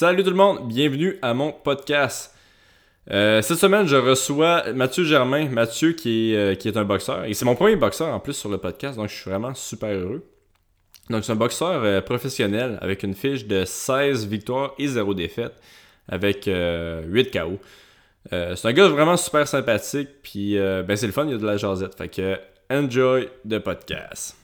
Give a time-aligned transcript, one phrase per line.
[0.00, 2.34] Salut tout le monde, bienvenue à mon podcast.
[3.10, 5.50] Euh, cette semaine, je reçois Mathieu Germain.
[5.50, 7.26] Mathieu qui est, euh, qui est un boxeur.
[7.26, 9.90] Et c'est mon premier boxeur en plus sur le podcast, donc je suis vraiment super
[9.90, 10.26] heureux.
[11.10, 15.60] Donc c'est un boxeur euh, professionnel avec une fiche de 16 victoires et 0 défaites
[16.08, 17.58] avec 8 KO.
[18.30, 21.46] c'est un gars vraiment super sympathique, puis ben c'est le fun, il y a de
[21.46, 21.94] la jasette.
[21.94, 22.38] Fait que
[22.70, 24.39] enjoy the podcast.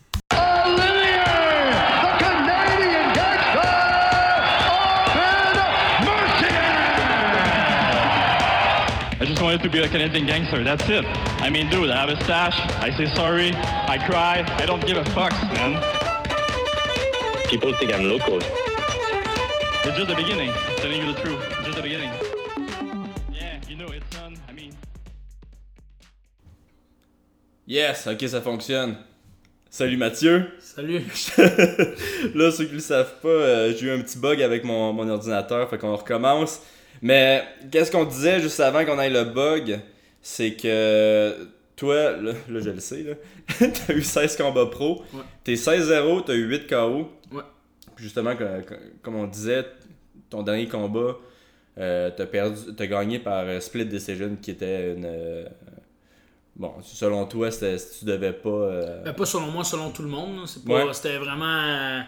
[9.56, 10.62] Wanted to be a Canadian gangster.
[10.62, 11.04] That's it.
[11.40, 12.58] I mean, dude, I have a stash.
[12.82, 13.52] I say sorry.
[13.54, 14.44] I cry.
[14.62, 15.80] I don't give a fuck, man.
[17.48, 18.36] People think I'm local.
[18.36, 20.50] It's just the beginning.
[20.50, 21.40] I'm telling you the truth.
[21.52, 22.10] It's just the beginning.
[23.32, 24.36] Yeah, you know, it's done.
[24.46, 24.76] I mean.
[27.64, 28.96] Yes, ok, ça fonctionne.
[29.70, 30.52] Salut Mathieu.
[30.60, 31.00] Salut.
[32.34, 35.08] Là, ceux qui le savent pas, euh, j'ai eu un petit bug avec mon, mon
[35.08, 36.60] ordinateur, fait qu'on recommence.
[37.02, 39.80] Mais qu'est-ce qu'on disait juste avant qu'on aille le bug,
[40.22, 43.14] c'est que toi, là, je le sais, là,
[43.86, 45.22] t'as eu 16 combats pro, ouais.
[45.44, 47.10] t'es 16-0, t'as eu 8 KO.
[47.32, 47.42] Ouais.
[47.96, 48.34] Justement,
[49.02, 49.64] comme on disait,
[50.30, 51.16] ton dernier combat,
[51.78, 55.04] euh, t'as perdu, t'as gagné par euh, split decision qui était une.
[55.04, 55.46] Euh,
[56.56, 59.02] bon, selon toi, tu devais pas.
[59.04, 60.46] Ben, pas selon moi, selon tout le monde.
[60.46, 62.02] C'était vraiment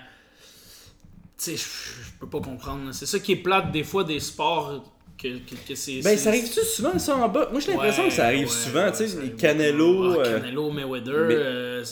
[1.39, 2.93] sais, je peux pas comprendre.
[2.93, 4.85] C'est ça qui est plate des fois des sports
[5.19, 5.29] que,
[5.69, 6.01] que, c'est.
[6.03, 7.49] Ben, ça arrive-tu souvent ça en bas?
[7.51, 10.13] Moi, j'ai l'impression que ça arrive souvent, tu sais, Canelo.
[10.13, 11.35] Ah, euh, Canelo Mayweather, Mais...
[11.37, 11.85] euh,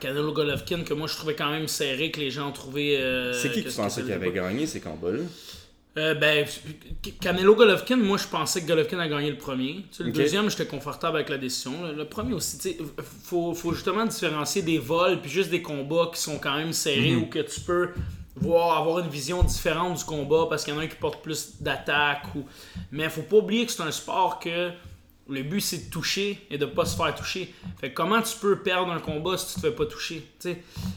[0.00, 2.96] Canelo Golovkin, que moi je trouvais quand même serré, que les gens ont trouvé.
[2.96, 5.22] Euh, c'est qui que tu pensais qu'il avait gagné ces combats-là
[5.98, 6.46] euh, ben,
[7.20, 9.84] Canelo Golovkin, moi je pensais que Golovkin a gagné le premier.
[9.90, 11.72] Tu sais, le deuxième, j'étais confortable avec la décision.
[11.94, 12.78] Le premier aussi, tu sais,
[13.24, 17.10] faut, faut justement différencier des vols puis juste des combats qui sont quand même serrés
[17.10, 17.22] mm-hmm.
[17.22, 17.88] ou que tu peux
[18.36, 21.22] voir avoir une vision différente du combat parce qu'il y en a un qui porte
[21.22, 22.44] plus d'attaque ou
[22.90, 24.70] mais faut pas oublier que c'est un sport que
[25.30, 27.54] le but c'est de toucher et de pas se faire toucher.
[27.80, 30.26] Fait comment tu peux perdre un combat si tu te fais pas toucher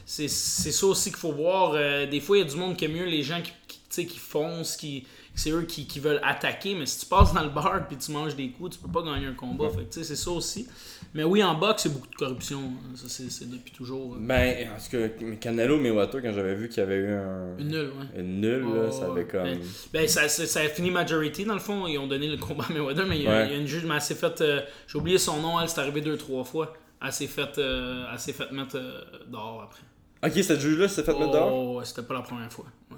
[0.06, 1.74] C'est ça aussi qu'il faut voir.
[1.75, 3.53] Euh, des fois, il y a du monde qui aime mieux les gens qui,
[3.90, 5.06] qui, qui foncent, qui,
[5.36, 8.12] c'est eux qui, qui, veulent attaquer, mais si tu passes dans le bar puis tu
[8.12, 9.69] manges des coups, tu peux pas gagner un combat.
[9.69, 10.68] Fait c'est ça aussi.
[11.16, 12.72] Mais oui, en boxe, c'est beaucoup de corruption.
[12.96, 14.16] Ça, c'est depuis toujours.
[14.19, 17.57] Ben, parce que Canelo Mayweather, quand j'avais vu qu'il y avait eu un.
[17.59, 18.19] Une nulle, ouais.
[18.19, 19.44] Une nulle, là, ça avait comme.
[19.44, 19.59] Ben,
[19.94, 21.85] ben ça, ça, a fini majority, dans le fond.
[21.85, 24.01] Ils ont donné le combat à Mayweather, mais il y a, une juge, mais elle
[24.01, 24.41] s'est faite.
[24.41, 26.74] Euh, j'ai oublié son nom, elle, c'est arrivé deux, trois fois.
[27.06, 29.84] Elle s'est faite euh, fait mettre euh, dehors après.
[30.25, 31.53] Ok, cette juge-là s'est faite mettre dehors?
[31.53, 32.66] Oh, c'était pas la première fois.
[32.90, 32.97] Ouais.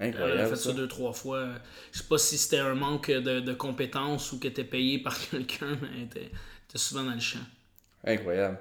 [0.00, 1.46] Elle a fait ça, deux, trois fois.
[1.92, 5.16] Je sais pas si c'était un manque de, de compétences ou qu'elle était payée par
[5.30, 6.30] quelqu'un, mais elle était,
[6.74, 7.38] souvent dans le champ.
[8.04, 8.58] Incroyable.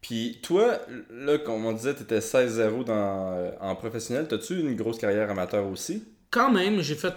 [0.00, 0.80] Puis toi,
[1.10, 4.28] là, comme on disait, tu étais 16-0 dans, en professionnel.
[4.28, 6.04] T'as-tu une grosse carrière amateur aussi?
[6.30, 7.14] Quand même, j'ai fait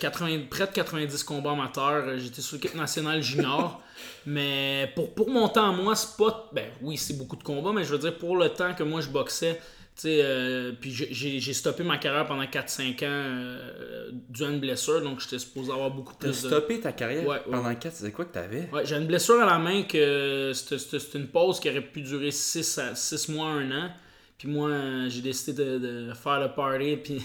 [0.00, 2.18] 80, euh, près de 90 combats amateurs.
[2.18, 3.80] J'étais sur l'équipe nationale junior.
[4.26, 6.50] mais pour, pour mon temps, moi, c'est pas.
[6.52, 9.00] Ben oui, c'est beaucoup de combats, mais je veux dire, pour le temps que moi
[9.00, 9.60] je boxais,
[10.04, 15.20] euh, puis j'ai stoppé ma carrière pendant 4-5 ans euh, dû à une blessure, donc
[15.20, 16.28] j'étais supposé avoir beaucoup plus.
[16.28, 18.68] T'as stoppé ta carrière pendant 4 C'est quoi que t'avais?
[18.72, 22.30] Ouais, j'ai une blessure à la main que c'était une pause qui aurait pu durer
[22.30, 23.90] 6, à, 6 mois, 1 an.
[24.36, 24.70] Puis moi,
[25.08, 27.22] j'ai décidé de, faire le party, puis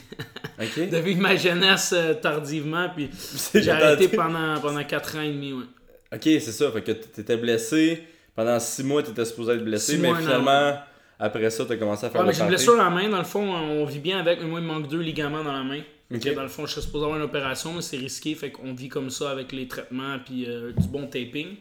[0.89, 3.09] de vivre ma jeunesse euh, tardivement, puis
[3.53, 5.51] j'ai arrêté pendant, pendant 4 ans et demi.
[5.51, 5.65] Ouais.
[6.13, 8.03] Ok, c'est ça, fait que t'étais blessé,
[8.33, 10.77] pendant 6 mois, t'étais supposé être blessé, mais finalement.
[11.23, 13.07] Après ça, tu as commencé à faire ouais, mais j'ai une blessure à la main,
[13.07, 15.53] dans le fond, on vit bien avec, mais moi, il me manque deux ligaments dans
[15.53, 15.81] la main.
[16.09, 18.89] Dans le fond, je suis supposé avoir une opération, mais c'est risqué, fait qu'on vit
[18.89, 21.55] comme ça avec les traitements puis euh, du bon taping.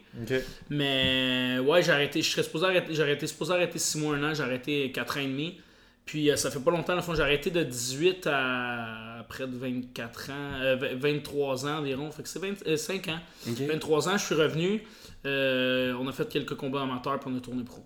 [0.70, 4.30] Mais ouais, j'ai arrêté, je serais supposé arrêter, j'ai arrêté, supposé arrêter 6 mois, 1
[4.30, 5.60] an, j'ai arrêté 4 ans et demi.
[6.04, 9.46] Puis euh, ça fait pas longtemps, dans le fond, j'ai arrêté de 18 à près
[9.46, 13.20] de 24 ans, 23 euh, ans environ, fait que c'est 25 ans.
[13.46, 14.82] 23 ans, je suis revenu,
[15.24, 17.84] on a fait quelques combats amateurs pour on a tourné pro.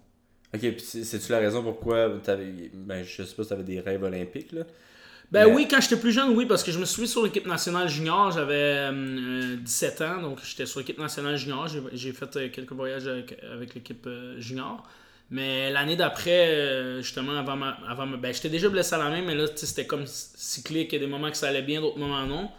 [0.55, 2.71] Ok, puis c'est-tu la raison pourquoi t'avais.
[2.73, 4.63] Ben, je sais pas si t'avais des rêves olympiques, là?
[5.33, 7.89] Ben oui, quand j'étais plus jeune, oui, parce que je me suis sur l'équipe nationale
[7.89, 12.73] junior, j'avais 17 euh, ans, donc j'étais sur l'équipe nationale junior, j'ai fait euh, quelques
[12.73, 14.87] voyages avec, l'équipe euh, junior.
[15.31, 19.35] Mais l'année d'après, justement, avant ma, avant ben j'étais déjà blessé à la main, mais
[19.35, 22.25] là, c'était comme cyclique, il y a des moments que ça allait bien, d'autres moments
[22.27, 22.51] non.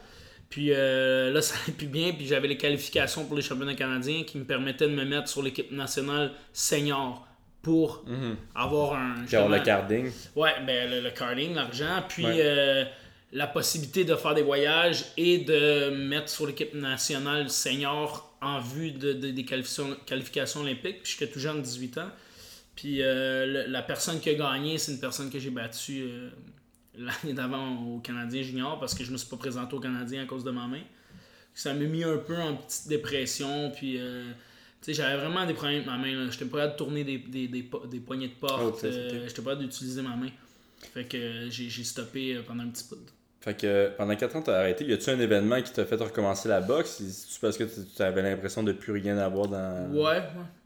[0.49, 4.37] Puis là, ça allait plus bien, puis j'avais les qualifications pour les championnats canadiens qui
[4.37, 7.24] me permettaient de me mettre sur l'équipe nationale senior
[7.65, 8.37] pour mhm.
[8.53, 9.25] avoir un.
[9.25, 10.11] Genre le carding.
[10.35, 12.03] Ouais, ben, le, carding, l'argent.
[12.07, 12.85] Puis euh,
[13.31, 18.91] la possibilité de faire des voyages et de mettre sur l'équipe nationale senior en vue
[18.91, 21.01] de, des qualifications, qualifications olympiques.
[21.01, 22.09] Puis j'étais tout jeune, 18 ans.
[22.75, 26.07] Puis euh, la personne qui a gagné, c'est une personne que j'ai battue
[26.95, 30.25] l'année d'avant au Canadien junior parce que je me suis pas présenté au Canadien à
[30.27, 30.83] cause de ma main.
[31.55, 33.71] Ça m'a mis un peu en petite dépression.
[33.75, 34.31] Puis, euh,
[34.93, 36.29] j'avais vraiment des problèmes avec ma main.
[36.31, 38.79] J'étais pas capable de tourner des, des, des, po- des poignées de porte.
[38.83, 39.23] Oh, euh.
[39.27, 40.29] J'étais pas capable d'utiliser ma main.
[40.93, 42.97] Fait que euh, j'ai stoppé euh, pendant un petit bout.
[43.41, 44.85] Fait que pendant 4 ans, t'as arrêté.
[44.85, 47.01] Y a-tu un événement qui t'a fait recommencer la boxe?
[47.07, 49.87] C'est parce que tu avais l'impression de plus rien avoir dans.
[49.91, 50.01] Ouais,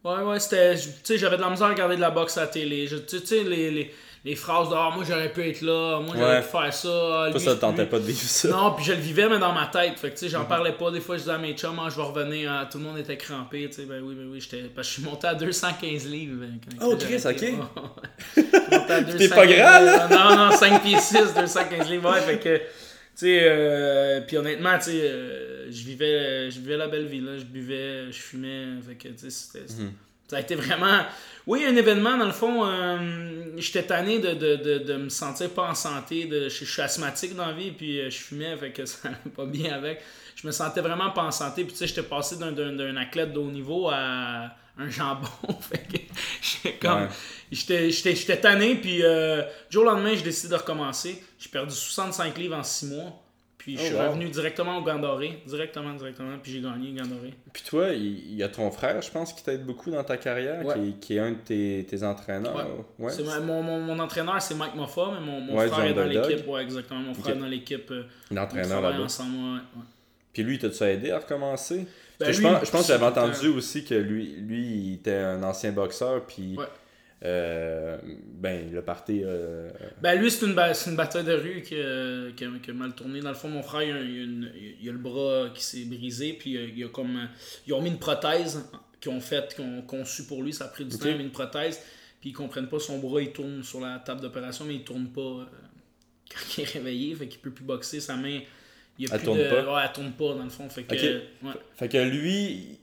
[0.03, 0.11] ouais.
[0.11, 0.75] Ouais, ouais, c'était.
[0.75, 2.87] Tu sais, j'avais de la misère à regarder de la boxe à la télé.
[3.07, 3.91] Tu sais, les, les,
[4.25, 6.41] les phrases de Ah, moi j'aurais pu être là, moi j'aurais Ouais.
[6.41, 6.89] pu faire ça.
[6.89, 8.47] Toi, lui, ça te tentait lui- pas de vivre ça.
[8.49, 9.97] Non, puis je le vivais, mais dans ma tête.
[9.97, 10.91] Fait que, tu sais, j'en parlais pas.
[10.91, 12.51] Des fois, je disais à mes chums, Ah, je vais revenir.
[12.51, 13.67] Ah, tout le monde était crampé.
[13.69, 14.41] Tu sais, ben oui, ben oui.
[14.41, 16.35] j'étais- Parce que je suis monté à 215 livres.
[16.41, 17.35] ben, quand- Oh, Chris, ok.
[18.35, 18.43] T'es
[18.87, 20.07] pas 215 grand, là?
[20.09, 22.11] Non, non, 5 pieds 6, 215 livres.
[22.11, 22.57] Ouais, fait que.
[22.57, 27.19] Tu sais, euh, puis honnêtement, tu sais, euh, je vivais, je vivais la belle vie,
[27.19, 27.37] là.
[27.37, 28.65] Je buvais, je fumais.
[28.87, 29.65] Fait que, tu sais, c'était.
[29.81, 29.91] Mhm.
[30.29, 31.01] Ça a été vraiment.
[31.47, 35.49] Oui, un événement, dans le fond, euh, j'étais tanné de, de, de, de me sentir
[35.49, 36.25] pas en santé.
[36.25, 39.07] De, je, je suis asthmatique dans la vie, puis euh, je fumais, fait que ça
[39.07, 40.01] allait pas bien avec.
[40.35, 42.95] Je me sentais vraiment pas en santé, puis tu sais, j'étais passé d'un, d'un, d'un
[42.97, 45.27] athlète de haut niveau à un jambon.
[45.61, 45.97] fait que
[46.41, 47.01] j'étais comme.
[47.01, 47.09] Ouais.
[47.51, 51.23] J'étais, tanné, puis euh, du jour au lendemain, j'ai décidé de recommencer.
[51.39, 53.23] J'ai perdu 65 livres en 6 mois.
[53.59, 54.07] Puis je Oh, suis wow.
[54.09, 55.43] revenu directement au Gant Doré.
[55.45, 56.37] Directement, directement.
[56.41, 57.33] Puis j'ai gagné Gant Doré.
[57.53, 60.65] Puis toi, il y a ton frère, je pense, qui t'aide beaucoup dans ta carrière,
[60.65, 60.73] Ouais.
[60.75, 62.55] qui, est- qui est un de tes, tes entraîneurs.
[62.97, 63.11] Ouais.
[63.11, 66.47] C'est mon, mon, entraîneur, c'est Mike Moffa, mais mon, mon frère est dans l'équipe.
[66.47, 67.01] Ouais, exactement.
[67.01, 67.91] Mon frère est dans l'équipe.
[67.91, 69.03] euh, L'entraîneur là-bas.
[69.03, 69.61] ensemble.
[70.33, 71.85] Puis lui, t'as-tu aidé à recommencer?
[72.19, 75.15] Ben, lui, je, pense, je pense que j'avais entendu aussi que lui, lui, il était
[75.15, 76.65] un ancien boxeur, puis Ouais.
[77.23, 77.97] Euh,
[78.37, 79.21] ben, le parti.
[79.23, 79.69] euh,
[80.01, 82.71] Ben lui, c'est une, ba- c'est une bataille de rue qui, a- qui, a, qui
[82.71, 83.19] a mal tourné.
[83.19, 84.51] Dans le fond, mon frère, il a, a une-
[84.81, 87.25] il a le bras qui s'est brisé, puis euh, il a comme, euh,
[87.67, 88.63] ils ont mis une prothèse
[89.01, 90.53] qu'ils ont faite, qu'ils ont conçue pour lui.
[90.53, 91.81] Ça a pris du temps, ils ont mis une prothèse,
[92.21, 95.07] puis ils comprennent pas, son bras, il tourne sur la table d'opération, mais il tourne
[95.09, 95.45] pas euh,
[96.31, 97.99] quand il est réveillé, fait qu'il peut plus boxer.
[97.99, 98.39] Sa main,
[98.97, 99.49] il y a Elle plus tourne de...
[99.49, 99.73] pas?
[99.75, 100.69] Ouais, elle tourne pas, dans le fond.
[100.69, 101.21] Fait que, Ok.
[101.43, 101.51] ouais.
[101.75, 102.79] Fait que lui,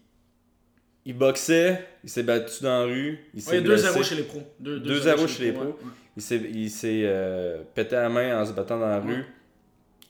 [1.07, 3.93] il boxait, il s'est battu dans la rue, il s'est Ouais, il y a 2-0
[3.95, 4.03] blessé.
[4.03, 4.43] chez les pros.
[4.63, 5.65] 2-0 2-0 chez les pros.
[5.65, 5.75] ouais.
[6.17, 9.15] Il s'est, il s'est euh, pété la main en se battant dans la Ouais.
[9.17, 9.25] rue.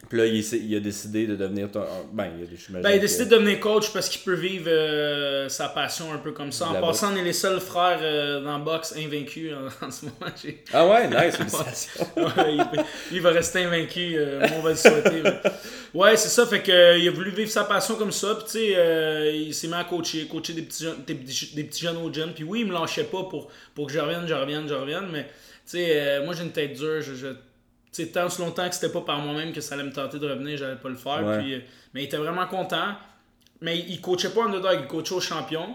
[0.08, 1.84] Puis là, il, a décidé de devenir ton.
[2.12, 4.68] Ben, il a, j'imagine Ben, il a décidé de devenir coach parce qu'il peut vivre
[4.68, 6.68] euh, sa passion un peu comme ça.
[6.68, 9.90] En La passant, on est les seuls frères euh, dans le box invaincus en, en
[9.90, 10.32] ce moment.
[10.72, 11.36] Ah ouais, nice.
[12.16, 12.56] Ouais,
[13.12, 14.16] il, va rester invaincu.
[14.16, 15.22] euh, moi, on va le souhaiter.
[15.92, 16.46] Ouais, c'est ça.
[16.46, 18.34] Fait que, euh, il a voulu vivre sa passion comme ça.
[18.36, 21.54] Puis, tu sais, euh, il s'est mis à coacher, coacher des petits, jeunes, des, petits,
[21.54, 22.32] des petits jeunes au gym.
[22.32, 25.08] Puis, oui, il me lâchait pas pour, pour que je revienne, je revienne, je revienne.
[25.10, 27.00] Mais, tu sais, moi, j'ai une tête dure.
[27.02, 27.34] Je,
[28.04, 30.28] sais, tant si longtemps que c'était pas par moi-même que ça allait me tenter de
[30.28, 31.24] revenir, j'allais pas le faire.
[31.24, 31.38] Ouais.
[31.38, 31.60] Puis, euh,
[31.94, 32.94] mais il était vraiment content.
[33.60, 35.74] Mais il coachait pas Underdog, il coachait au champion.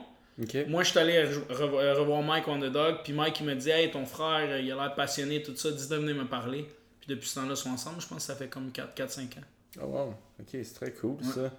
[0.68, 3.92] Moi, je suis allé re- re- revoir Mike Underdog, puis Mike, il me dit Hey,
[3.92, 6.66] ton frère, euh, il a l'air passionné, tout ça, dis de venir me parler.
[7.00, 9.42] Puis depuis ce temps-là, ils sont ensemble, je pense que ça fait comme 4-5 ans.
[9.82, 11.52] Oh wow, ok, c'est très cool ça.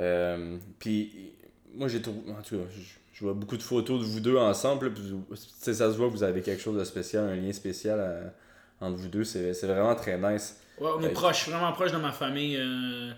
[0.00, 1.32] Euh, puis,
[1.74, 2.18] moi j'ai trouvé.
[2.32, 2.64] En tout cas,
[3.12, 4.86] je, vois beaucoup de photos de vous deux ensemble.
[4.88, 8.00] là, puis ça se voit que vous avez quelque chose de spécial, un lien spécial
[8.00, 8.34] à-
[8.84, 9.24] entre vous deux.
[9.24, 10.60] C'est c'est vraiment très nice.
[10.78, 12.56] Ouais, on est proche, vraiment proche de ma famille.
[12.58, 13.12] euh,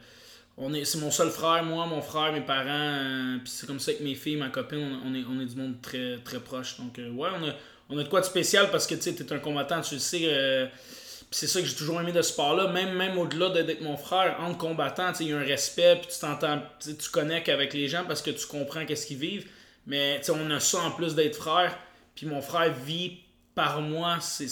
[0.59, 2.67] on est, c'est mon seul frère, moi, mon frère, mes parents.
[2.69, 5.47] euh, puis c'est comme ça avec mes filles, ma copine, on, on est, on est
[5.47, 6.79] du monde très, très proche.
[6.79, 7.53] Donc, euh, ouais, on a,
[7.91, 10.71] on a de quoi de spécial parce que tu t'es un combattant, tu le sais.
[11.31, 13.97] c'est ça que j'ai toujours aimé de ce sport-là, même, même au-delà de- d'être mon
[13.97, 17.89] frère, entre combattants, il y a un respect, puis tu t'entends, tu connectes avec les
[17.89, 19.47] gens parce que tu comprends qu'est-ce qu'ils vivent.
[19.87, 21.77] Mais on a ça en plus d'être frère,
[22.15, 23.19] puis mon frère vit
[23.57, 24.45] par moi, c'est,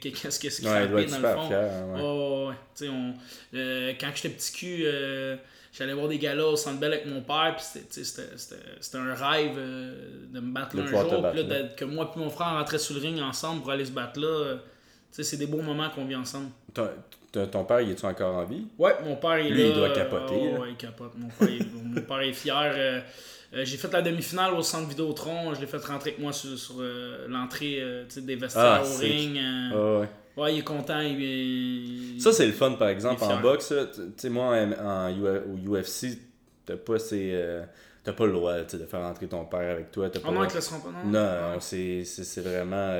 [0.00, 1.48] qu'est-ce que c'est qui Ouais, fait dans le fond.
[1.48, 1.86] fier.
[1.88, 2.00] ouais.
[2.02, 2.50] Oh,
[2.80, 2.88] ouais.
[2.88, 3.14] On,
[3.54, 5.36] euh, quand j'étais petit cul, euh,
[5.72, 10.26] j'allais voir des galas au Centre Bell avec mon père, puis c'était- un rêve euh,
[10.32, 12.94] de me battre là un jour, battre, là, que moi et mon frère rentraient sur
[12.94, 14.26] le ring ensemble pour aller se battre là.
[14.26, 14.56] euh,
[15.10, 16.48] c'est des beaux moments qu'on vit ensemble.
[16.72, 16.88] Ton,
[17.50, 18.66] ton- père, il est-tu encore en vie?
[18.78, 19.68] Ouais, mon père il est Lui, là.
[19.68, 21.12] il doit capoter, oh, il capote.
[21.18, 23.02] Mon père, il- mon père est fier.
[23.54, 25.54] Euh, j'ai fait la demi-finale au centre Vidéotron.
[25.54, 28.98] Je l'ai fait rentrer avec moi sur, sur, euh, l'entrée euh, des vestiaires Ah, au
[28.98, 29.38] ring.
[29.72, 30.08] Ah ouais.
[30.36, 31.00] Ouais, il est content.
[31.00, 33.74] Il, il- Ça, c'est le fun, par exemple, en boxe.
[33.94, 36.18] Tu sais, moi, en, au UFC,
[36.64, 37.38] t'as pas, ces,
[38.02, 40.08] t'as pas le droit de faire entrer ton père avec toi.
[40.08, 41.10] T'as pas Oh le non, ils te laisseront pas, non?
[41.10, 42.94] Non, non, c'est c'est- c'est vraiment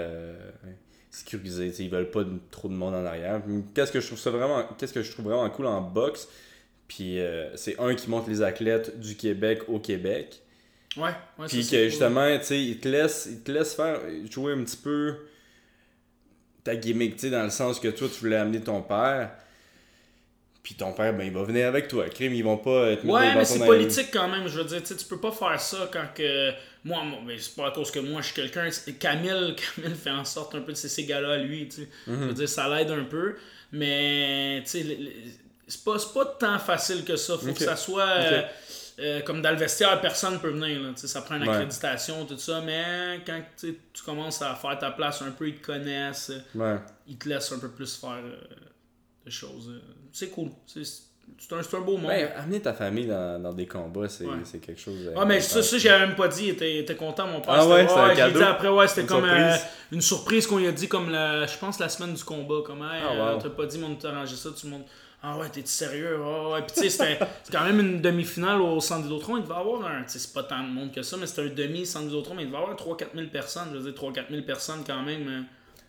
[1.11, 1.71] sécurisé.
[1.71, 3.41] tu sais, Ils veulent pas de- trop de monde en arrière.
[3.75, 6.29] Qu'est-ce que je trouve ça vraiment, qu'est-ce que je trouve vraiment cool en boxe,
[6.89, 10.41] puis euh, c'est un qui montre les athlètes du Québec au Québec.
[10.97, 13.99] Ouais, ouais, Puis que justement, tu sais, il te laisse, il te laisse faire
[14.31, 15.15] jouer un petit peu
[16.65, 19.31] ta gimmick, tu sais, dans le sens que toi, tu voulais amener ton père.
[20.63, 22.09] Puis ton père, ben, il va venir avec toi.
[22.09, 24.47] Crime, ils vont pas te mettre Ouais, mais c'est politique quand même.
[24.47, 26.53] Je veux dire, tu peux pas faire ça quand que.
[26.85, 28.69] Moi, mais c'est pas à cause que moi je suis quelqu'un.
[29.01, 31.69] Camille, Camille fait en sorte un peu de ces gars-là à lui.
[31.69, 31.89] Tu sais.
[32.07, 32.27] Je Mhm.
[32.29, 33.35] veux dire, ça l'aide un peu.
[33.73, 34.99] Mais, tu sais,
[35.67, 37.37] c'est pas, pas tant facile que ça.
[37.39, 38.03] Faut que ça soit.
[38.09, 38.43] euh,
[38.99, 40.81] euh, comme dans le vestiaire, personne peut venir.
[40.83, 40.91] Là.
[40.97, 41.49] Ça prend une Ouais.
[41.49, 42.61] accréditation, tout ça.
[42.61, 46.31] Mais quand tu commences à faire ta place un peu, ils te connaissent.
[46.55, 46.77] Ouais.
[47.09, 48.37] Ils te laissent un peu plus faire euh,
[49.25, 49.71] des choses.
[50.13, 50.51] C'est cool.
[50.67, 52.09] C'est un, un beau monde.
[52.11, 54.37] Ben, amener ta famille dans, dans des combats, c'est Ouais.
[54.61, 55.11] quelque chose.
[55.17, 56.49] Ah, mais ça, ça j'avais même pas dit.
[56.49, 57.55] Il était, content, mon père.
[57.57, 58.39] Ah ouais, c'est un j'ai cadeau.
[58.41, 59.43] dit après, ouais, c'était comme surprise.
[59.43, 59.57] euh,
[59.93, 62.57] une surprise qu'on lui a dit, comme je pense la semaine du combat.
[62.65, 63.41] Comme, hey, Ah, wow.
[63.43, 64.51] t'as pas dit, mais on t'a arrangé ça.
[64.51, 64.83] Tout le monde,
[65.23, 66.19] ah ouais, t'es sérieux?
[66.25, 66.63] Ah ouais.
[66.63, 69.37] Puis tu sais, c'était c'est quand même une demi-finale au centre Vidéotron.
[69.37, 71.87] Il devait avoir un, c'est pas tant de monde que ça, mais c'était un demi
[71.87, 73.69] centre Vidéotron, mais il devait avoir 3-4 000 personnes.
[73.73, 75.29] Je veux dire, 3-4 000 personnes quand même.
[75.29, 75.43] euh.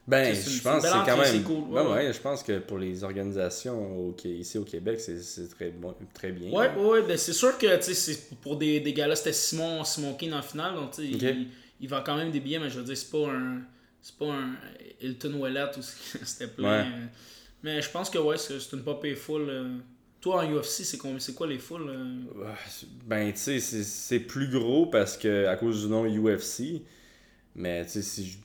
[0.05, 1.43] Ben, je pense que c'est quand même.
[1.43, 1.63] cool.
[1.73, 5.69] Ben Ouais, ouais, je pense que pour les organisations au, ici au Québec, c'est très,
[5.71, 6.51] bon, très bien.
[6.51, 7.79] Ouais, ouais, ouais, ben c'est sûr que
[8.41, 11.21] pour des, des gars-là, c'était Simon, Simon Keane en finale, donc tu sais, Ok.
[11.21, 11.47] il,
[11.79, 13.61] il vend quand même des billets, mais je veux dire, c'est pas un.
[14.01, 14.55] C'est pas un
[15.01, 15.81] Hilton Wallet où
[16.25, 16.81] c'était plein.
[16.81, 16.87] Ouais.
[17.63, 17.75] Euh.
[17.75, 19.49] Mais je pense que ouais, c'est une pop full.
[19.49, 19.69] euh.
[20.21, 22.45] Toi en UFC, c'est combien- c'est quoi les foules euh?
[22.45, 26.81] Ah, c'est- Ben, tu sais, c'est- plus gros parce que à cause du nom UFC.
[27.55, 28.37] Mais, tu sais, si je-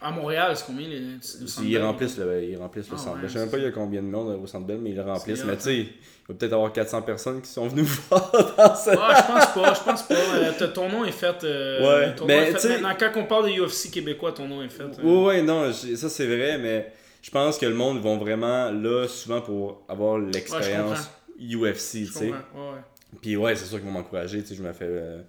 [0.00, 1.00] À Montréal, c'est combien les.
[1.00, 3.22] le Centre ils remplissent le, ils remplissent le Ah centre ouais.
[3.28, 4.96] Je sais même pas il y a combien de monde au centre Bell, mais ils
[4.96, 5.42] le remplissent.
[5.44, 5.88] Mais tu sais, il
[6.28, 8.90] va peut-être avoir 400 personnes qui sont venues voir dans ce.
[8.90, 10.14] Ah, je pense pas, je pense pas.
[10.14, 11.42] Euh, ton nom est fait.
[11.44, 12.96] euh, Ouais, ton mais nom est fait tu sais- maintenant.
[13.12, 14.82] Quand on parle de UFC québécois, ton nom est fait.
[14.84, 15.02] euh.
[15.02, 16.92] Ouais, ouais, non, ça c'est vrai, mais
[17.26, 22.26] je pense que le monde vont vraiment là souvent pour avoir l'expérience UFC, tu sais.
[22.26, 22.80] comprends, ouais, ouais.
[23.20, 24.84] Puis ouais, c'est sûr qu'ils vont m'encourager, tu sais, je me fais...
[24.88, 25.22] euh,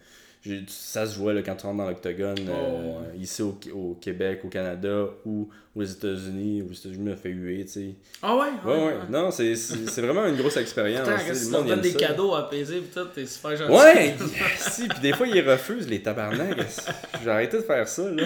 [0.68, 3.18] ça se voit là, quand tu rentres dans l'octogone, euh, Oh, ouais.
[3.20, 6.62] ici au, au Québec, au Canada ou aux États-Unis.
[6.62, 7.90] Aux États-Unis, me fais huer, tu sais.
[8.22, 8.46] Ah ouais?
[8.64, 9.54] Ouais, ouais, non, c'est
[10.02, 11.06] vraiment une grosse expérience.
[11.08, 12.00] Leur monde donnes aime des ça.
[12.00, 13.74] cadeaux à apaiser, tout, t'es super gentil.
[13.74, 14.16] Ouais,
[14.58, 16.58] si, puis des fois ils refusent les tabarnak.
[17.24, 18.24] J'ai arrêté de faire ça, là.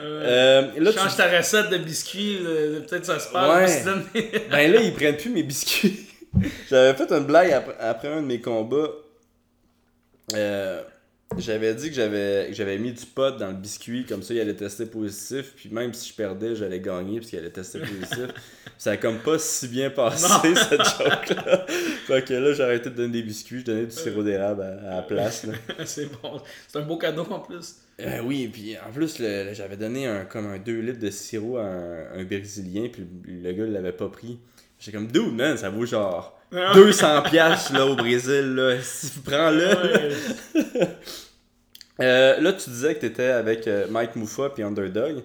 [0.00, 2.38] Euh, là, tu- Change ta recette de biscuits,
[2.88, 3.84] peut-être ça se passe.
[3.84, 4.30] Ouais.
[4.50, 6.06] Ben là, ils prennent plus mes biscuits.
[6.70, 8.90] J'avais fait une blague après, après un de mes combats.
[10.34, 10.82] Euh,
[11.38, 14.54] j'avais dit que j'avais j'avais mis du pot dans le biscuit, comme ça il allait
[14.54, 18.28] tester positif, puis même si je perdais, j'allais gagner parce qu'il allait tester positif.
[18.78, 21.66] ça a comme pas si bien passé cette joke-là.
[22.06, 24.92] fait que là, j'ai arrêté de donner des biscuits, je donnais du sirop d'érable à,
[24.92, 25.46] à la place.
[25.84, 26.40] c'est bon.
[26.66, 27.76] C'est un beau cadeau en plus.
[28.00, 31.64] Euh, oui, puis en plus, j'avais donné un, comme un 2 litres de sirop à
[31.64, 34.38] un, un Brésilien, puis le, le gars il l'avait pas pris.
[34.78, 38.76] J'étais comme, dude, man, ça vaut genre 200 piastres là, au Brésil, là.
[38.82, 39.66] Si tu prends le.
[39.66, 40.88] Ouais.
[42.00, 45.22] Euh, là, tu disais que t'étais avec euh, Mike Muffa puis Underdog.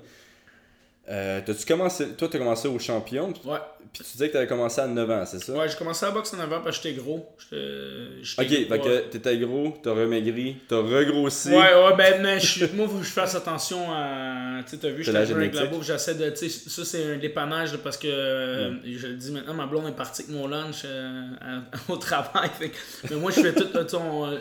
[1.09, 2.07] Euh, T'as-tu commencé.
[2.13, 3.57] Toi, t'as commencé au champion, Ouais.
[3.91, 5.51] puis tu disais que t'avais commencé à 9 ans, c'est ça?
[5.51, 7.27] Ouais, j'ai commencé à boxe en avant parce que j'étais gros.
[7.37, 11.49] J'étais- j'étais Ok, fait gros, que t'étais gros, t'as remaigri, t'as regrossi.
[11.49, 14.61] Ouais, ouais, ben, mais je moi, faut que je fasse attention à.
[14.63, 16.29] Tu sais, t'as vu, C'est la j'étais avec la bouffe, j'essaie de.
[16.29, 18.07] Tu sais, ça, c'est un dépannage parce que.
[18.07, 21.97] euh, Je le dis maintenant, ma blonde est partie avec mon lunch euh, à- au
[21.97, 22.49] travail.
[22.57, 22.71] fait
[23.09, 23.65] mais moi, je fais tout.
[23.65, 23.95] tu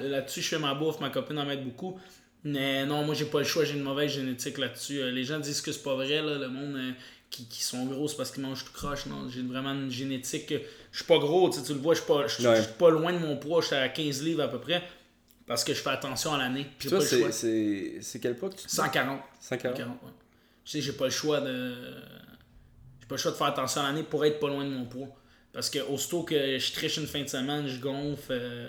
[0.08, 1.98] Là-dessus, je fais ma bouffe, ma copine en m'aide beaucoup.
[2.44, 5.00] Mais non, moi, j'ai pas le choix, j'ai une mauvaise génétique là-dessus.
[5.00, 6.76] Euh, Les gens disent que c'est pas vrai, là, le monde.
[6.76, 6.92] euh,
[7.30, 9.06] qui, qui sont gros, c'est parce qu'ils mangent tout croche.
[9.06, 10.46] Non, j'ai vraiment une génétique.
[10.48, 12.62] que- Je suis pas gros, tu sais, tu le vois, je suis pas, je- Ouais.
[12.78, 14.82] pas loin de mon poids, je suis à 15 livres à peu près.
[15.46, 16.66] Parce que je fais attention à l'année.
[16.78, 17.32] Puis J'ai toi, pas le choix.
[17.32, 19.20] c'est- quel poids que tu 140.
[19.40, 19.76] 140.
[19.78, 20.10] 140, ouais.
[20.66, 21.74] Je sais, j'ai pas le choix de.
[23.00, 24.84] J'ai pas le choix de faire attention à l'année pour être pas loin de mon
[24.84, 25.08] poids.
[25.54, 28.26] Parce que aussitôt que je triche une fin de semaine, je gonfle.
[28.30, 28.68] euh,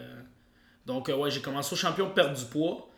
[0.86, 2.90] Donc, euh, ouais, j'ai commencé au champion de perdre du poids.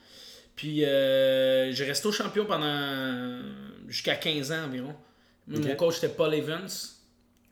[0.55, 3.41] Puis, euh, j'ai resté au champion pendant.
[3.87, 4.95] jusqu'à 15 ans environ.
[5.47, 6.67] Mon coach, c'était Paul Evans.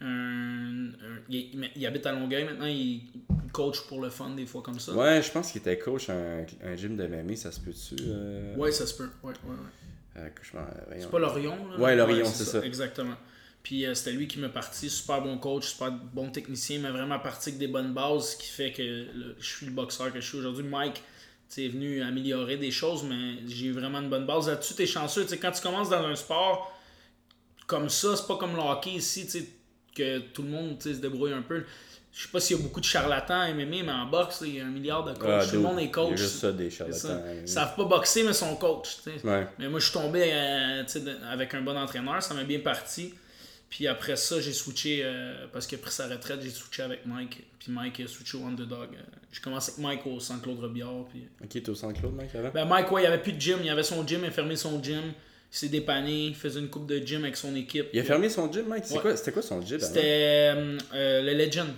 [0.01, 4.45] Un- un- il, il habite à Longueuil maintenant, il, il coach pour le fun des
[4.45, 4.93] fois comme ça.
[4.93, 7.95] Ouais, je pense qu'il était coach à un, un gym de MMA, ça se peut-tu?
[8.07, 8.55] Euh...
[8.55, 9.10] Ouais, ça se peut.
[9.24, 10.22] Ouais, ouais, ouais.
[10.22, 10.29] euh,
[10.88, 11.01] voyons.
[11.03, 11.77] C'est pas l'Orion, là?
[11.79, 12.65] Ouais, l'Orion, c'est ça.
[12.65, 13.15] Exactement.
[13.62, 17.19] Puis euh, c'était lui qui m'a parti, super bon coach, super bon technicien, mais vraiment
[17.19, 19.05] parti avec des bonnes bases, ce qui fait que
[19.39, 20.65] je suis le boxeur que je suis aujourd'hui.
[20.65, 21.01] Mike,
[21.53, 24.48] tu sais, est venu améliorer des choses, mais j'ai eu vraiment une bonne base.
[24.48, 25.25] Là-dessus, t'es chanceux.
[25.41, 26.72] Quand tu commences dans un sport
[27.67, 29.27] comme ça, c'est pas comme le hockey ici,
[29.95, 31.63] que tout le monde se débrouille un peu.
[32.12, 34.55] Je sais pas s'il y a beaucoup de charlatans à MMA, mais en boxe, il
[34.55, 35.29] y a un milliard de coachs.
[35.29, 36.12] Ah, tout le monde est Il coach.
[36.12, 37.00] y a juste ça, des C'est charlatans.
[37.00, 37.33] ça.
[37.41, 38.98] Ils savent pas boxer, mais sont coach.
[39.24, 39.48] Ouais.
[39.57, 40.83] Mais moi, je suis tombé euh,
[41.31, 43.15] avec un bon entraîneur, ça m'a bien parti.
[43.75, 47.08] Puis après ça, j'ai switché, euh, parce qu'il a pris sa retraite, j'ai switché avec
[47.08, 47.42] Mike.
[47.58, 48.89] Puis Mike a switché au Underdog.
[48.94, 49.00] Euh,
[49.32, 51.06] J'ai commencé avec Mike au Centre-Claude Robillard.
[51.10, 51.24] Puis...
[51.44, 52.51] Ok, t'es au Centre-Claude, mec, avant?
[52.53, 53.58] Ben Mike, ouais, il n'y avait plus de gym.
[53.63, 55.01] Il avait son gym, il a fermé son gym.
[55.51, 57.88] Il s'est dépanné, il faisait une coupe de gym avec son équipe.
[57.94, 58.65] Il a fermé son gym.
[58.84, 59.01] C'est Ouais.
[59.01, 59.80] quoi- C'était quoi son gym?
[59.80, 60.01] C'était
[60.56, 61.70] euh, euh, le Legend.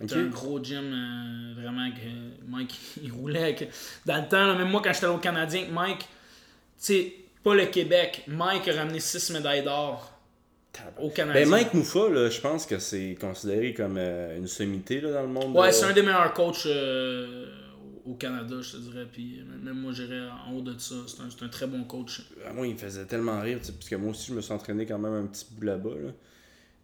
[0.00, 3.42] C'était un gros gym, euh, vraiment, que Mike, il roulait.
[3.42, 3.68] avec-
[4.06, 6.06] Dans le temps, là, même moi, quand j'étais au Canadien, Mike, tu
[6.78, 10.10] sais, pas le Québec, Mike a ramené 6 médailles d'or
[11.00, 11.42] au Canadien.
[11.42, 15.28] Ben, Mike là, je pense que c'est considéré comme euh, une sommité là, dans le
[15.28, 15.56] monde.
[15.56, 17.46] Ouais, de- c'est un des meilleurs coachs euh,
[18.04, 19.06] au Canada, je te dirais.
[19.10, 20.94] Puis même moi, j'irais en haut de ça.
[21.06, 22.22] C'est un, un très bon coach.
[22.46, 24.86] Ah, Moi, il me faisait tellement rire, parce que moi aussi, je me suis entraîné
[24.86, 25.90] quand même un petit bout là-bas.
[26.02, 26.10] Là.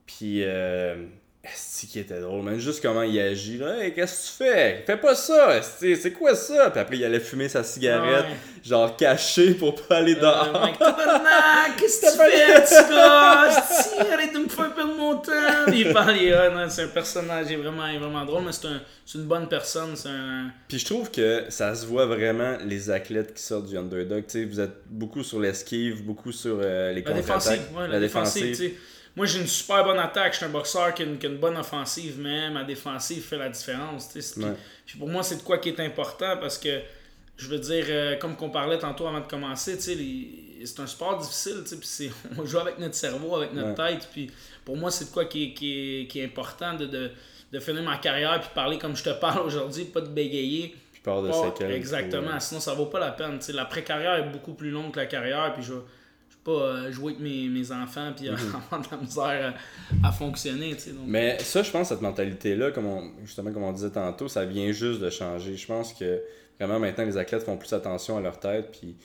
[0.07, 1.07] Puis, euh,
[1.43, 2.59] esti qui était drôle, man.
[2.59, 3.57] Juste comment il agit.
[3.59, 3.79] Là.
[3.83, 4.83] Hey, qu'est-ce que tu fais?
[4.87, 6.71] Fais pas ça, esti, c'est quoi ça?
[6.71, 8.37] Puis après, il allait fumer sa cigarette, Ouais.
[8.69, 10.69] genre caché pour pas aller Euh, dehors.
[11.79, 13.49] Qu'est-ce que tu fais, petit gars?
[13.49, 15.33] Esti, Arrête de me faire perdre mon temps.
[15.73, 18.53] Il parle, il non, c'est un personnage, il est vraiment, il est vraiment drôle, mais
[18.53, 19.97] c'est un, c'est une bonne personne.
[19.97, 20.51] C'est un.
[20.69, 24.25] Puis je trouve que ça se voit vraiment les athlètes qui sortent du underdog.
[24.27, 27.61] Tu sais, vous êtes beaucoup sur l'esquive, beaucoup sur euh, les La contre-attaques.
[27.61, 28.47] défensive, ouais, la, défensive.
[28.49, 28.75] tu sais.
[29.17, 30.33] Moi, j'ai une super bonne attaque.
[30.33, 33.23] Je suis un boxeur qui a, une, qui a une bonne offensive, mais ma défensive
[33.23, 34.09] fait la différence.
[34.09, 34.53] Puis, Ouais.
[34.87, 36.81] puis pour moi, c'est de quoi qui est important parce que,
[37.37, 41.19] je veux dire, euh, comme qu'on parlait tantôt avant de commencer, les- c'est un sport
[41.19, 41.65] difficile.
[41.81, 44.09] Puis on joue avec notre cerveau, avec notre tête.
[44.13, 44.31] Puis
[44.65, 47.11] pour moi, c'est de quoi qui est, qui est, qui est important de, de,
[47.53, 50.77] de finir ma carrière puis parler comme je te parle aujourd'hui, pas de bégayer.
[50.93, 51.73] Puis de séquelles.
[51.73, 53.39] exactement, sinon ça vaut pas la peine.
[53.39, 53.53] tu sais.
[53.55, 55.73] L'après-carrière est beaucoup plus longue que la carrière, puis je
[56.45, 58.35] pas euh, jouer avec mes, mes enfants puis euh,
[58.71, 59.55] avoir de la misère
[60.03, 60.75] à, à fonctionner.
[60.75, 61.05] tu sais, donc.
[61.07, 64.73] Mais ça, je pense, cette mentalité-là, comme on- justement, comme on disait tantôt, ça vient
[64.73, 65.57] juste de changer.
[65.57, 66.21] Je pense que
[66.59, 68.71] vraiment maintenant, les athlètes font plus attention à leur tête.
[68.79, 68.97] Puis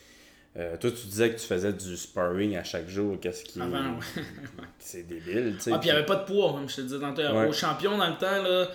[0.58, 3.18] euh, toi, tu disais que tu faisais du sparring à chaque jour.
[3.20, 3.62] Qu'est-ce qui.
[3.62, 4.00] Avant, ouais.
[4.80, 5.72] C'est débile, tu sais.
[5.74, 7.22] Ah, puis il n'y avait pas de poids, comme je te disais tantôt.
[7.22, 7.48] Ouais.
[7.48, 8.68] Au champion, dans le temps, là,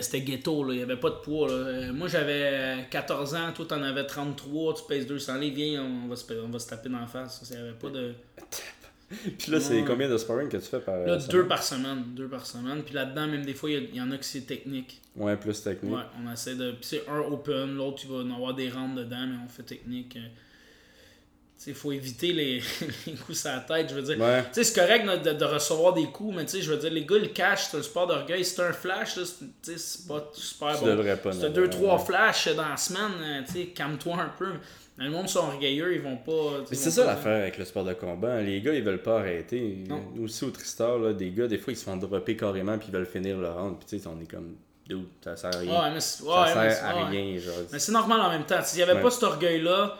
[0.00, 0.64] c'était, ghetto.
[0.64, 0.72] là.
[0.72, 1.48] Il n'y avait pas de poids.
[1.48, 1.54] là.
[1.54, 6.08] Euh, Moi, j'avais 14 ans, toi, t'en avais 33, tu pèses 200 livres, viens, on
[6.08, 7.42] va se, on va se taper dans la face.
[7.50, 8.14] Il n'y avait pas de.
[9.38, 10.98] Puis là, c'est combien de sparring que tu fais par.
[10.98, 11.30] Là, semaine?
[11.32, 12.04] deux par semaine.
[12.14, 12.82] Deux par semaine.
[12.82, 15.00] Puis là-dedans, même des fois, il y en a que c'est technique.
[15.16, 15.94] Ouais, plus technique.
[15.94, 16.72] Ouais, on essaie de.
[16.72, 19.62] Puis c'est un open, l'autre, il va en avoir des rounds dedans, mais on fait
[19.62, 20.18] technique.
[21.66, 22.62] Il faut éviter les,
[23.06, 24.18] les coups sur la tête, je veux dire.
[24.18, 24.44] Ouais.
[24.52, 27.76] C'est correct de, recevoir des coups, mais je veux dire, les gars, le cash, c'est
[27.78, 28.44] un sport d'orgueil.
[28.44, 29.14] C'est un flash,
[29.62, 31.14] c'est- c'est pas super Tu bon.
[31.40, 32.04] t'as deux, trois ouais.
[32.04, 34.52] flashs dans la semaine, euh, calme-toi un peu.
[34.96, 36.64] Mais le monde sont orgueilleux, ils vont pas.
[36.70, 38.40] Mais c'est ça l'affaire avec le sport de combat.
[38.40, 39.84] Les gars, ils veulent pas arrêter.
[39.88, 40.02] Non.
[40.22, 42.94] Aussi au Tristar, là, des gars, des fois, ils se font dropper carrément puis ils
[42.94, 43.76] veulent finir le round.
[43.78, 44.56] Puis tu sais, on est comme,
[44.88, 45.70] dude, ça sert à rien.
[45.82, 47.54] Ouais, mais c'est ça sert c'est- à rien, genre.
[47.72, 48.60] Mais c'est normal en même temps.
[48.64, 49.98] S'il y avait pas cet orgueil-là,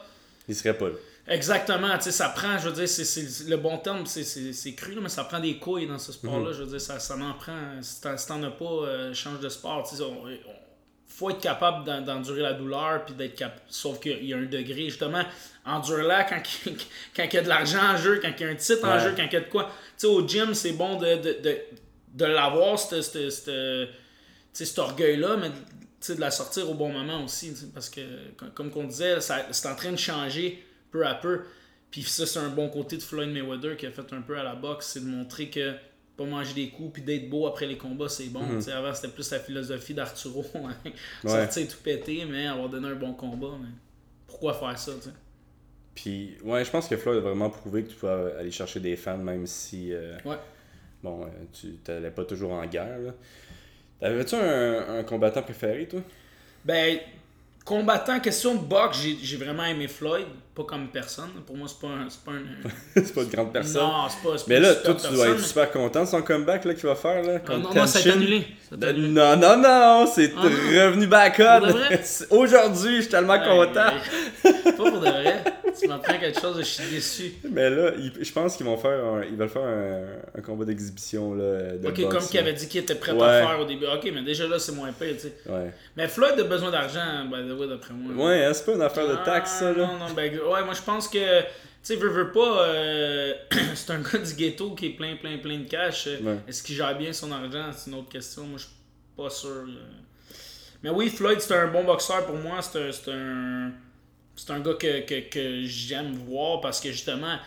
[0.49, 0.95] Ils seraient pas là.
[1.29, 4.53] Exactement, tu sais, ça prend, je veux dire, c'est, c'est- le bon terme, c'est, c'est,
[4.55, 6.15] c'est cru, là, mais ça prend des couilles dans ce Mhm.
[6.17, 7.83] sport-là, je veux dire, ça, ça en prend.
[7.83, 10.39] Si t'en, si t'en as pas, euh, change de sport, tu sais, on- on-
[11.07, 14.47] faut être capable d'en- d'endurer la douleur, puis d'être capable, sauf qu'il y a un
[14.47, 15.23] degré, justement,
[15.67, 16.77] endure-la quand, il-
[17.15, 18.99] quand il y a de l'argent en jeu, quand il y a un titre en
[18.99, 19.65] jeu, quand il y a de quoi.
[19.65, 21.59] Tu sais, au gym, c'est bon de, de, de,
[22.15, 23.49] de l'avoir, cet
[24.79, 25.51] orgueil-là, mais
[26.15, 27.53] de la sortir au bon moment aussi.
[27.75, 28.01] Parce que,
[28.37, 31.43] comme- comme qu'on disait, ça- c'est en train de changer peu à peu.
[31.91, 34.43] Puis ça, c'est un bon côté de Floyd Mayweather qui a fait un peu à
[34.43, 35.75] la boxe, c'est de montrer que
[36.17, 38.61] pas manger des coups puis d'être beau après les combats, c'est bon.
[38.61, 40.45] Sais, Avant, c'était plus la philosophie d'Arturo.
[40.57, 40.75] hein.
[41.25, 43.57] Sortir tout pété, mais avoir donné un bon combat.
[43.61, 43.69] Mais
[44.27, 45.15] pourquoi faire ça, tu sais?
[45.95, 48.97] Puis, ouais, je pense que Floyd a vraiment prouvé que tu peux aller chercher des
[48.97, 50.37] fans, même si, euh, Ouais.
[51.03, 52.99] bon, euh, tu t'allais pas toujours en guerre.
[52.99, 53.15] là.
[54.01, 56.01] T'avais-tu un, un combattant préféré, toi?
[56.65, 56.99] Ben,
[57.69, 61.31] combattant, question de boxe, j'ai j'ai vraiment aimé Floyd, pas comme personne.
[61.47, 62.09] Pour moi, c'est pas un.
[62.09, 62.71] C'est pas un
[63.05, 63.83] C'est pas une grande personne.
[63.83, 64.39] Non, c'est pas.
[64.39, 66.75] c'est Mais pas là, toi, tu dois être mais- super content de son comeback là,
[66.75, 67.23] qu'il va faire.
[67.23, 68.47] Là, Ah, contre non, non, ça a été annulé.
[68.73, 70.49] Non, non, non, c'est Ah, non.
[70.87, 71.67] revenu back Pour on.
[71.67, 72.03] de vrai?
[72.31, 73.91] Aujourd'hui, je suis tellement content.
[74.43, 75.45] Pas pour de vrai.
[75.81, 77.33] Tu m'apprends quelque chose, je suis déçu.
[77.51, 80.03] Mais là, je pense qu'ils vont faire un, ils veulent faire un,
[80.37, 83.23] un combat d'exhibition là, de Ok, boxe, comme qu'il avait dit qu'il était prêt Ouais.
[83.23, 83.87] à faire au début.
[83.87, 85.35] Ok, mais déjà là, c'est moins pire, tu sais.
[85.49, 88.27] Ouais, Mais Floyd a besoin d'argent, by the way, d'après moi.
[88.27, 89.87] ouais hein, c'est pas une affaire de taxe, ça, Ah, là.
[89.87, 91.47] Non, non, ben, ouais, moi je pense que, tu
[91.83, 93.33] sais, veut, veut pas, euh,
[93.75, 96.07] c'est un gars du ghetto qui est plein, plein, plein de cash.
[96.07, 96.37] Ouais.
[96.49, 97.71] Est-ce qu'il gère bien son argent?
[97.77, 98.45] C'est une autre question.
[98.45, 98.73] Moi, je suis
[99.17, 99.65] pas sûr.
[99.67, 99.81] là.
[100.83, 102.61] Mais oui, Floyd, c'est un bon boxeur pour moi.
[102.63, 103.73] C'est un.
[104.39, 107.39] C'est un, gars que, que, que j'aime voir parce que justement,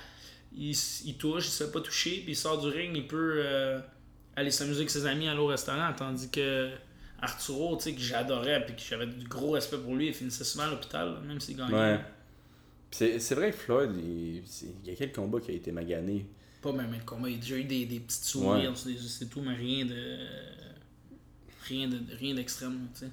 [0.56, 0.76] il,
[1.06, 3.80] il touche, il se fait pas toucher, puis il sort du ring, il peut euh,
[4.36, 6.70] aller s'amuser avec ses amis, aller au restaurant, tandis que
[7.22, 10.44] Arturo, tu sais, que j'adorais, puis que j'avais du gros respect pour lui, il finissait
[10.44, 11.74] souvent à l'hôpital, même s'il gagnait.
[11.74, 12.00] Ouais.
[12.92, 14.44] C'est c'est vrai que Floyd, il,
[14.86, 16.26] y a quel combat qui a été magané
[16.62, 19.42] Pas même le combat, il a déjà eu des, des petits sourires, des- c'est tout,
[19.42, 20.18] mais rien de.
[21.68, 23.12] Rien de rien d'extrême, tu sais.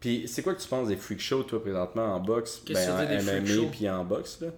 [0.00, 2.62] Puis c'est quoi que tu penses des freak shows, toi, présentement, en boxe?
[2.64, 4.48] Qu'est-ce Ben, que tu veux en MMA puis en boxe, là.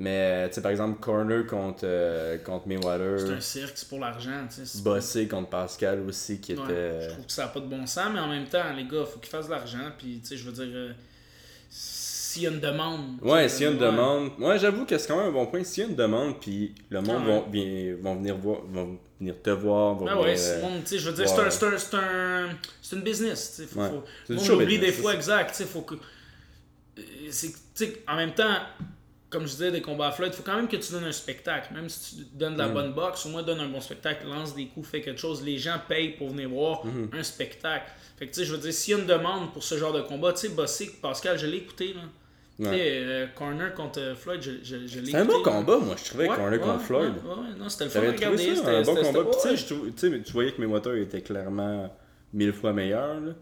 [0.00, 3.98] Mais, tu sais, par exemple, Corner contre, euh, contre C'est un Mayweather, cirque, c'est pour
[3.98, 4.46] l'argent.
[4.48, 7.00] tu sais, Bossé contre Pascal aussi, qui Ouais, était.
[7.02, 9.04] Je trouve que ça n'a pas de bon sens, mais en même temps, les gars,
[9.04, 9.90] faut qu'ils fassent de l'argent.
[9.98, 10.92] Puis, tu sais, je veux dire, euh,
[12.38, 13.18] s'il y a une demande.
[13.22, 14.30] Ouais, s'il y a une demande.
[14.38, 15.64] Ouais, j'avoue que c'est quand même un bon point.
[15.64, 17.42] S'il y a une demande, puis le monde Ah ouais.
[17.50, 20.86] vient- vont venir voir, vont venir te voir, vont Ah venir, ouais, c'est euh, tu
[20.86, 22.48] sais, je veux dire, c'est un, c'est un, c'est un,
[22.80, 23.88] c'est une business, tu sais, faut, Ouais.
[23.90, 27.56] faut- C'est show oublie des fois, c'est exact, tu sais, faut que, euh, c'est, tu
[27.74, 28.56] sais, en même temps,
[29.30, 31.12] comme je disais, des combats à flotte, il faut quand même que tu donnes un
[31.12, 32.56] spectacle, même si tu donnes Mm.
[32.56, 35.20] de la bonne boxe, au moins donne un bon spectacle, lance des coups, fais quelque
[35.20, 37.18] chose, les gens payent pour venir voir Mm-hmm.
[37.18, 37.90] un spectacle.
[38.18, 39.92] Fait que, tu sais, je veux dire, s'il y a une demande pour ce genre
[39.92, 42.00] de combat, tu sais, Bossy, Pascal, je l'ai écouté, là.
[42.60, 45.78] Tu sais, euh, Corner contre euh, Floyd, je, je, je l'ai C'est un bon combat,
[45.78, 47.12] moi, je trouvais, Ouais, Corner contre ouais, Floyd.
[47.24, 48.38] Ouais, ouais, non, c'était le fun trouvé regarder.
[48.56, 49.24] c'était- un bon c'était- combat.
[49.30, 49.56] Puis, tu ouais.
[49.56, 51.96] sais, tu sais, tu voyais que Mayweather était clairement
[52.32, 53.20] mille fois meilleur.
[53.20, 53.32] là.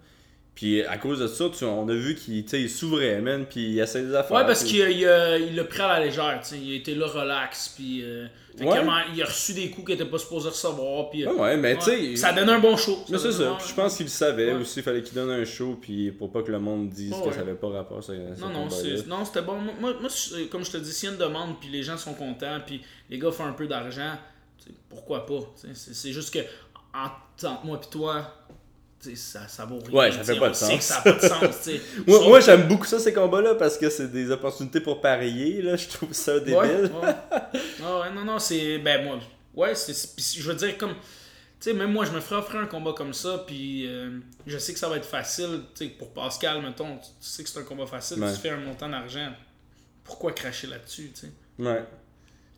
[0.56, 4.02] Puis à cause de ça, tu- on a vu qu'il s'ouvrait, man, puis il essaie
[4.02, 4.38] des affaires.
[4.38, 6.58] Ouais, parce qu'il il a- il l'a pris à la légère, tu sais.
[6.58, 8.00] Il été là relax, puis.
[8.02, 8.26] euh,
[8.58, 8.80] Ouais.
[9.14, 11.26] il a reçu des coups qu'il était pas supposé recevoir, puis.
[11.26, 12.16] euh, Ouais, ouais, mais tu sais.
[12.16, 13.04] Ça donne un bon show.
[13.10, 13.50] Mais c'est ça.
[13.52, 13.56] ouais.
[13.58, 14.60] Puis je pense qu'il le savait Ouais.
[14.62, 14.80] aussi.
[14.80, 17.26] Il fallait qu'il donne un show, puis pour pas que le monde dise Ouais, que
[17.28, 17.34] ouais.
[17.34, 18.02] ça avait pas rapport.
[18.02, 18.96] Ça, Non, non, combat-là.
[18.96, 19.58] c'est- non, c'était bon.
[19.78, 19.92] Moi,
[20.50, 22.80] comme je te dis, s'il y a une demande, puis les gens sont contents, puis
[23.10, 24.12] les gars font un peu d'argent,
[24.88, 25.40] pourquoi pas?
[25.74, 26.38] C'est juste que,
[26.94, 28.32] entre moi et toi,
[29.14, 29.94] ça, ça vaut rien.
[29.96, 30.70] Ouais, ça fait pas de sens.
[30.76, 31.80] que ça n'a pas de sens, tu sais.
[32.06, 35.00] Moi, Sauf moi, que- j'aime beaucoup ça, ces combats-là, parce que c'est des opportunités pour
[35.00, 35.62] parier.
[35.62, 35.76] Là.
[35.76, 36.54] Je trouve ça débile.
[36.56, 37.14] Ouais, ouais.
[37.84, 38.78] Ah ouais, non, non, c'est.
[38.78, 39.18] Ben, moi,
[39.54, 39.94] ouais, c'est.
[40.40, 40.94] Je veux dire, comme.
[41.58, 44.58] Tu sais, même moi, je me ferais offrir un combat comme ça, puis euh, je
[44.58, 45.60] sais que ça va être facile.
[45.74, 48.30] Tu sais, pour Pascal, mettons, tu tu sais que c'est un combat facile, Ouais.
[48.34, 49.30] tu fais un montant d'argent.
[50.04, 51.32] Pourquoi cracher là-dessus, tu sais?
[51.58, 51.82] Ouais.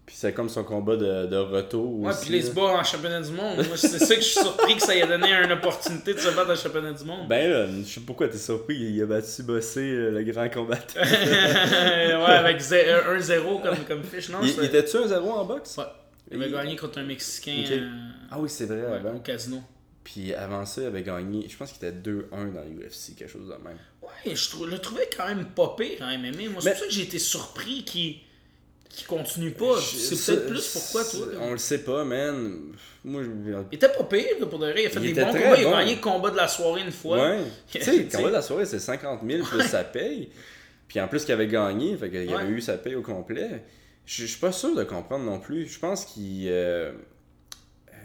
[0.08, 2.00] Puis c'est comme son combat de, de retour.
[2.00, 3.56] Ouais, aussi, puis les se bat en championnat du monde.
[3.66, 6.30] Moi, c'est ça que je suis surpris que ça ait donné une opportunité de se
[6.30, 7.28] battre en championnat du monde.
[7.28, 8.74] Ben là, je sais pas pourquoi t'es surpris.
[8.78, 11.00] Il a battu Bossé, euh, le grand combattant.
[11.02, 14.30] ouais, avec zé- un 1-0 comme, comme fiche.
[14.30, 15.76] Non, il, il était-tu un 0 en boxe?
[15.76, 15.84] Ouais.
[16.30, 17.88] Il avait gagné contre un Mexicain euh,
[18.30, 19.14] Ah oui, c'est vrai, ouais, avant.
[19.16, 19.58] au casino.
[20.04, 23.46] Puis avant ça, il avait gagné, je pense qu'il était 2-1 dans l'UFC, quelque chose
[23.48, 23.76] de même.
[24.02, 26.48] Ouais, je trou- le trouvais quand même pas pire en MMA.
[26.50, 28.16] Moi, c'est Mais- pour ça que j'ai été surpris qu'il
[28.88, 29.80] qu'il continue pas.
[29.80, 31.26] C'est peut-être plus pourquoi, toi.
[31.40, 32.56] On le sait pas, man.
[33.04, 33.28] Moi, je.
[33.70, 34.82] Il était pas pire, là, pour de vrai.
[34.82, 35.56] Il a fait Il des bons combats.
[35.60, 37.16] Il a gagné le combat de la soirée une fois.
[37.30, 37.40] Ouais.
[37.70, 40.30] tu sais, le combat de la soirée, c'est 50 000 plus sa paye.
[40.88, 42.34] Puis en plus qu'il avait gagné, fait qu'il Ouais.
[42.34, 43.62] avait eu sa paye au complet.
[44.06, 45.66] Je suis pas sûr de comprendre non plus.
[45.68, 46.46] Je pense qu'il.
[46.48, 46.92] euh,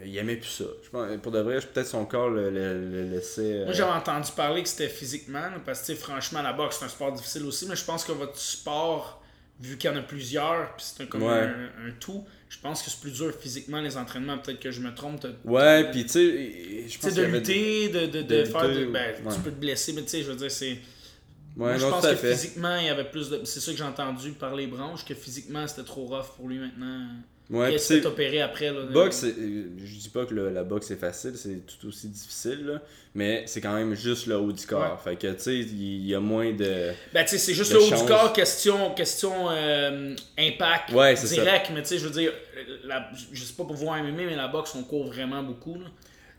[0.04, 0.64] il aimait plus ça.
[0.82, 3.40] Je pense, pour de vrai, peut-être son corps le, le- le laissait.
[3.60, 6.88] euh, Moi, j'avais entendu parler que c'était physiquement, parce que, franchement, la boxe, c'est un
[6.88, 9.22] sport difficile aussi, mais je pense que votre sport,
[9.60, 11.30] vu qu'il y en a plusieurs, puis c'est un, comme Ouais.
[11.32, 14.38] un, un tout, je pense que c'est plus dur physiquement, les entraînements.
[14.38, 15.26] Peut-être que je me trompe.
[15.44, 18.66] Ouais, puis tu sais, je Tu pense sais, de lutter, de, de, de de faire.
[18.68, 19.34] lutter, ben, ouais.
[19.34, 20.70] Tu peux te blesser, mais tu sais, je veux dire, c'est.
[20.70, 20.78] Ouais,
[21.56, 22.32] Moi, je pense que fait.
[22.34, 23.44] physiquement, il y avait plus de.
[23.44, 26.58] C'est ça que j'ai entendu par les branches, que physiquement, c'était trop rough pour lui
[26.58, 27.06] maintenant.
[27.50, 28.72] Ouais, c'est- opéré après.
[28.72, 32.64] Là, Boxe, je dis pas que le- la boxe est facile, c'est tout aussi difficile,
[32.64, 32.82] là,
[33.14, 34.98] mais c'est quand même juste le haut du corps.
[35.02, 36.90] Fait que, tu sais, il y a moins de.
[37.12, 41.26] Ben, tu sais, c'est juste le haut du corps, question, question euh, impact Ouais, c'est
[41.26, 41.42] ça.
[41.42, 41.70] direct.
[41.74, 42.32] Mais tu sais, je veux dire,
[42.84, 45.74] la, je sais pas pour voir MMA, mais la boxe, on court vraiment beaucoup.
[45.74, 45.86] Là.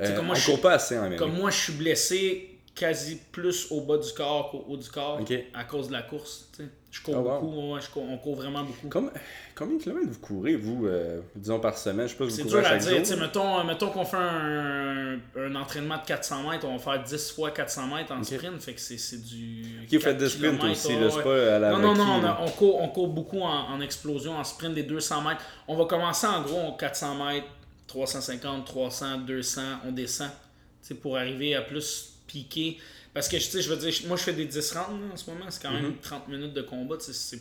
[0.02, 1.74] Euh, comme moi, on je court suis- pas assez en même Comme moi, je suis
[1.74, 5.22] blessé quasi plus au bas du corps qu'au haut du corps
[5.54, 6.50] à cause de la course.
[6.58, 6.70] tu sais.
[6.96, 7.42] Je cours Oh, wow.
[7.42, 8.88] beaucoup, je cours- on court vraiment beaucoup.
[8.88, 9.12] Comme-
[9.54, 12.08] combien de kilomètres vous courez, vous, euh, disons par semaine?
[12.08, 12.98] Je sais pas si C'est vous dur courez à à chaque dire.
[13.00, 13.22] tu sais, jour.
[13.26, 17.32] Mettons, euh, mettons qu'on fait un, un entraînement de 400 mètres, on va faire 10
[17.32, 18.62] fois 400 mètres en sprint.
[18.62, 19.82] Fait que c'est c'est du.
[19.84, 22.04] Ok, vous faites 4 des sprints aussi, là, c'est pas à la Non, non, non,
[22.04, 22.40] on, a- là.
[22.42, 25.42] on court, on court beaucoup en, en explosion, en sprint des 200 mètres.
[25.68, 27.48] On va commencer en gros en 400 mètres,
[27.88, 30.30] 350, 300, 200, on descend.
[31.02, 32.78] Pour arriver à plus piquer.
[33.16, 35.28] Parce que tu sais, je veux dire, moi je fais des 10 rounds en ce
[35.32, 35.82] moment, c'est quand Mhm.
[35.82, 36.98] même 30 minutes de combat.
[37.00, 37.40] c'est-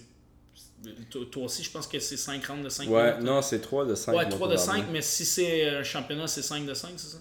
[1.33, 3.25] Toi aussi, je pense que c'est 5 rounds de 5 Ouais, minutes.
[3.27, 4.15] non, c'est 3 de 5.
[4.15, 7.19] Ouais, 3 de 5, mais si c'est un championnat, c'est 5 de 5, c'est ça?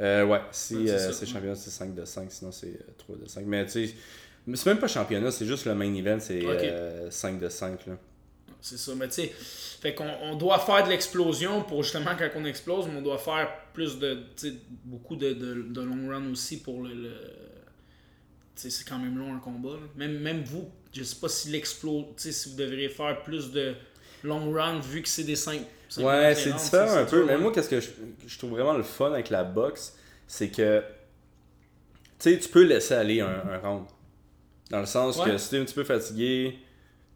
[0.00, 2.92] Euh, ouais, si Ouais, c'est euh, c'est championnat, c'est 5 de 5, sinon c'est euh,
[2.98, 3.44] 3 de 5.
[3.46, 3.94] Mais tu sais,
[4.54, 6.62] c'est même pas championnat, c'est juste le main event, c'est Ok.
[6.62, 7.86] euh, 5 de 5.
[7.86, 7.96] Là.
[8.60, 9.32] C'est ça, mais tu sais,
[9.80, 13.18] fait qu'on on doit faire de l'explosion pour justement quand on explose, mais on doit
[13.18, 14.18] faire plus de,
[14.84, 17.12] beaucoup de, de, de long run aussi pour le.
[18.58, 19.70] C'est quand même long un combat.
[19.74, 19.86] là.
[19.96, 23.74] Même, même vous, je sais pas si l'explose, tu si vous devriez faire plus de
[24.24, 25.60] long run vu que c'est des 5.
[25.98, 27.24] Ouais, c'est différent un peu.
[27.24, 27.88] Mais moi, qu'est-ce que je,
[28.26, 30.82] je trouve vraiment le fun avec la boxe, c'est que
[32.18, 33.84] tu tu peux laisser aller un, un round.
[34.70, 36.58] Dans le sens que si t'es un petit peu fatigué,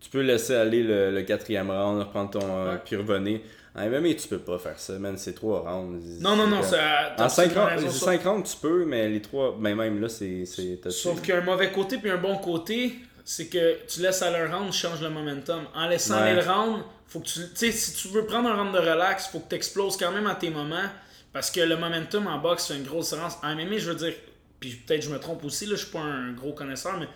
[0.01, 2.41] tu peux laisser aller le, le quatrième round, reprendre ton.
[2.67, 3.41] euh, puis revenir.
[3.75, 5.17] En MMA, tu peux pas faire ça, man.
[5.17, 6.03] C'est trois rounds.
[6.21, 7.15] Non, non, non, C'est- ça.
[7.19, 10.45] En 5 absolument rounds, tu peux, mais les trois, ben même là, c'est.
[10.45, 12.95] c'est- Sauf qu'il y a un mauvais côté puis un bon côté.
[13.25, 15.63] c'est que tu laisses aller le round, change le momentum.
[15.77, 16.23] En laissant Ouais.
[16.31, 17.39] aller le round, faut que tu.
[17.41, 20.11] Tu sais, si tu veux prendre un round de relax, faut que tu exploses quand
[20.11, 20.89] même à tes moments.
[21.33, 23.39] Parce que le momentum en boxe fait une grosse différence.
[23.45, 24.13] En MMA, je veux dire,
[24.61, 27.07] puis peut-être je me trompe aussi, là, je suis pas un gros connaisseur, mais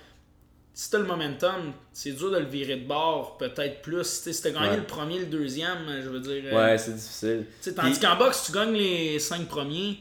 [0.79, 4.03] si t'as le momentum, c'est dur de le virer de bord, peut-être plus.
[4.03, 4.77] Tu sais, Si t'as gagné Ouais.
[4.77, 6.43] le premier, le deuxième, je veux dire.
[6.53, 7.47] euh, Ouais, c'est difficile.
[7.63, 9.99] tu sais, tandis Puis- qu'en boxe, tu gagnes les 5 premiers,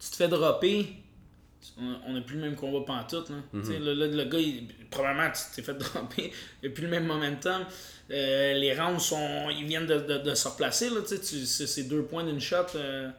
[0.00, 0.88] tu te fais dropper,
[2.06, 3.28] on n'a plus le même combat pantoute.
[3.28, 3.36] Là.
[3.52, 3.84] Mhm.
[3.84, 7.04] Là, le gars, il- probablement, tu t'es fait dropper, il n'y a plus le même
[7.06, 7.66] momentum.
[8.10, 10.88] Euh, les rounds, sont, ils viennent de, de- de se replacer.
[10.88, 12.56] Là, tu c'est deux points d'une shot.
[12.76, 13.10] euh,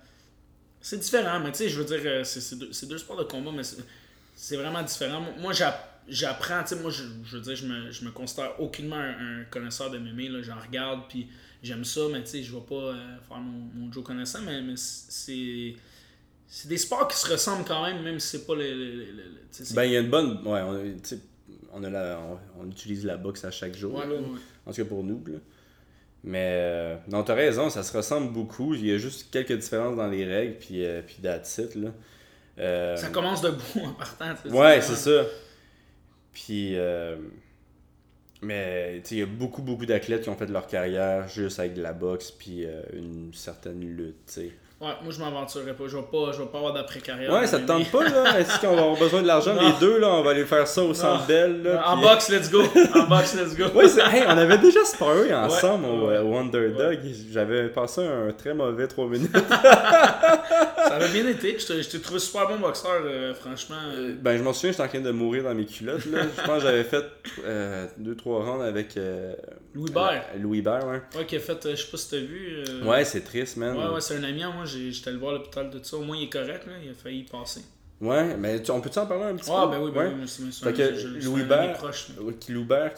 [0.82, 4.56] c'est différent, mais tu sais, je veux dire, c'est deux, sports de combat, mais c'est-
[4.56, 5.20] vraiment différent.
[5.22, 8.12] Moi, Moi, j'app- j'apprends, tu sais, moi, je, je veux dire, je me, je me
[8.12, 11.28] considère aucunement un, un connaisseur de MMA, là, j'en regarde, puis
[11.64, 14.62] j'aime ça, mais tu sais, je vais pas euh, faire mon, mon Joe connaissant, mais,
[14.62, 15.76] mais c'est...
[16.50, 18.62] C'est des sports qui se ressemblent quand même, même si c'est pas le...
[18.64, 20.48] le- le- le- tu sais, c'est- Ben, il y a une bonne.
[20.48, 20.96] Ouais, on,
[21.74, 23.94] on, a la, on, on utilise la boxe à chaque jour.
[23.94, 24.14] Ouais, là.
[24.14, 24.40] ouais, ouais.
[24.66, 25.22] En tout cas pour nous.
[25.28, 25.40] Là.
[26.24, 28.74] Mais euh, non, t'as raison, ça se ressemble beaucoup.
[28.76, 31.90] Il y a juste quelques différences dans les règles, puis, euh, puis that's it, là.
[32.60, 34.34] Euh, Ça commence debout en partant.
[34.50, 35.26] Ouais, c'est ça.
[36.46, 37.18] Puis, euh,
[38.44, 41.82] mais il y a beaucoup, beaucoup d'athlètes qui ont fait leur carrière juste avec de
[41.82, 44.40] la boxe, puis euh, une certaine lutte.
[44.80, 45.86] Ouais, moi je m'aventurerais pas.
[45.88, 47.34] Je vais pas, je vais pas avoir d'après-carrière.
[47.34, 48.40] Ouais, ça te tente pas, là?
[48.40, 49.56] Est-ce qu'on va avoir besoin de l'argent?
[49.60, 51.82] Les deux, là, on va aller faire ça au Centre Bell, là.
[51.90, 52.62] En puis- boxe, let's go!
[52.94, 53.64] En boxe, let's go!
[53.74, 56.18] Ouais, hey, on avait déjà sparé ensemble au, Ouais.
[56.18, 57.00] euh, Underdog.
[57.32, 59.36] J'avais passé un très mauvais 3 minutes.
[60.88, 61.58] Ça avait bien été.
[61.60, 63.76] Je te trouve super bon boxeur, euh, franchement.
[63.96, 64.14] euh.
[64.22, 66.06] ben, je m'en souviens, j'étais en train de mourir dans mes culottes.
[66.06, 66.20] Là.
[66.38, 67.04] Je pense que j'avais fait
[68.00, 69.34] 2-3 rounds avec euh,
[69.74, 71.02] Louis euh, Louis Baird, ouais.
[71.16, 72.64] Ouais, qui a fait, je sais pas si t'as vu.
[72.86, 73.76] Ouais, c'est triste, man.
[73.76, 74.66] Ouais, ouais, c'est un ami à moi.
[74.68, 75.98] J'étais allé voir l'hôpital de ça.
[75.98, 76.74] Au moins, il est correct, là.
[76.84, 77.62] Il a failli y passer.
[78.00, 79.72] Ouais, mais tu- on peut-tu en parler un petit Ah, peu?
[79.78, 80.14] ben oui, ben Ouais.
[80.22, 80.60] oui, c'est Louis.
[80.66, 80.82] Ouais, qui-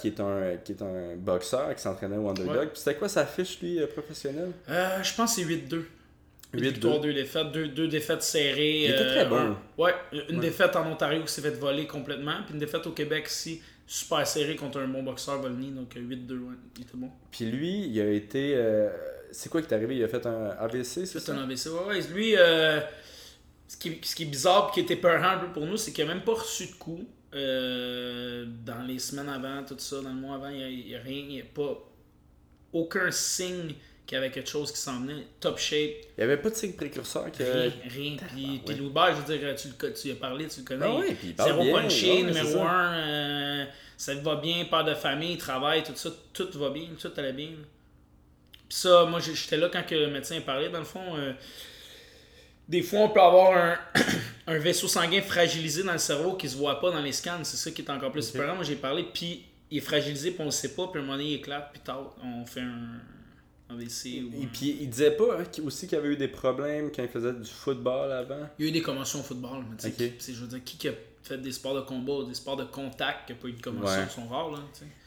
[0.10, 2.56] est un, qui est un boxeur qui s'entraînait au Underdog.
[2.58, 2.66] Ouais.
[2.68, 4.52] Puis c'était quoi sa fiche, lui, euh, professionnelle?
[4.70, 5.86] Euh, je pense que c'est 8-2.
[6.54, 6.70] 8 8-2.
[6.72, 8.80] victoires, 2 défaites, 2 deux, défaites serrées.
[8.80, 9.36] Il était euh, très bon.
[9.38, 9.94] un- ouais,
[10.30, 10.42] une Ouais.
[10.42, 14.26] défaite en Ontario qui s'est fait voler complètement, puis une défaite au Québec ici, super
[14.28, 17.10] serrée contre un bon boxeur, Volny, donc euh, 8-2, ouais, il était bon.
[17.32, 18.54] Puis lui, il a été...
[18.58, 18.90] euh,
[19.32, 19.98] c'est quoi qui est arrivé?
[19.98, 21.34] Il a fait un AVC, c'est ça?
[21.34, 22.02] un AVC, ouais, ouais.
[22.14, 22.80] Lui, euh,
[23.68, 25.92] ce, qui, ce qui est bizarre, puis qui était peurant un peu pour nous, c'est
[25.92, 30.10] qu'il n'a même pas reçu de coups euh, dans les semaines avant, tout ça, dans
[30.10, 31.78] le mois avant, il n'y a, rien, il n'y a pas
[32.74, 33.74] aucun signe
[34.06, 35.28] qu'il y avait quelque chose qui s'en venait.
[35.40, 37.44] Top shape, Il n'y avait pas de signe précurseur que...
[37.44, 38.18] Rien, rien.
[38.34, 40.86] Puis, puis Loubert, je veux dire, tu, le, tu y as parlé, tu le connais.
[40.88, 42.72] Ah ouais, puis il Zéro bien, punché, ouais, c'est numéro ça.
[42.72, 47.34] 1, ça va bien, père de famille, travail, tout ça, tout va bien, tout allait
[47.34, 47.50] bien.
[47.52, 47.58] là.
[48.70, 51.16] Puis ça, moi j'étais là quand que le médecin parlait, dans le fond.
[51.18, 51.34] euh,
[52.68, 53.80] des fois, on peut avoir un,
[54.48, 57.44] un vaisseau sanguin fragilisé dans le cerveau qui se voit pas dans les scans.
[57.44, 58.54] C'est ça qui est encore plus super.
[58.54, 61.18] Moi, j'ai parlé, puis il est fragilisé, puis on le sait pas, puis un moment
[61.18, 63.00] donné, il éclate, puis tard, on fait un,
[63.72, 64.24] AVC.
[64.24, 67.04] Ou Et puis il disait pas hein, qu'il- aussi qu'il avait eu des problèmes quand
[67.04, 68.48] il faisait du football avant?
[68.60, 70.18] Il y a eu des commotions au football, mais tu sais, Ok.
[70.18, 72.56] qui- je veux dire, qui, qui a fait des sports de combat ou des sports
[72.58, 74.10] de contact qui n'a pas eu de commotion Ouais.
[74.10, 74.60] sont rares, là.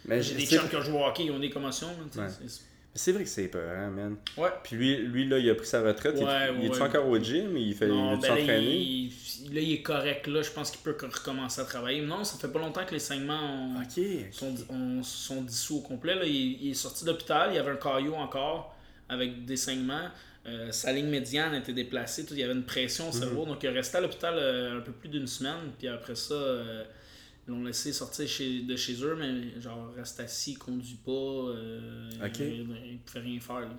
[0.04, 2.28] Mais J'ai des chums qui ont joué au hockey, ils ont des commotions, là, Ouais.
[2.94, 4.16] C'est- C'est vrai que c'est peur, man.
[4.36, 4.50] Ouais.
[4.64, 6.14] Puis lui, lui là, il a pris sa retraite.
[6.18, 7.56] il, Ouais, est- il est encore au gym?
[7.56, 9.08] Il fait Non, il ben là, il,
[9.54, 12.02] là, il est correct, là, je pense qu'il peut recommencer à travailler.
[12.02, 13.82] Non, ça fait pas longtemps que les saignements ont-
[14.32, 16.24] sont, ont- sont dissous au complet, là.
[16.24, 18.74] Il, il est sorti de l'hôpital, il y avait un caillot encore
[19.08, 20.08] avec des saignements.
[20.44, 23.62] Euh, sa ligne médiane était déplacée, tout, il y avait une pression au cerveau, donc
[23.62, 26.82] il est resté à l'hôpital euh, un peu plus d'une semaine, puis après ça, euh,
[27.46, 32.10] ils l'ont laissé sortir chez, de chez eux, mais genre reste assis, conduit pas, euh,
[32.38, 33.60] il, il pouvait rien faire.
[33.60, 33.76] là.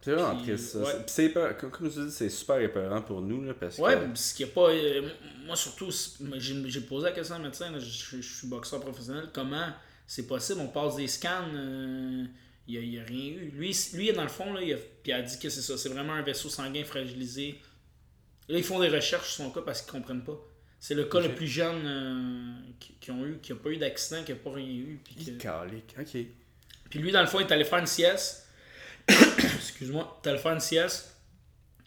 [0.00, 1.04] C'est vraiment Puis, triste, ouais.
[1.06, 4.18] C'est Comme, comme je dis, c'est super épeurant pour nous, là, parce Ouais, que...
[4.18, 4.70] ce qui pas.
[4.70, 5.08] euh,
[5.44, 5.90] moi, surtout,
[6.38, 9.68] j'ai posé la question au médecin, là, je, suis boxeur professionnel, comment
[10.06, 10.60] c'est possible?
[10.60, 12.24] On passe des scans, euh,
[12.66, 13.52] il n'y a, rien eu.
[13.54, 16.14] Lui, dans le fond, là, il, a, il a dit que c'est ça, c'est vraiment
[16.14, 17.60] un vaisseau sanguin fragilisé.
[18.48, 20.40] Là, ils font des recherches sur son cas parce qu'ils comprennent pas.
[20.82, 23.76] C'est le cas le plus jeune euh, qui, qui ont eu, qui n'a pas eu
[23.76, 24.98] d'accident, qui n'a pas rien eu.
[25.04, 25.38] Puis, que-
[26.00, 26.26] ok.
[26.88, 28.48] puis lui, dans le fond, il est allé faire une sieste.
[29.08, 31.16] Excuse-moi, il est allé faire une sieste.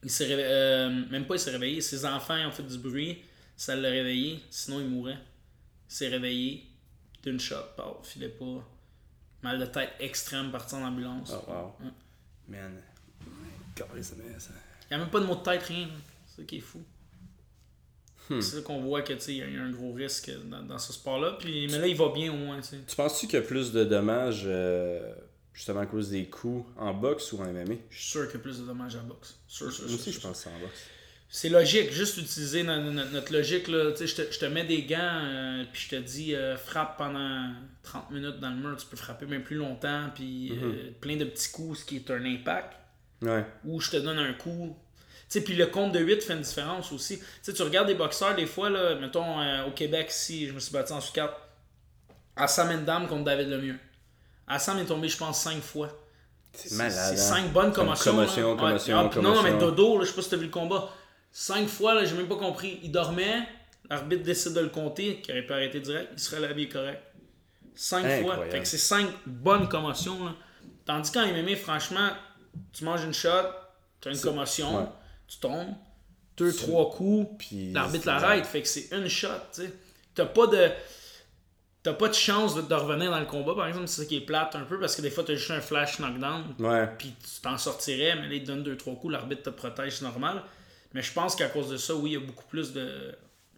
[0.03, 0.47] Il s'est réveillé.
[0.51, 1.81] euh, même pas, il s'est réveillé.
[1.81, 3.21] Ses enfants ont fait du bruit.
[3.55, 4.39] Ça l'a réveillé.
[4.49, 5.17] Sinon, il mourrait.
[5.89, 6.63] Il s'est réveillé
[7.23, 7.55] d'une shot.
[7.77, 8.67] Paf, filait pas.
[9.41, 11.31] Mal de tête extrême, parti en ambulance.
[11.33, 11.75] Oh, wow.
[12.47, 12.81] Man.
[14.39, 14.51] Ça.
[14.83, 15.87] Il n'y a même pas de mot de tête, rien.
[16.27, 16.81] C'est ça qui est fou.
[18.29, 18.39] Hmm.
[18.41, 20.77] C'est ça qu'on voit que tu sais, il y a- un gros risque dans, dans
[20.77, 21.35] ce sport-là.
[21.39, 22.59] Puis, mais là, il va bien au moins.
[22.61, 25.13] tu penses-tu qu'il y a plus de dommages, euh,
[25.53, 27.75] justement à cause des coups, en boxe ou en MMA?
[27.89, 29.37] Je suis sûr qu'il y a plus de dommages la boxe.
[29.47, 30.79] Sûr, sûr, Moi aussi, sûr, je pense que c'est en boxe.
[31.35, 33.67] C'est logique, juste utiliser no- no- no- notre logique.
[33.67, 33.91] Là.
[33.99, 37.51] Je, te, je te mets des gants, euh, puis je te dis euh, frappe pendant
[37.81, 41.25] 30 minutes dans le mur, tu peux frapper même plus longtemps, puis euh, plein de
[41.25, 42.73] petits coups, ce qui est un impact.
[43.23, 43.43] Ouais.
[43.65, 44.77] Ou je te donne un coup.
[45.33, 47.17] Tu sais, puis le compte de 8 fait une différence aussi.
[47.17, 50.53] Tu sais, tu regardes des boxeurs, des fois, là, mettons euh, au Québec, si je
[50.53, 51.33] me suis battu en sous 4,
[52.35, 53.79] Assam Endam contre David Lemieux.
[54.47, 55.89] Assam est tombé, je pense, 5 fois.
[56.53, 57.17] C'est malade.
[57.17, 57.45] C'est hein.
[57.45, 58.11] 5 bonnes Comme commotions.
[58.11, 58.59] commotion,
[58.95, 59.57] Ah, Non, non, mais.
[59.57, 60.87] Dodo, là, je sais pas si t'as vu le combat.
[61.31, 62.79] 5 fois, là, j'ai même pas compris.
[62.83, 63.39] Il dormait,
[63.89, 67.01] l'arbitre décide de le compter, qui aurait pu arrêter direct, il serait lavé correct.
[67.73, 68.45] 5 fois.
[68.51, 70.25] Fait que c'est 5 bonnes commotions.
[70.25, 70.35] Là.
[70.85, 72.09] Tandis qu'en MMA, franchement,
[72.71, 73.29] tu manges une shot,
[73.99, 74.85] tu as une commotion, ouais.
[75.33, 75.73] Tu tombes,
[76.37, 78.45] 2, 3 coups, Puis l'arbitre l'arrête.
[78.45, 79.73] Fait que c'est une shot, tu sais.
[80.15, 80.69] T'as pas de.
[81.83, 84.15] T'as pas de chance de, de revenir dans le combat, par exemple, c'est ça qui
[84.15, 86.87] est plate un peu, parce que des fois, t'as juste un flash knockdown, Ouais.
[86.97, 90.05] puis tu t'en sortirais, mais là, il te donne 2-3 coups, l'arbitre te protège, c'est
[90.05, 90.43] normal.
[90.93, 93.13] Mais je pense qu'à cause de ça, oui, il y a beaucoup plus de,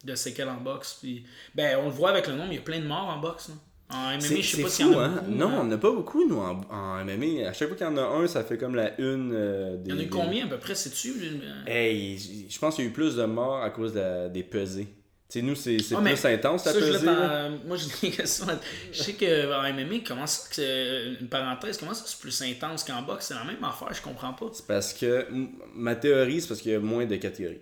[0.06, 0.98] de séquelles en boxe.
[1.02, 3.20] Puis, ben, on le voit avec le nombre, il y a plein de morts en
[3.20, 3.50] boxe.
[3.50, 3.56] là.
[3.90, 5.10] En MMA, C'est je sais c'est pas s'il y en a hein?
[5.10, 5.32] beaucoup.
[5.32, 7.48] Non, on n'a pas beaucoup, nous, en, en MMA.
[7.48, 9.92] À chaque fois qu'il y en a un, ça fait comme la une euh, des.
[9.92, 11.14] Il y en a eu combien à peu près, sais-tu?
[11.22, 14.28] euh, Hey, je pense qu'il y a eu plus de morts à cause de la-
[14.30, 14.88] des pesées.
[15.30, 17.00] Tu sais, nous, c'est c'est Ah, plus intense, la Ça, je pesée.
[17.00, 17.50] l'ai là.
[17.50, 18.46] dans- Moi, j'ai des questions.
[18.92, 22.84] Je sais qu'en MMA, comment ça, que c'est- une parenthèse, comment ça c'est plus intense
[22.84, 23.28] qu'en boxe?
[23.28, 24.48] C'est la même affaire, je comprends pas.
[24.54, 25.28] C'est parce que
[25.76, 27.62] ma théorie, c'est parce qu'il y a moins de catégories.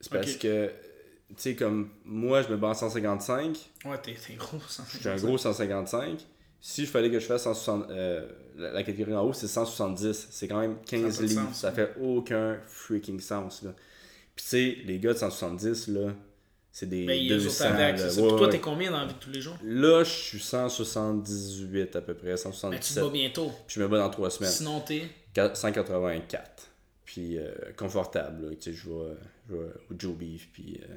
[0.00, 0.70] C'est parce que,
[1.28, 4.82] tu sais, comme moi, je me bats en 155, Ouais, t'es gros, ça.
[4.92, 6.18] je suis un gros 155.
[6.60, 10.28] Si je fallait que je fasse 160, euh, la, la catégorie en haut, c'est 170.
[10.30, 11.48] C'est quand même 15 Ça a pas de livres.
[11.48, 13.62] sens, ça fait aucun freaking sens.
[13.62, 13.74] Là.
[14.34, 16.12] Puis, tu sais, les gars de 170, là,
[16.72, 17.64] c'est des Mais il y a les 200.
[17.64, 18.08] autres avec, là.
[18.08, 18.22] c'est ça.
[18.22, 19.56] Ouais, toi, t'es combien dans la vie de tous les jours?
[19.62, 23.04] Là, je suis 178 à peu près, Ben, tu te 177.
[23.04, 23.52] bats bientôt.
[23.66, 24.50] Puis je me bats dans 3 semaines.
[24.50, 25.02] Sinon, t'es?
[25.54, 26.68] 184.
[27.04, 28.56] Puis euh, confortable.
[28.58, 28.94] Tu sais, je vais
[29.54, 30.80] au Joe Beef, puis...
[30.88, 30.94] euh,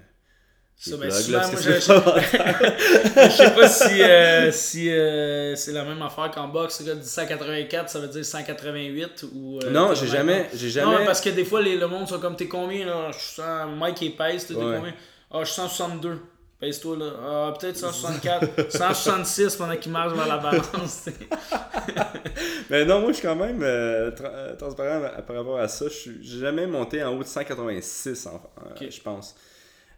[0.84, 6.32] Ça, ben, souvent, moi, je, sais pas si, euh, si euh, c'est la même affaire
[6.32, 6.80] qu'en boxe.
[6.82, 9.60] Le gars dit 184, ça veut dire 188 ou.
[9.64, 10.50] euh, Non, t'es j'ai jamais...
[10.56, 11.00] J'ai Non, jamais...
[11.02, 13.12] mais parce que des fois, les, le monde sont comme t'es combien là?
[13.12, 14.76] Je suis 100 Mike épaisse, t'es Ouais.
[14.78, 14.94] combien?
[15.30, 16.20] Ah, je suis 162.
[16.60, 17.06] Pèse-toi là.
[17.24, 18.72] Ah, peut-être 164.
[18.72, 21.06] 166 pendant qu'il marche vers la balance.
[22.72, 25.86] Mais non, moi, je suis quand même tra- transparent par rapport à ça.
[25.90, 28.88] Je suis- J'ai jamais monté en haut de 186, en- euh, Ok.
[28.90, 29.36] je pense.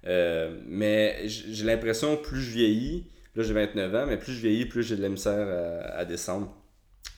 [0.06, 4.66] Euh, mais j'ai l'impression, plus je vieillis, là j'ai 29 ans, mais plus je vieillis,
[4.66, 6.54] plus j'ai de la misère à, à descendre.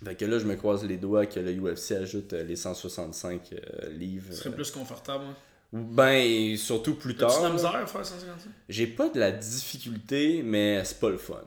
[0.04, 3.54] Fait que là, je me croise les doigts que le UFC ajoute euh, les 165
[3.54, 4.28] euh, livres.
[4.32, 5.24] Ce serait plus confortable.
[5.26, 5.36] hein.
[5.74, 7.30] Ben, surtout plus tard.
[7.38, 7.54] de la là.
[7.56, 11.41] misère à faire 155 J'ai pas de la difficulté, mais c'est pas le fun.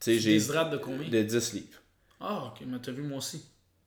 [0.00, 0.38] Tu sais, Tu
[0.70, 1.08] de combien?
[1.08, 1.80] de 10 livres.
[2.20, 3.44] Ah, ok, mais t'as vu moi aussi.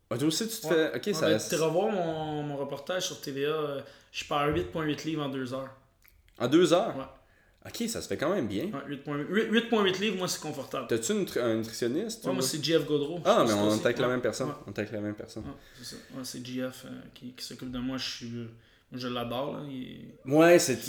[0.09, 0.73] Ah, toi aussi, tu te Ouais.
[0.73, 0.97] fais.
[0.97, 1.29] Ok, Ouais, ça.
[1.29, 3.47] ben, tu revoir mon, mon reportage sur TVA.
[3.49, 3.81] euh,
[4.11, 5.75] je perds 8,8 livres en 2 heures.
[6.39, 6.95] En deux heures?
[6.97, 7.03] Ouais.
[7.65, 8.65] Ok, ça se fait quand même bien.
[8.65, 10.87] Ouais, 8,8 8 8,8 livres, moi c'est confortable.
[10.87, 13.19] T'as-tu un nutritionniste Ouais, ou- moi c'est GF Godreau.
[13.25, 14.13] Ah, mais on avec la Ouais.
[14.13, 14.49] même personne.
[14.65, 15.43] On est avec la même personne.
[15.77, 15.95] C'est ça.
[16.15, 17.97] Ouais, c'est GF euh, qui, qui s'occupe de moi.
[17.97, 18.45] Je suis, euh,
[18.91, 19.57] moi, je l'adore.
[19.57, 19.59] là.
[19.69, 19.97] Il
[20.31, 20.79] Ouais, c'est.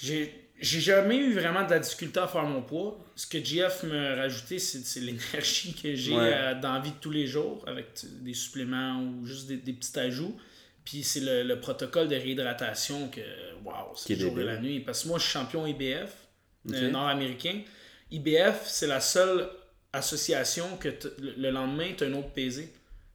[0.00, 2.98] j'ai- J'ai jamais eu vraiment de la difficulté à faire mon poids.
[3.14, 7.10] Ce que GF me rajouté, c'est l'énergie que j'ai euh, dans la vie de tous
[7.10, 7.88] les jours avec
[8.22, 10.34] des suppléments ou juste des, des petits ajouts.
[10.86, 13.20] Puis c'est le, le protocole de réhydratation que,
[13.64, 14.46] waouh, c'est est le jour et débile.
[14.46, 14.80] la nuit.
[14.80, 16.10] Parce que moi, je suis champion IBF,
[16.72, 17.60] euh, nord-américain.
[18.10, 19.48] IBF, c'est la seule
[19.92, 20.88] association que
[21.20, 22.72] le, le lendemain, tu as un autre pesé.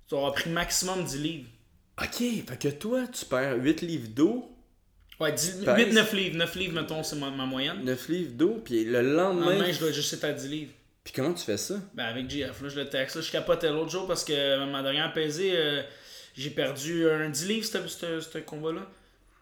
[0.07, 1.49] Tu auras pris maximum 10 livres.
[2.01, 4.47] Ok, fait que toi, tu perds 8 livres d'eau,
[5.19, 5.93] Ouais, 10 Pèse.
[5.95, 6.35] 8-9 livres.
[6.37, 7.83] 9 livres, mettons, c'est ma, ma moyenne.
[7.83, 9.51] 9 livres d'eau, puis le Le lendemain.
[9.51, 10.71] lendemain, je dois juste être à 10 livres.
[11.03, 11.75] Puis comment tu fais ça?
[11.93, 13.15] Ben avec GF, là, je le texte.
[13.17, 15.83] Là, je capotais l'autre jour parce que ma dernière pesée, euh,
[16.35, 18.81] j'ai perdu un 10 livres, ce- combat-là.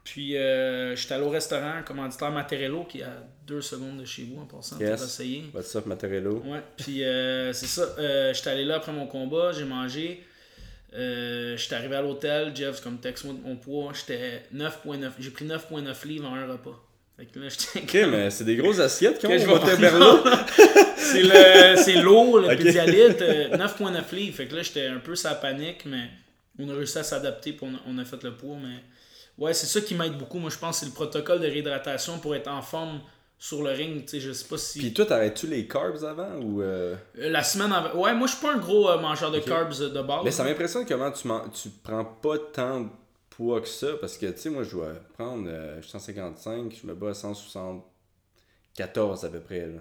[0.03, 4.23] Puis euh, j'étais allé au restaurant, commanditaire Materello, qui est à 2 secondes de chez
[4.23, 5.03] vous en passant, pour Yes.
[5.03, 5.43] essayer.
[5.53, 7.93] What's up, Mattarello Ouais, puis euh, c'est ça.
[7.99, 10.23] Euh, j'étais allé là après mon combat, j'ai mangé.
[10.95, 15.11] Euh, j'étais arrivé à l'hôtel, Jeff, c'est comme texte-moi de mon poids, j'étais 9.9.
[15.19, 16.83] J'ai pris 9.9 livres en un repas.
[17.17, 20.23] Fait que là, j'étais Ok, mais c'est des grosses assiettes qu'on que je va Montebello.
[20.97, 22.57] c'est le c'est l'eau, le Ok.
[22.57, 24.35] pédialyte, euh, 9.9 livres.
[24.37, 26.09] Fait que là, j'étais un peu sa panique, mais
[26.65, 28.57] on a réussi à s'adapter puis on a, on a fait le poids.
[28.61, 28.77] Mais
[29.37, 30.39] ouais, c'est ça qui m'aide beaucoup.
[30.39, 32.99] Moi, je pense que c'est le protocole de réhydratation pour être en forme
[33.37, 34.01] sur le ring.
[34.03, 34.79] Tu sais, je sais pas si.
[34.79, 36.61] Puis toi, t'arrêtes-tu les carbs avant ou.
[36.61, 37.97] euh, Euh, La semaine avant.
[38.01, 40.21] Ouais, moi, je suis pas un gros euh, mangeur de carbs de base.
[40.25, 42.89] Mais ça m'impressionne comment tu, tu prends pas tant de
[43.29, 43.93] poids que ça.
[44.01, 45.45] Parce que, tu sais, moi, je dois prendre.
[45.47, 49.65] euh, je suis 155, je me bats à 174 à peu près.
[49.67, 49.79] Là.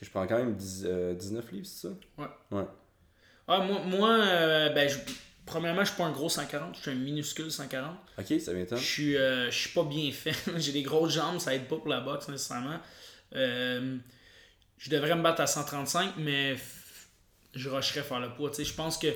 [0.00, 1.94] Je prends quand même 10, euh, 19 livres, c'est ça?
[2.18, 2.26] Ouais.
[2.58, 2.66] Ouais.
[3.48, 4.98] Ah, moi, moi euh, ben, je-
[5.46, 7.96] premièrement, je suis pas un gros 140, je suis un minuscule 140.
[8.18, 8.78] Ok, ça m'étonne.
[8.78, 10.34] Je suis, euh, je suis pas bien fait.
[10.58, 12.78] J'ai des grosses jambes, ça aide pas pour la boxe nécessairement.
[13.34, 13.96] Euh,
[14.78, 16.56] je devrais me battre à 135, mais
[17.54, 18.50] je rusherais faire le poids.
[18.58, 19.08] Je pense que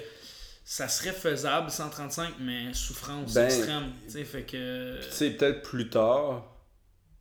[0.65, 3.93] ça serait faisable 135, mais souffrance Ben, extrême.
[4.25, 5.01] Fait que.
[5.03, 6.45] Tu sais, peut-être plus tard,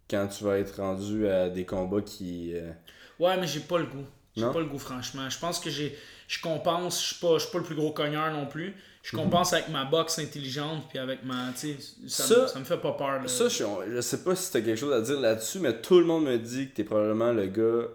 [0.09, 2.53] quand tu vas être rendu à des combats qui.
[2.55, 2.71] euh,
[3.19, 4.05] Ouais, mais j'ai pas le goût.
[4.37, 5.29] J'ai pas le goût, franchement.
[5.29, 5.97] Je pense que j'ai.
[6.27, 8.75] Je compense, je suis pas, je suis pas le plus gros cogneur non plus.
[9.01, 11.53] Je compense avec ma boxe intelligente, puis avec ma.
[11.55, 13.21] Ça, Ça- me- ça me fait pas peur.
[13.21, 13.27] là.
[13.27, 13.63] Ça, je,
[13.95, 16.37] je sais pas si t'as quelque chose à dire là-dessus, mais tout le monde me
[16.37, 17.87] dit que t'es probablement le gars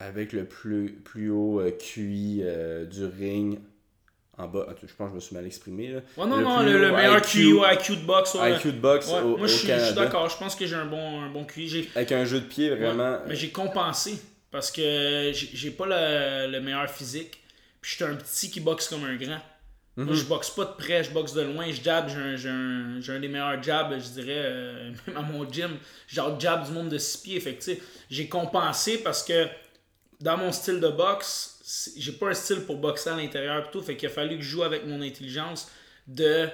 [0.00, 3.60] avec le plus, plus haut euh, QI euh, du ring
[4.38, 4.66] en bas.
[4.82, 5.88] Je pense que je me suis mal exprimé.
[5.88, 6.00] Là.
[6.16, 8.34] Ouais, non, Le non, le, meilleur IQ, QI, IQ de boxe.
[8.34, 10.04] Ouais, IQ de boxe Ouais, au, moi, au je suis, je suis Canada.
[10.04, 10.28] d'accord.
[10.30, 11.88] Je pense que j'ai un bon, un bon QI.
[11.94, 13.18] Avec un jeu de pied vraiment.
[13.28, 14.18] Mais j'ai compensé
[14.50, 17.42] parce que j'ai j'ai pas le, le meilleur physique.
[17.82, 19.38] Puis je suis un petit qui boxe comme un grand.
[19.96, 22.50] Moi, je boxe pas de près, je boxe de loin, je jab, j'ai un, j'ai
[22.50, 25.78] un, j'ai un des meilleurs jabs, je dirais, euh, même à mon gym.
[26.06, 27.40] Genre jab du monde de 6 pieds.
[27.40, 27.58] Fait
[28.10, 29.46] j'ai compensé parce que
[30.20, 33.80] dans mon style de boxe, j'ai pas un style pour boxer à l'intérieur plutôt.
[33.80, 35.70] Fait qu'il a fallu que je joue avec mon intelligence
[36.06, 36.46] de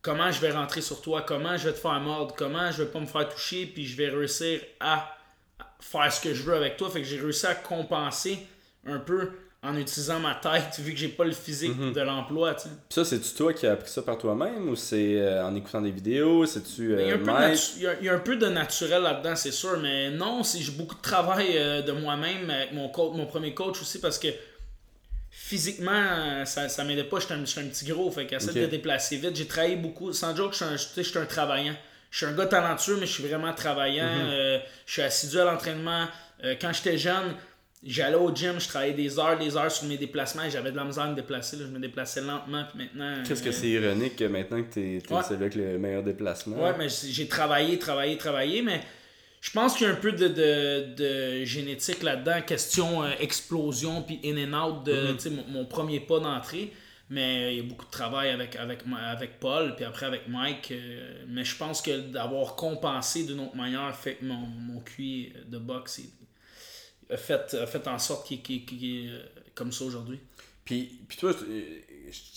[0.00, 2.90] comment je vais rentrer sur toi, comment je vais te faire mordre, comment je vais
[2.90, 5.18] pas me faire toucher, puis je vais réussir à
[5.80, 6.88] faire ce que je veux avec toi.
[6.90, 8.46] Fait que j'ai réussi à compenser
[8.86, 9.32] un peu
[9.64, 11.92] en utilisant ma tête, vu que j'ai pas le physique Mhm.
[11.94, 12.68] de l'emploi, tu sais.
[12.68, 15.80] Puis ça, c'est-tu toi qui as appris ça par toi-même ou c'est euh, en écoutant
[15.80, 17.54] des vidéos C'est-tu Il y, a euh, un peu de Mike?
[17.54, 20.10] natu- il y a- il y a un peu de naturel là-dedans, c'est sûr, mais
[20.10, 23.98] non, j'ai beaucoup de travail euh, de moi-même avec mon coach, mon premier coach aussi
[24.00, 24.28] parce que
[25.30, 27.18] physiquement, euh, ça, ça m'aidait pas.
[27.20, 28.56] J'étais un, un petit gros, fait qu'essaie Ok.
[28.56, 29.34] de déplacer vite.
[29.36, 30.12] J'ai travaillé beaucoup.
[30.12, 31.74] Sans joke, je suis un, un travaillant.
[32.10, 34.06] Je suis un gars talentueux, mais je suis vraiment travaillant.
[34.06, 34.60] Mhm.
[34.86, 36.06] Je suis assidu à l'entraînement.
[36.60, 37.34] Quand j'étais jeune,
[37.84, 40.44] j'allais au gym, je travaillais des heures, des heures sur mes déplacements.
[40.44, 41.56] et J'avais de la misère à me déplacer.
[41.56, 41.64] là.
[41.66, 43.22] Je me déplaçais lentement, puis maintenant.
[43.26, 45.22] Qu'est-ce que euh, c'est ironique que maintenant que t'es Ouais.
[45.22, 46.56] celui avec le meilleur déplacement?
[46.62, 48.80] Ouais, mais j'ai travaillé, travaillé, travaillé, mais
[49.40, 50.94] je pense qu'il y a un peu de, de,
[51.40, 52.40] de génétique là-dedans.
[52.46, 55.30] Question euh, explosion puis in and out de Mm-hmm.
[55.30, 56.72] mon, mon premier pas d'entrée.
[57.10, 60.70] Mais il y a beaucoup de travail avec, avec, avec Paul, puis après avec Mike.
[60.72, 65.34] euh, mais je pense que d'avoir compensé d'une autre manière fait que mon, mon QI
[65.46, 66.23] de boxe il
[67.10, 69.22] a, fait, a fait en sorte qu'il qu'il est euh,
[69.54, 70.20] comme ça aujourd'hui.
[70.64, 71.32] Puis, puis toi,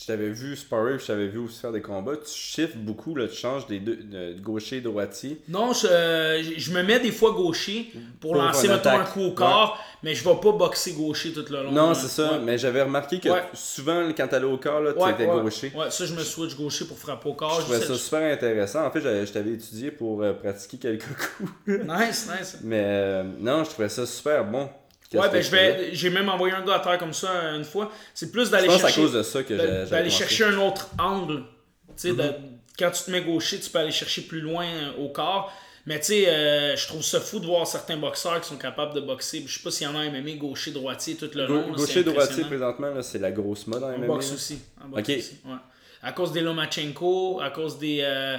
[0.00, 2.16] je t'avais vu sparrer, je t'avais vu aussi faire des combats.
[2.16, 5.40] Tu shifts beaucoup, là, tu changes des deux, de gaucher, droitier.
[5.48, 9.20] Non, je, euh, je me mets des fois gaucher pour, Pour lancer mettons, un coup
[9.22, 11.72] au corps, mais je vais pas boxer gaucher tout le long.
[11.72, 12.32] Non, c'est ça.
[12.32, 12.38] ouais.
[12.44, 13.42] Mais j'avais remarqué que Ouais.
[13.54, 15.42] souvent, quand t'allais au corps, là, t'étais ouais.
[15.42, 15.72] gaucher.
[15.76, 17.56] Ouais, ça, je me switch gaucher pour frapper au corps.
[17.60, 18.86] Je trouvais ça super intéressant.
[18.86, 21.04] En fait, je t'avais étudié pour euh, pratiquer quelques
[21.36, 21.50] coups.
[21.66, 22.58] Nice, nice.
[22.62, 24.68] Mais euh, non, je trouvais ça super bon.
[25.14, 25.88] Ouais, ben tu je vais.
[25.92, 27.90] J'ai même envoyé un gars à terre comme ça une fois.
[28.14, 29.00] C'est plus d'aller pense à chercher.
[29.02, 31.44] cause de ça que D'aller chercher un autre angle.
[31.88, 32.34] Tu sais, de- Mhm.
[32.78, 35.52] quand tu te mets gaucher, tu peux aller chercher plus loin euh, au corps.
[35.86, 38.92] Mais tu sais, euh, je trouve ça fou de voir certains boxeurs qui sont capables
[38.94, 39.42] de boxer.
[39.46, 41.72] Je sais pas s'il y en a un MMA gaucher, droitier tout le long.
[41.72, 44.06] Gaucher, droitier, présentement, c'est la grosse mode en En MMA.
[44.08, 44.34] boxe là.
[44.34, 44.58] aussi.
[44.84, 45.54] En boxe aussi, ouais.
[46.02, 48.36] À cause des Lomachenko, à cause des, euh,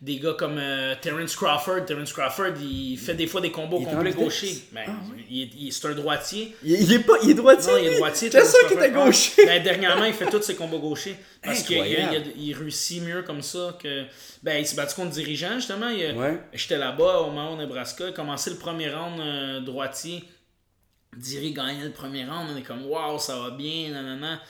[0.00, 1.84] des gars comme euh, Terence Crawford.
[1.86, 4.16] Terence Crawford, il fait des fois des combos Il complets en vitesse?
[4.16, 4.62] gaucher.
[4.72, 4.84] Ben,
[5.28, 6.56] il est- il- c'est un droitier.
[6.64, 7.70] Il, il est pas, il est droitier.
[7.72, 8.30] Non, il est droitier.
[8.30, 9.04] C'est ça qui était Crawford.
[9.06, 9.44] gaucher.
[9.44, 11.16] Ben, dernièrement, il fait tous ses combos gauchers.
[11.42, 14.04] Parce qu'il il- il- il réussit mieux comme ça que.
[14.42, 15.90] Ben, il s'est battu contre dirigeant, justement.
[15.90, 16.40] Il- Ouais.
[16.54, 18.04] J'étais là-bas au Mao, Nebraska.
[18.04, 20.24] Il a commencé le premier round euh, droitier.
[21.16, 22.48] Diri gagnait le premier round.
[22.52, 24.40] On est comme, waouh, ça va bien, nanana.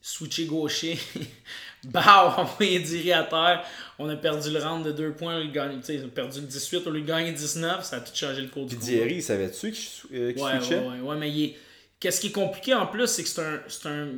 [0.00, 0.98] Switché gaucher.
[1.92, 3.64] Bao, envoyé Diri à terre.
[3.98, 5.40] On a perdu le round de 2 points.
[5.40, 5.68] Il a
[6.14, 7.84] perdu le 18, on lui a gagné 19.
[7.84, 8.84] Ça a tout changé le cours Puis du.
[8.84, 11.56] Thierry, savais-tu qu'il euh, qu'il Ouais, ouais, ouais, ouais, mais il est-
[12.00, 14.08] qu'est-ce qui est compliqué en plus, c'est que c'est un, c'est un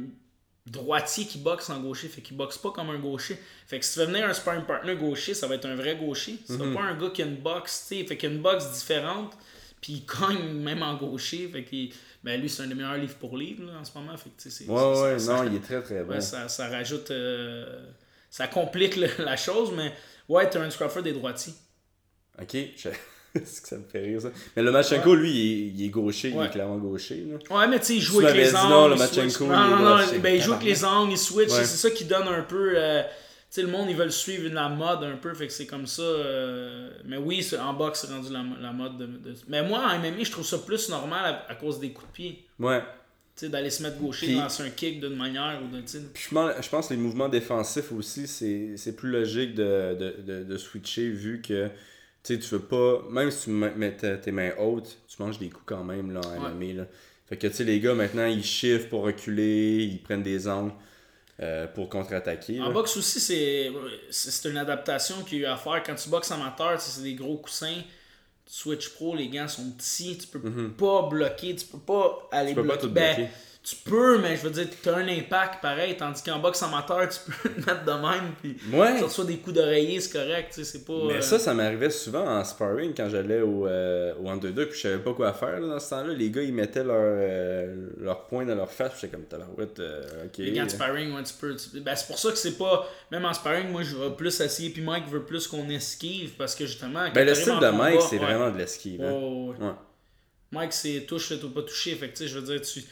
[0.66, 3.38] droitier qui boxe en gaucher, fait qu'il boxe pas comme un gaucher.
[3.66, 5.96] Fait que si tu fais venir un sparring partner gaucher, ça va être un vrai
[5.96, 6.38] gaucher.
[6.48, 6.56] Mhm.
[6.74, 8.72] va pas un gars qui a une boxe, tu sais, fait qu'il a une boxe
[8.72, 9.32] différente,
[9.80, 11.90] puis il cogne même en gaucher, fait qu'il
[12.26, 14.50] ben lui c'est un des meilleurs livres pour livre là, en ce moment, fait que
[14.50, 16.20] c'est- Ouais, ouais, ça- non, ça- il est très très bon.
[16.20, 17.84] ça, ça rajoute euh,
[18.28, 19.92] ça complique le- la chose, mais
[20.28, 21.54] ouais, Terence Crawford est droitier.
[22.42, 22.88] Ok, je-
[23.44, 24.28] c'est que ça me fait rire ça.
[24.56, 27.24] Mais le Machenko, lui, il est, il est gaucher, il est clairement gaucher.
[27.30, 27.56] Là.
[27.56, 28.68] Ouais, mais tu sais, il joue avec les angles.
[28.70, 31.50] non, le il Machenko, Non, non, non, ben, il joue avec les angles, il switch.
[31.50, 31.64] Ouais.
[31.64, 32.72] C'est ça qui donne un peu.
[32.76, 33.02] euh,
[33.50, 36.02] sais, le monde, ils veulent suivre la mode un peu, fait que c'est comme ça.
[36.02, 38.98] euh, mais oui, c'est- en boxe, c'est rendu la, la mode.
[38.98, 41.90] De, de- Mais moi, en MMA, je trouve ça plus normal à, à cause des
[41.92, 42.44] coups de pied.
[42.58, 42.80] Ouais.
[42.80, 46.00] Tu sais, d'aller se mettre gaucher, Puis- lancer un kick d'une manière ou sais.
[46.14, 50.42] Puis je pense, je pense que les mouvements défensifs aussi, c'est plus logique de, de,
[50.44, 51.68] de, switcher vu que
[52.22, 55.48] tu sais, tu veux pas, même si tu mets tes mains hautes, tu manges des
[55.50, 56.50] coups quand même là, en Ouais.
[56.72, 56.72] MMA.
[56.80, 56.86] Là.
[57.28, 60.72] Fait que tu sais, les gars maintenant ils chiffrent pour reculer, ils prennent des angles.
[61.40, 62.60] Euh, pour contre-attaquer.
[62.60, 62.70] En là.
[62.70, 65.82] boxe aussi, c'est une adaptation qu'il y a eu à faire.
[65.84, 67.82] Quand tu boxes amateur, tu c'est des gros coussins.
[68.48, 70.16] Switch Pro, les gants sont petits.
[70.18, 72.56] Tu peux pas bloquer, tu peux pas aller Mhm.
[72.56, 72.80] peux pas bloquer.
[72.86, 73.30] tout Ben, bloquer.
[73.68, 75.96] Tu peux, mais je veux dire, tu as un impact pareil.
[75.96, 78.32] Tandis qu'en boxe amateur, tu peux te mettre de même.
[78.40, 78.96] Puis Ouais.
[78.98, 80.52] tu reçois des coups d'oreiller, c'est correct.
[80.54, 80.92] tu sais, C'est pas.
[81.08, 84.76] Mais euh, ça, ça m'arrivait souvent en sparring quand j'allais au, euh, au Underdog puis
[84.76, 86.14] je savais pas quoi faire là, dans ce temps-là.
[86.14, 89.80] Les gars, ils mettaient leur, euh, leur poing dans leur face puis j'étais comme tabarouette,
[89.80, 90.38] euh, ok.
[90.38, 91.56] Les gants de sparring, ouais, tu peux.
[91.56, 92.88] tu- Ben, c'est pour ça que c'est pas.
[93.10, 94.70] Même en sparring, moi, je vais plus essayer.
[94.70, 96.34] Puis Mike veut plus qu'on esquive.
[96.38, 97.06] Parce que justement.
[97.06, 98.24] quand Ben, le style de Mike, c'est ouais.
[98.24, 99.02] vraiment de l'esquive.
[99.02, 99.10] hein.
[99.10, 99.66] Ouais, ouais, ouais.
[99.66, 99.72] Ouais.
[100.52, 101.96] Mike, c'est touche, fait ou pas toucher.
[101.96, 102.84] Fait que, tu sais, je veux dire, tu.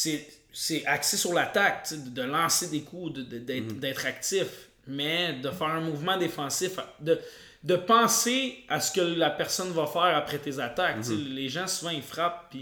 [0.00, 4.46] C'est, c'est axé sur l'attaque, de, lancer des coups, de- de- d'être, d'être actif.
[4.86, 7.18] Mais de faire un mouvement défensif, de,
[7.64, 11.04] de penser à ce que la personne va faire après tes attaques.
[11.04, 12.60] Sais, Les gens, souvent, ils frappent, puis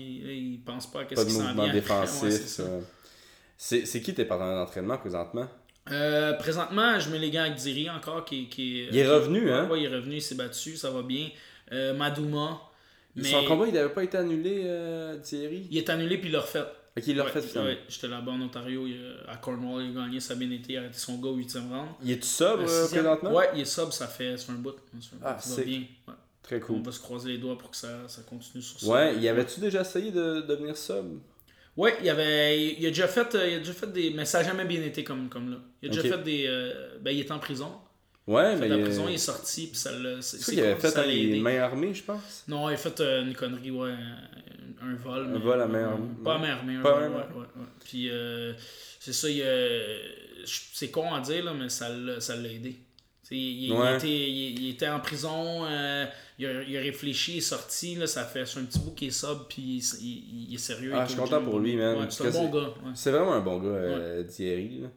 [0.54, 1.72] ils pensent pas à de qui s'en vient.
[1.72, 2.58] défensif.
[2.60, 2.80] Ouais,
[3.58, 5.46] c'est qui tes partenaires d'entraînement présentement?
[5.92, 8.24] Euh, présentement, je mets les gants avec Diri encore.
[8.24, 9.68] Qui, qui, Il est qui- revenu, hein?
[9.68, 11.28] Ouais, il est revenu, il s'est battu, ça va bien.
[11.72, 12.60] Euh, Madouma.
[13.14, 15.68] Mais Son combat, il n'avait pas été annulé, euh, Thierry?
[15.70, 16.64] Il est annulé, puis il l'a refait.
[16.96, 17.70] Ok, il l'a refait finalement.
[17.70, 18.96] ouais, J'étais là-bas en Ontario, il
[19.28, 21.36] à Cornwall, il a gagné, ça a bien été, il a arrêté son gars au
[21.38, 21.88] 8e round.
[22.02, 23.32] Il sobre Le euh, présentement?
[23.34, 24.76] Ouais, il est sub, ça fait, ça fait un bout.
[25.00, 25.80] Ça fait un Ah, ça va bien.
[26.08, 26.14] Ouais.
[26.42, 26.82] Très On cool.
[26.82, 28.86] va se croiser les doigts pour que ça, ça continue sur ça.
[28.86, 31.18] Ouais, y avait-tu déjà essayé de devenir sub?
[31.76, 34.08] Ouais, il, avait, il, il a déjà fait, euh, il a déjà fait des.
[34.10, 35.58] Mais ça n'a jamais bien été comme, comme là.
[35.82, 36.46] Il a déjà fait des.
[36.46, 37.70] euh, ben, il était en prison.
[38.26, 38.68] Ouais, Il mais.
[38.68, 40.22] la il- prison, il est sorti, puis ça l'a.
[40.22, 43.34] C'est qu'il avait fait les mains armées, je pense Non, il a fait euh, une
[43.34, 43.92] connerie, ouais.
[44.86, 45.28] Un, un vol.
[45.32, 46.06] mais- vol à main armée.
[46.24, 47.34] Pas à main armée, un Pas à vol, ouais, armée.
[47.34, 47.66] ouais, ouais.
[47.84, 48.52] Puis euh,
[49.00, 49.42] c'est ça, il
[50.46, 52.76] c'est con à dire, là, mais ça l'a ça l'a aidé.
[53.32, 56.06] Il, il- était, il, était en prison, euh,
[56.38, 59.06] il, a, il a réfléchi, il est sorti, là, ça fait un petit bout qui
[59.08, 60.92] est sobre, puis il, est sérieux.
[60.94, 62.72] Ah, je suis content pour lui, man, c'est un bon gars.
[62.94, 64.82] C'est vraiment un bon gars, euh, Thierry.
[64.82, 64.88] là.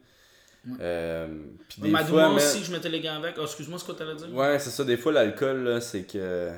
[0.82, 1.28] Euh,
[1.70, 3.36] puis des fois, aussi, je mettais les gants avec.
[3.38, 4.34] Ah, excuse-moi, ce que tu allais dire?
[4.34, 4.84] Ouais, c'est ça.
[4.84, 6.51] Des fois, l'alcool, là, c'est que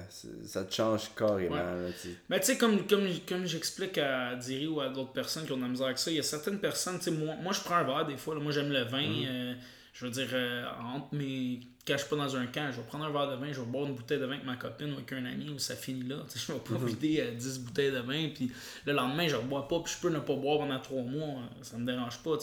[0.44, 1.56] ça te change carrément.
[1.56, 1.62] Ouais.
[1.62, 2.16] là, tu sais.
[2.30, 5.58] Mais tu sais, comme, comme, comme j'explique à Diri ou à d'autres personnes qui ont
[5.58, 7.62] de la misère avec ça, il y a certaines personnes, tu sais, moi, moi je
[7.62, 9.26] prends un verre des fois, là, moi j'aime le vin, Mhm.
[9.28, 9.54] euh,
[10.02, 11.60] je veux dire, euh, entre mes.
[11.88, 13.60] Quand je suis pas dans un camp, je vais prendre un verre de vin, je
[13.60, 15.76] vais boire une bouteille de vin avec ma copine ou avec un ami, ou ça
[15.76, 16.18] finit là.
[16.36, 16.80] Je vais Mhm.
[16.80, 18.52] pas vider euh, 10 bouteilles de vin, puis
[18.86, 21.28] le lendemain, je ne rebois pas, puis je peux ne pas boire pendant 3 mois,
[21.40, 22.38] euh, ça me dérange pas.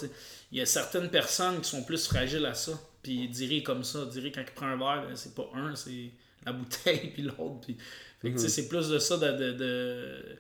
[0.51, 3.85] Il y a certaines personnes qui sont plus fragiles à ça, puis Diri est comme
[3.85, 4.07] ça.
[4.07, 6.11] Diri, quand il prend un verre, c'est pas un, c'est
[6.45, 7.61] la bouteille, puis l'autre.
[7.63, 7.77] Puis...
[8.21, 10.39] Fait que, tu sais, c'est plus de ça de, de- de-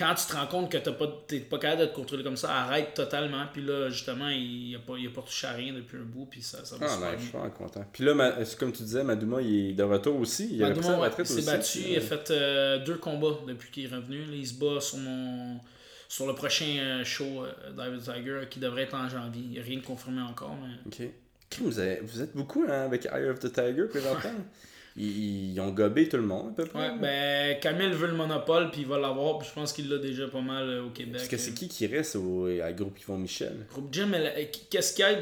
[0.00, 2.36] Quand tu te rends compte que t'as pas, t'es pas capable de te contrôler comme
[2.38, 3.44] ça, arrête totalement.
[3.52, 6.24] Puis là, justement, il a pas, il a pas touché à rien depuis un bout,
[6.30, 7.84] puis ça, ça va Ah, super non, je suis vraiment content.
[7.92, 10.48] Puis là, ma- comme tu disais, Madouma, il est de retour aussi?
[10.54, 12.96] Il a repris Madouma, sa ouais, retraite il s'est battu, il a fait euh, deux
[12.96, 14.24] combats depuis qu'il est revenu.
[14.24, 15.60] Là, il se bat sur mon
[16.08, 19.42] sur le prochain euh, show euh, David Tiger qui devrait être en janvier.
[19.44, 20.74] Il n'y a rien de confirmé encore, mais.
[20.86, 21.08] Ok.
[21.50, 24.30] Crime, Vous, avez- vous êtes beaucoup hein, avec Eye of the Tiger présentement.
[25.00, 26.90] ils, ils ont gobé tout le monde, à peu près.
[26.90, 29.98] Ouais, ben Camille veut le monopole puis il va l'avoir, puis je pense qu'il l'a
[29.98, 31.14] déjà pas mal euh, au Québec.
[31.16, 33.66] Parce que c'est qui qui reste au, à groupe Yvon Michel?
[33.70, 35.18] Groupe Jim, elle- qu'est-ce qu'il y a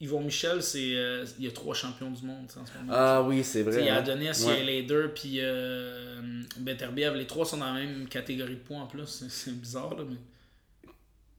[0.00, 2.92] Yvon Michel, c'est euh, il y a trois champions du monde en ce moment.
[2.92, 3.80] Ah oui, c'est vrai.
[3.82, 3.98] Il y a hein.
[3.98, 6.20] Adonis, il y a Lader, puis euh,
[6.58, 7.14] Beterbiev.
[7.14, 9.06] Les trois sont dans la même catégorie de points en plus.
[9.06, 10.16] C'est- C'est bizarre, là, mais.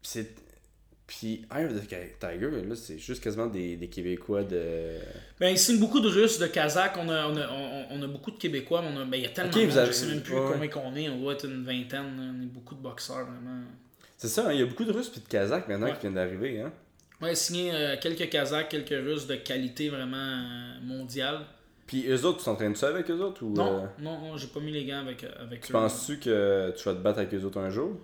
[0.01, 0.34] C'est.
[1.06, 4.93] Puis Eye of the Tiger, là, c'est juste quasiment des, des Québécois de.
[5.39, 6.95] Ben, il signe beaucoup de Russes, de Kazakhs.
[6.97, 9.24] On a, on a, on, on a beaucoup de Québécois, mais on a, ben, il
[9.24, 10.49] y a tellement de monde, avez- je sais même plus ouais.
[10.51, 11.10] combien qu'on est.
[11.10, 12.16] On doit être une vingtaine.
[12.18, 12.32] là.
[12.39, 13.62] On est beaucoup de boxeurs, vraiment.
[14.18, 15.93] C'est ça, hein, il y a beaucoup de Russes puis de Kazakhs maintenant Ouais.
[15.93, 16.62] qui viennent d'arriver.
[16.62, 16.72] Hein.
[17.22, 21.39] Ouais, signé euh, quelques Kazakhs, quelques Russes de qualité vraiment euh, mondiale.
[21.86, 23.54] Puis eux autres, tu t'entraînes ça avec eux autres ou.
[23.54, 25.74] Non, euh, non, non, j'ai pas mis les gants avec, avec Tu eux.
[25.74, 27.99] penses-tu que tu vas te battre avec eux autres un jour?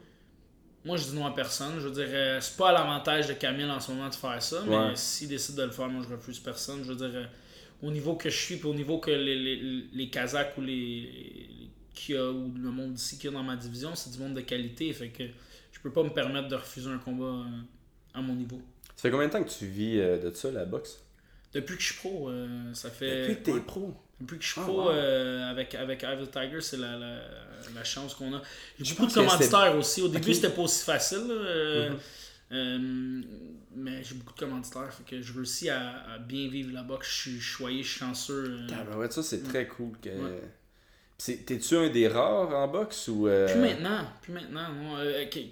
[0.89, 1.73] Moi, je dis non à personne.
[1.79, 4.41] Je veux dire, euh, c'est pas à l'avantage de Camille en ce moment de faire
[4.41, 4.95] ça, mais Ouais.
[4.95, 6.79] s'il décide de le faire, moi, je refuse personne.
[6.83, 7.25] Je veux dire, euh,
[7.83, 11.69] au niveau que je suis, puis au niveau que les, les, les Kazakhs ou les,
[12.17, 14.41] a, ou le monde d'ici qu'il y a dans ma division, c'est du monde de
[14.41, 14.91] qualité.
[14.93, 15.25] Fait que
[15.71, 17.43] je peux pas me permettre de refuser un combat euh,
[18.15, 18.59] à mon niveau.
[18.95, 20.97] Ça fait combien de temps que tu vis de ça, la boxe?
[21.53, 22.31] Depuis que je suis pro,
[22.73, 23.27] ça fait.
[23.29, 23.93] Depuis que t'es pro.
[24.21, 24.89] Depuis que je suis Ah, pro wow.
[24.91, 25.99] euh, avec, avec
[26.31, 27.19] Tiger, c'est la, la,
[27.73, 28.41] la chance qu'on a.
[28.79, 30.01] J'ai beaucoup de commanditaires aussi.
[30.01, 30.27] Au début, Ok.
[30.27, 30.33] Mhm.
[30.33, 31.27] c'était pas aussi facile.
[31.29, 31.89] euh,
[32.51, 33.21] euh,
[33.75, 34.91] mais j'ai beaucoup de commanditaires.
[34.93, 37.07] Fait que je réussis à, à bien vivre la boxe.
[37.07, 38.59] Je suis choyé, je suis chanceux.
[38.73, 39.91] Ah, ben ouais, ça c'est très cool.
[40.01, 40.09] Que...
[40.09, 40.41] Ouais.
[41.45, 43.23] T'es-tu un des rares en boxe ou.
[43.23, 44.69] Plus maintenant, plus maintenant.
[44.73, 44.95] non.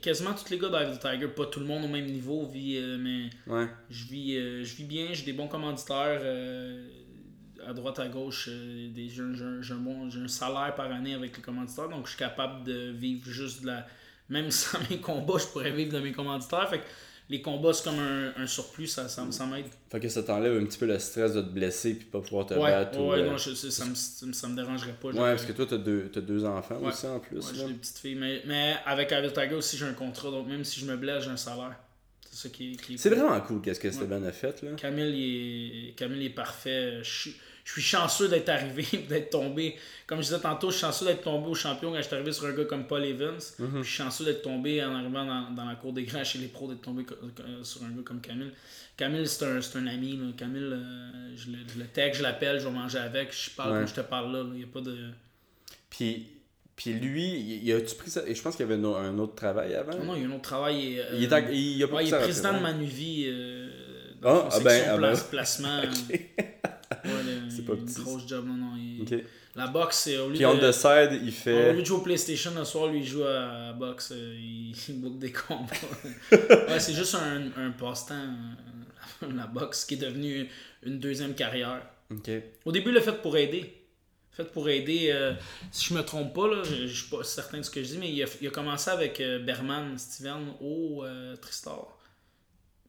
[0.01, 3.30] Quasiment tous les gars the Tiger, pas tout le monde au même niveau, vit, mais
[3.47, 3.68] Ouais.
[3.89, 4.34] je vis,
[4.65, 6.22] je vis bien, j'ai des bons commanditaires
[7.68, 8.47] à droite, à gauche.
[8.49, 11.36] euh, des, j'ai, un, j'ai un- j'ai un bon, j'ai un salaire par année avec
[11.38, 13.86] les commanditaires, donc je suis capable de vivre juste de la.
[14.30, 16.70] Même sans mes combats, je pourrais vivre de mes commanditaires.
[16.70, 16.84] Fait que
[17.30, 19.65] les combats, c'est comme un, un surplus, ça, ça, ça m'aide.
[19.89, 22.45] Fait que ça t'enlève un petit peu le stress de te blesser puis pas pouvoir
[22.45, 22.99] te Ouais, battre.
[22.99, 23.95] ou, ouais, euh, non, je, ça, me,
[24.34, 25.09] ça me- dérangerait pas.
[25.09, 26.88] Ouais, parce que toi, t'as deux, t'as deux enfants Ouais.
[26.89, 27.38] aussi en plus.
[27.38, 28.15] Ouais, j'ai des petites filles.
[28.15, 30.30] Mais, mais avec Tiger aussi, j'ai un contrat.
[30.32, 31.78] Donc même si je me blesse, j'ai un salaire.
[32.30, 32.76] C'est ça qui est.
[32.76, 33.20] qui est C'est cool.
[33.20, 34.61] vraiment cool qu'est-ce que Esteban a fait.
[34.61, 34.72] Là.
[34.78, 36.99] Camille il est, Camille est parfait.
[37.01, 37.36] Je suis,
[37.68, 39.76] je suis chanceux d'être arrivé, d'être tombé.
[40.05, 42.32] Comme je disais tantôt, je suis chanceux d'être tombé au champion quand je suis arrivé
[42.32, 43.36] sur un gars comme Paul Evans.
[43.59, 43.84] Mhm.
[43.84, 46.47] Je suis chanceux d'être tombé en arrivant dans, dans la cour des grands chez les
[46.47, 47.05] pros, d'être tombé
[47.63, 48.51] sur un gars comme Camille.
[48.95, 50.15] Camille, c'est un, un ami.
[50.15, 50.32] là.
[50.38, 53.72] Camille, euh, je, le, je le texte, je l'appelle, je vais manger avec, je parle
[53.74, 53.78] Ouais.
[53.80, 54.43] comme je te parle là.
[54.53, 54.97] Il n'y a pas de.
[55.89, 56.26] Puis,
[56.76, 58.22] puis lui, il, a-tu pris ça?
[58.26, 59.97] Et je pense qu'il y avait un, autre travail avant.
[60.05, 60.99] Non, il y a un autre travail.
[60.99, 63.26] euh, il, est à- il a pas Ouais, il est président de Manuvie.
[63.28, 63.70] Euh,
[64.24, 64.97] Ah, dans ah ben, ah ben.
[64.99, 65.82] place- placement.
[67.68, 68.45] pas a une petit, grosse job.
[68.47, 69.24] Non, non, il-.
[69.55, 70.70] La boxe, c'est au lieu Puis on de.
[70.70, 71.74] the side, il Au lieu fait.
[71.74, 74.93] de jouer au PlayStation le soir, lui il joue à la boxe, euh, il, il
[75.01, 75.65] book des combats.
[76.32, 78.13] ouais, c'est juste un, un passe-temps,
[79.24, 80.47] euh, la boxe, qui est devenu
[80.84, 81.82] une deuxième carrière.
[82.65, 83.74] Au début, il l'a fait pour aider.
[84.32, 85.34] Fait pour aider, euh,
[85.72, 87.88] si je me trompe pas, là, je, je suis pas certain de ce que je
[87.93, 91.97] dis, mais il a, il a commencé avec euh, Berman, Steven, au euh, Tristar.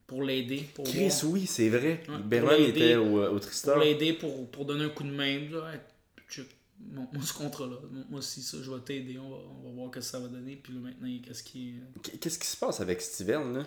[0.08, 0.66] Pour l'aider.
[0.74, 2.02] Pour Chris, voir- oui, c'est vrai.
[2.08, 3.74] Ouais, Berman était au, au Tristar.
[3.74, 5.38] pour l'aider, pour, pour donner un coup de main.
[6.28, 6.46] Check,
[6.80, 9.74] mon, mon ce contrat-là, moi moi aussi, ça, je vais t'aider, on va, on va
[9.74, 10.56] voir ce que ça va donner.
[10.56, 11.74] Puis là, maintenant, qu'est-ce qui.
[12.20, 13.62] Qu'est-ce qui se passe avec Steven, là?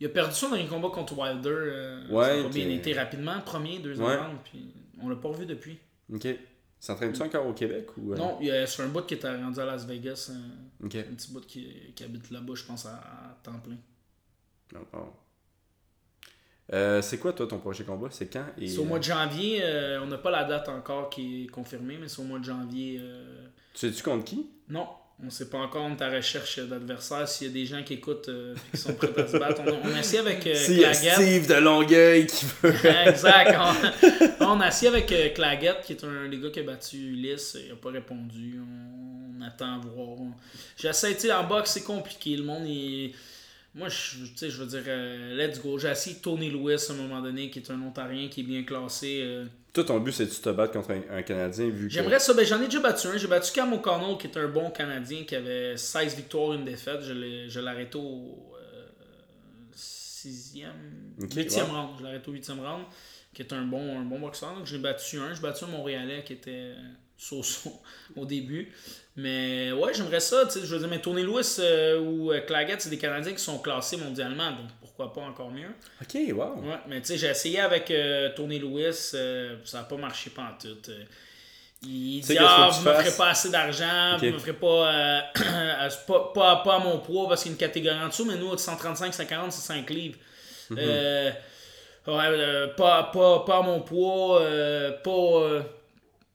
[0.00, 1.48] Il a perdu son dernier combat contre Wilder.
[1.50, 4.16] euh, Ouais, ça a bien été rapidement, premier, Ouais.
[4.16, 5.78] round, puis on l'a pas revu depuis.
[6.12, 6.26] Ok.
[6.80, 8.12] S'entraîne-tu encore au Québec ou.
[8.12, 8.16] euh?
[8.16, 11.32] Non, il y a sur un bout qui était rendu à Las Vegas, un, petit
[11.32, 13.76] bout qui, qui habite là-bas, je pense, à, à temps plein.
[14.92, 15.08] Bon.
[16.72, 18.08] Euh, c'est quoi, toi, ton prochain combat?
[18.10, 18.44] C'est quand?
[18.60, 21.44] Et, C'est au mois de euh, janvier, euh, on n'a pas la date encore qui
[21.44, 22.98] est confirmée, mais c'est au mois de janvier.
[23.02, 23.24] euh,
[23.72, 24.46] Tu sais-tu contre qui?
[24.68, 24.86] Non,
[25.24, 27.26] on sait pas encore, on est à recherche d'adversaires.
[27.26, 29.68] S'il y a des gens qui écoutent et qui sont prêts à se battre, on
[29.68, 31.14] a, on a essayé avec a Claggett.
[31.14, 32.74] Steve de Longueuil qui veut.
[33.08, 33.58] exact.
[34.40, 37.56] On, on a assis avec Claggett, qui est un des gars qui a battu Ulysse.
[37.62, 38.60] Il n'a pas répondu.
[38.60, 40.18] On, on attend à voir.
[40.76, 42.36] J'essaie, tu sais, en boxe, c'est compliqué.
[42.36, 43.14] Le monde, il.
[43.78, 45.78] Moi, je, je veux dire, euh, let's go.
[45.78, 48.64] J'ai assis Tony Lewis à un moment donné, qui est un Ontarien qui est bien
[48.64, 49.20] classé.
[49.22, 51.92] euh, Toi, ton but, c'est de te battre contre un, un Canadien vu que.
[51.94, 52.34] J'aimerais ça.
[52.34, 53.16] Ben, j'en ai déjà battu un.
[53.16, 57.02] J'ai battu Cam O'Connell, qui est un bon Canadien, qui avait 16 victoires, une défaite.
[57.02, 57.12] Je
[57.60, 58.52] l'ai arrêté au
[59.76, 60.66] 6e,
[61.22, 61.62] Ok, 8e ouais.
[61.62, 61.90] round.
[61.98, 62.84] Je l'ai arrêté au 8e round,
[63.32, 64.54] qui est un bon, un bon boxeur.
[64.54, 65.32] Donc, j'ai battu un.
[65.34, 66.72] J'ai battu un Montréalais qui était
[67.16, 67.70] so-so
[68.16, 68.72] au début.
[69.18, 70.46] Mais ouais, j'aimerais ça.
[70.46, 73.32] tu sais, Je veux dire, mais Tony Lewis euh, ou euh, Claggett, c'est des Canadiens
[73.32, 74.52] qui sont classés mondialement.
[74.52, 75.70] Donc, pourquoi pas encore mieux.
[76.00, 76.62] Ok, wow.
[76.62, 80.30] Ouais, mais tu sais, j'ai essayé avec euh, Tony Lewis, euh, ça n'a pas marché
[80.30, 80.88] pas en tout.
[80.88, 81.02] Euh,
[81.82, 85.32] il dit Ah, vous me ferez pas assez d'argent, vous me ferez pas,
[86.06, 88.36] pas, pas, pas à mon poids parce qu'il y a une catégorie en dessous, mais
[88.36, 90.18] nous, 135-140, c'est 5 livres.
[90.70, 90.78] Mhm.
[90.80, 91.30] Euh,
[92.06, 95.64] ouais, euh, pas, pas, pas à mon poids, euh, pas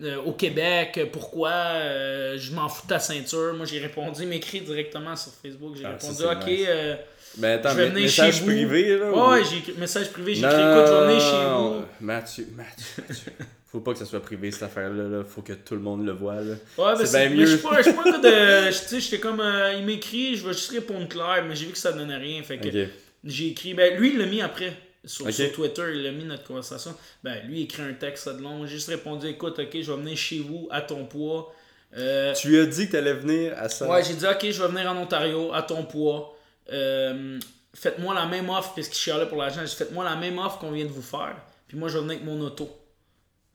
[0.01, 3.53] euh, euh, au Québec, pourquoi euh, je m'en fous de ta ceinture?
[3.55, 5.75] Moi, j'ai répondu, il m'écrit directement sur Facebook.
[5.77, 6.47] J'ai Ah, répondu Ok.
[6.47, 6.65] nice.
[6.67, 6.95] euh,
[7.37, 8.45] Mais attends, je vais venir message chez vous.
[8.47, 11.49] privé, là Ouais, ou- ouais, j'ai message privé, j'ai écrit écoute, je vais venir chez
[11.57, 11.85] vous.
[12.01, 13.31] Mathieu, Mathieu, Mathieu.
[13.71, 15.03] Faut pas que ça soit privé cette affaire-là.
[15.09, 15.23] Là.
[15.23, 16.35] Faut que tout le monde le voit.
[16.35, 16.53] Là.
[16.77, 17.45] Ouais, mais C'est bien mieux.
[17.47, 18.67] je suis pas, de.
[18.67, 19.39] Tu sais, j'étais comme.
[19.39, 22.43] euh, il m'écrit, je vais juste répondre clair, mais j'ai vu que ça donnait rien.
[22.43, 22.69] Fait que
[23.23, 23.73] j'ai écrit.
[23.73, 24.73] Ben, lui, il l'a mis après.
[25.05, 26.95] Sur, Twitter, il a mis notre conversation.
[27.23, 28.65] Ben, lui, il écrit un texte de long.
[28.65, 31.53] J'ai juste répondu écoute, ok, je vais venir chez vous à ton poids.
[31.97, 33.89] Euh, Tu lui as dit que t'allais venir à ça?
[33.89, 36.37] Ouais, j'ai dit, ok, je vais venir en Ontario, à ton poids.
[36.71, 37.37] Euh,
[37.73, 39.59] faites-moi la même offre, puisqu'il chialait pour l'argent.
[39.61, 41.35] J'ai dit, faites-moi la même offre qu'on vient de vous faire.
[41.67, 42.69] Puis moi, je vais venir avec mon auto.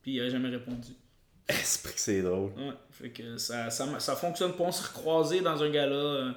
[0.03, 0.93] Puis il a jamais répondu.
[1.49, 2.53] Esprit que c'est drôle.
[2.59, 4.65] Ouais, fait que ça, ça, ça fonctionne pas.
[4.65, 6.35] On s'est recroisés dans un gala.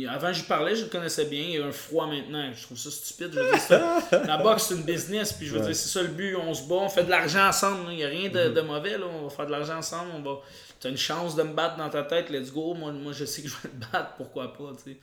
[0.00, 1.42] Il- avant, j'y parlais, je le connaissais bien.
[1.42, 2.52] Il y a un froid maintenant.
[2.54, 3.30] Je trouve ça stupide.
[3.32, 5.32] Je veux dire, c'est- la boxe, c'est une business.
[5.32, 5.66] Puis je veux Ouais.
[5.66, 6.34] dire, c'est ça le but.
[6.36, 7.86] On se bat, on fait de l'argent ensemble.
[7.86, 7.92] là.
[7.92, 8.54] Il n'y a rien de, Mhm.
[8.54, 8.98] de mauvais.
[8.98, 9.06] Là.
[9.06, 10.10] On va faire de l'argent ensemble.
[10.16, 10.40] On va...
[10.80, 12.28] Tu as une chance de me battre dans ta tête.
[12.30, 12.74] Let's go.
[12.74, 14.14] Moi, moi je sais que je vais te battre.
[14.16, 14.96] Pourquoi pas, tu sais.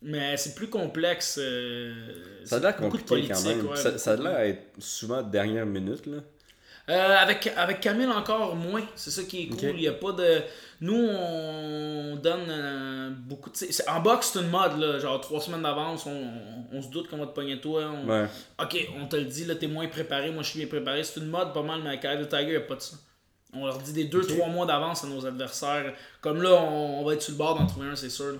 [0.00, 1.38] Mais c'est plus complexe.
[1.42, 1.92] euh,
[2.44, 3.66] Ça a l'air compliqué quand même.
[3.66, 6.06] ouais, ça, ça a l'air être souvent dernière minute.
[6.06, 6.18] Là.
[6.90, 8.80] Euh, avec, avec Camille encore moins.
[8.94, 9.78] C'est ça qui est cool.
[9.78, 10.40] Y a pas de.
[10.80, 13.56] Nous, on donne euh, beaucoup de.
[13.90, 14.98] En boxe, c'est une mode, là.
[14.98, 17.90] Genre trois semaines d'avance, on, on- on se doute qu'on va te pogner toi.
[17.92, 18.26] on- Ouais.
[18.62, 21.04] Ok, on te le dit, là, t'es moins préparé, moi je suis bien préparé.
[21.04, 22.96] C'est une mode pas mal, mais avec Tiger, il n'y a pas de ça.
[23.52, 25.92] On leur dit des 2-3 mois d'avance à nos adversaires.
[26.20, 28.34] Comme là, on, on va être sur le bord d'en trouver un, c'est sûr.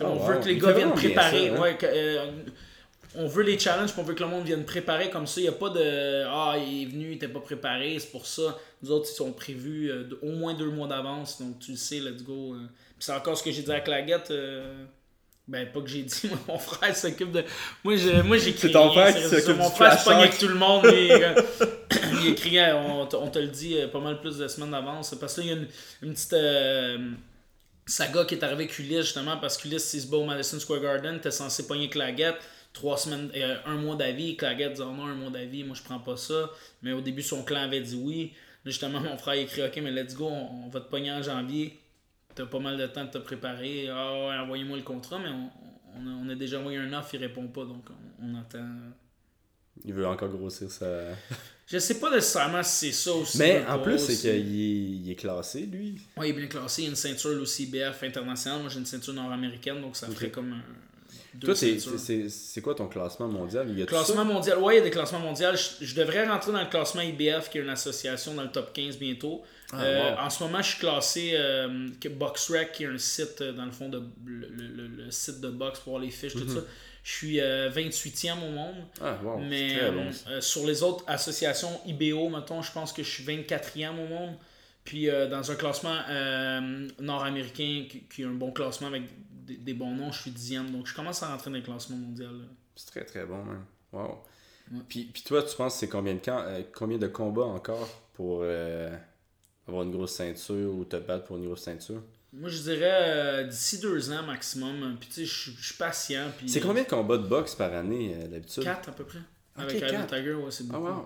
[0.00, 0.26] Oh, on wow.
[0.26, 1.48] veut que les gars viennent préparer.
[1.48, 1.60] ça, hein?
[1.60, 2.26] ouais, que, euh,
[3.16, 5.40] on veut les challenges, puis on veut que le monde vienne préparer comme ça.
[5.40, 8.26] Il n'y a pas de Ah, il est venu, il n'était pas préparé, c'est pour
[8.26, 8.58] ça.
[8.82, 12.00] Nous autres, ils sont prévus euh, au moins deux mois d'avance, donc tu le sais,
[12.00, 12.54] let's go.
[12.54, 12.58] euh.
[12.98, 14.30] Puis c'est encore ce que j'ai dit à Claguette.
[14.30, 14.84] euh,
[15.48, 17.44] Ben, pas que j'ai dit, moi, mon frère s'occupe de.
[17.84, 18.68] Moi, je, moi j'écris.
[18.68, 20.84] C'est ton frère qui c'est- s'occupe Mon frère se avec tout le monde.
[22.22, 25.14] il écrit, on, te- on te le dit pas mal plus de semaines d'avance.
[25.20, 25.68] Parce que là, il y a une,
[26.02, 26.98] une petite euh,
[27.86, 30.80] saga qui est arrivée avec Ulysse, justement, parce qu'Ulysse, s'il se bat au Madison Square
[30.80, 32.34] Garden, t'es censé pogner Claggett.
[32.76, 34.36] Trois semaines, euh, un mois d'avis.
[34.36, 36.50] Claggett dit, oh non, un mois d'avis, moi, je prends pas ça.
[36.82, 38.34] Mais au début, son clan avait dit oui.
[38.66, 41.10] Là, justement, mon frère a écrit, ok, mais let's go, on, on va te pogner
[41.10, 41.80] en janvier.
[42.34, 43.88] T'as pas mal de temps de te préparer.
[43.88, 45.50] Ah ouais, envoyez-moi le contrat, mais on,
[45.96, 47.86] on, a, on a déjà envoyé un offre, il répond pas, donc
[48.22, 48.68] on, attend.
[49.82, 50.86] Il veut encore grossir sa.
[51.66, 53.38] Je sais pas nécessairement si c'est ça aussi.
[53.38, 55.98] Mais en plus, c'est qu'il est, il est classé, lui.
[56.18, 56.82] Ouais, il est bien classé.
[56.82, 58.60] Il y a une ceinture aussi BF internationale.
[58.60, 60.62] Moi, j'ai une ceinture nord-américaine, donc ça ferait comme un.
[61.40, 63.66] Toi, c'est quoi ton classement mondial?
[63.70, 65.48] Il y a Classement mondial, ouais, il y a des classements mondiaux.
[65.54, 68.72] Je, je devrais rentrer dans le classement IBF, qui est une association dans le top
[68.72, 69.42] 15 bientôt.
[69.72, 70.18] Ah, Euh, wow.
[70.20, 73.72] En ce moment, je suis classé euh, BoxRec, qui est un site, euh, dans le
[73.72, 76.60] fond, de, le, le- site de boxe pour voir les fiches, tout ça.
[77.02, 78.74] Je suis euh, 28e au monde.
[79.00, 80.06] Ah, wow, Mais très bon.
[80.28, 84.34] euh, sur les autres associations IBO, mettons, je pense que je suis 24e au monde.
[84.84, 89.02] Puis euh, dans un classement euh, nord-américain qui, qui a un bon classement avec
[89.46, 90.70] des, des bons noms, je suis 10e.
[90.72, 92.30] Donc je commence à rentrer dans le classement mondial.
[92.74, 93.64] C'est très très bon, même.
[93.92, 94.22] Wow.
[94.88, 98.40] Puis, puis toi, tu penses que c'est combien de, euh, combien de combats encore pour
[98.42, 98.90] euh,
[99.68, 102.02] avoir une grosse ceinture ou te battre pour une grosse ceinture?
[102.32, 104.96] Moi, je dirais euh, d'ici deux ans maximum.
[104.98, 106.30] Puis tu sais, je suis- je suis patient.
[106.36, 108.64] Puis, C'est combien de combats de boxe par année d'habitude?
[108.64, 109.20] 4 à peu près.
[109.54, 110.14] Avec quatre.
[110.14, 110.84] Tiger, ouais, c'est beaucoup.
[110.84, 110.90] wow.
[110.90, 111.02] Ouais.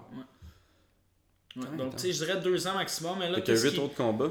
[1.57, 3.18] Ouais, Ouais, donc, tu sais, je dirais deux ans maximum.
[3.18, 4.30] Mais là, qu'est-ce 8 qui- autres combats?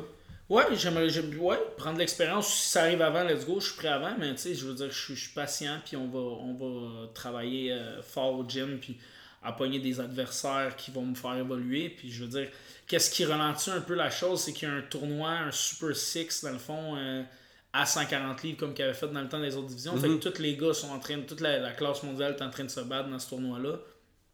[0.50, 2.52] Ouais, j'aimerais j'aime- ouais, prendre l'expérience.
[2.52, 4.16] Si ça arrive avant, let's go, je suis prêt avant.
[4.18, 5.80] Mais tu sais, je veux dire, je suis, je suis patient.
[5.86, 8.80] Puis on va, on va travailler euh, fort au gym.
[8.80, 8.98] Puis
[9.42, 11.90] à pogner des adversaires qui vont me faire évoluer.
[11.90, 12.50] Puis je veux dire,
[12.88, 15.96] qu'est-ce qui ralentit un peu la chose, c'est qu'il y a un tournoi, un Super
[15.96, 17.24] Six, dans le fond, euh,
[17.72, 19.96] à 140 livres, comme qu'il avait fait dans le temps des autres divisions.
[19.98, 22.50] Fait que tous les gars sont en train, toute la, la classe mondiale est en
[22.50, 23.78] train de se battre dans ce tournoi-là.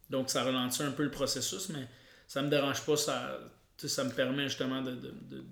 [0.09, 1.88] Donc ça ralentit un peu le processus, mais
[2.28, 2.95] ça me dérange pas.
[2.97, 3.39] Ça,
[3.78, 5.43] ça me permet justement de, de, de,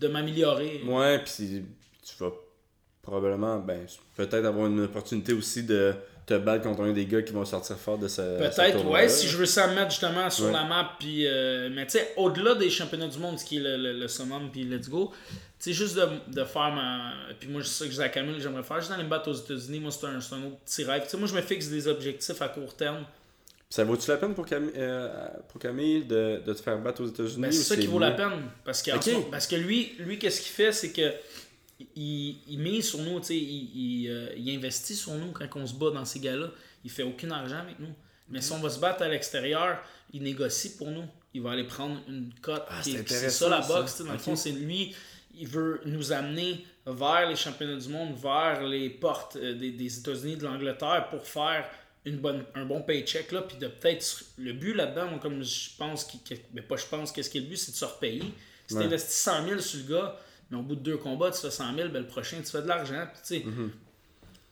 [0.00, 0.80] de m'améliorer.
[0.86, 1.62] Ouais, puis
[2.04, 2.30] tu vas
[3.02, 3.86] probablement, ben,
[4.16, 5.94] peut-être avoir une opportunité aussi de
[6.26, 8.20] te battre contre un des gars qui vont sortir fort de ce.
[8.38, 10.52] Peut-être, ouais, si je veux ça me mettre justement sur Ouais.
[10.52, 11.26] la map, puis.
[11.26, 14.08] euh, mais tu sais, au-delà des championnats du monde, ce qui est le, le, le
[14.08, 17.12] summum, puis let's go, tu sais, juste de, de faire ma.
[17.40, 19.08] Puis moi, c'est ça que je dis à Camille, que j'aimerais faire, juste d'aller me
[19.08, 21.02] battre aux États-Unis, moi, c'est un, c'est un autre petit rêve.
[21.04, 23.04] Tu sais, moi, je me fixe des objectifs à court terme.
[23.72, 27.40] Ça vaut-tu la peine pour, euh, pour Camille de, de te faire battre aux États-Unis
[27.40, 28.42] Ben, c'est ça qui vaut la peine.
[28.64, 31.12] Parce, moment- parce que lui, lui qu'est-ce qu'il fait, c'est que
[31.94, 35.74] il, il mise sur nous, il, il, euh, il investit sur nous quand on se
[35.74, 36.48] bat dans ces gars-là.
[36.84, 37.94] Il fait aucun argent avec nous.
[38.28, 39.78] Mais si on va se battre à l'extérieur,
[40.12, 41.04] il négocie pour nous.
[41.32, 42.64] Il va aller prendre une cote.
[42.68, 43.94] Ah, c'est ça la boxe.
[43.96, 44.04] ça.
[44.04, 44.94] Dans le fond, c'est lui,
[45.38, 49.98] il veut nous amener vers les championnats du monde, vers les portes euh, des, des
[49.98, 51.68] États-Unis, de l'Angleterre pour faire
[52.04, 53.30] une bonne, un bon paycheck.
[53.32, 54.24] Là, puis de peut-être.
[54.38, 57.46] Le but là-dedans, comme je pense, que- mais pas je pense, qu'est-ce qui est le
[57.48, 58.22] but, c'est de se repayer.
[58.66, 58.80] Si Ouais.
[58.82, 60.16] tu investis 100 000 sur le gars,
[60.50, 62.62] mais au bout de deux combats, tu fais 100 000, ben, le prochain, tu fais
[62.62, 63.06] de l'argent.
[63.12, 63.70] Puis, tu sais, Mm-hmm.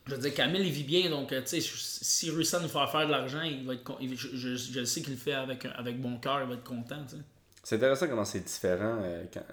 [0.07, 2.67] je veux dire, Camille, il vit bien, donc, euh, tu sais, s'il réussit à nous
[2.67, 5.65] faire faire de l'argent, il va être il- je, je, sais qu'il le fait avec,
[5.65, 7.21] un- avec bon cœur, il va être content, tu sais.
[7.63, 9.43] C'est intéressant comment c'est différent euh, quand-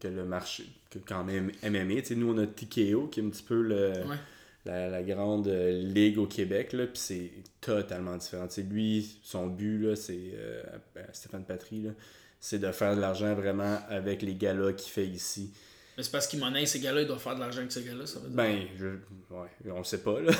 [0.00, 1.96] que le marché, que, qu'en M- MMA.
[2.02, 4.16] Tu sais, nous, on a TKO qui est un petit peu le, Ouais.
[4.64, 7.30] La, la grande ligue au Québec, là, puis c'est
[7.60, 8.48] totalement différent.
[8.70, 10.62] Lui, son but, là, c'est euh,
[11.12, 11.90] Stéphane Patry, là,
[12.40, 15.52] c'est de faire de l'argent vraiment avec les galas qu'il fait ici.
[15.96, 18.06] Mais c'est parce qu'il monnaie ces gars-là, il doit faire de l'argent avec ces gars-là,
[18.06, 18.36] ça veut dire.
[18.36, 18.86] Ben, je,
[19.34, 20.32] ouais, on le sait pas, là.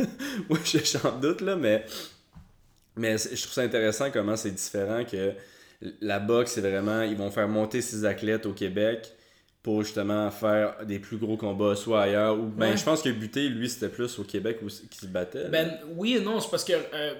[0.50, 1.86] Moi, je suis en doute, là, mais,
[2.96, 5.32] mais je trouve ça intéressant comment c'est différent que
[6.00, 9.15] la boxe, c'est vraiment, ils vont faire monter ces athlètes au Québec
[9.66, 12.76] pour justement faire des plus gros combats, soit ailleurs, ou ben, Ouais.
[12.76, 15.42] je pense que Buté, lui, c'était plus au Québec où, qui se battait.
[15.42, 15.48] là.
[15.48, 17.14] Ben oui et non, c'est parce que euh,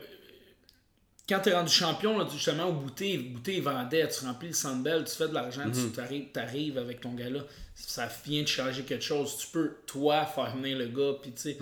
[1.28, 3.14] quand t'es rendu champion, là, justement, au Bouté
[3.48, 7.14] il vendait, tu remplis le Sandbell, tu fais de l'argent, tu t'arrives, t'arrives avec ton
[7.14, 7.40] gars-là,
[7.74, 9.36] ça vient de changer quelque chose.
[9.38, 11.58] Tu peux, toi, faire venir le gars, puis tu sais.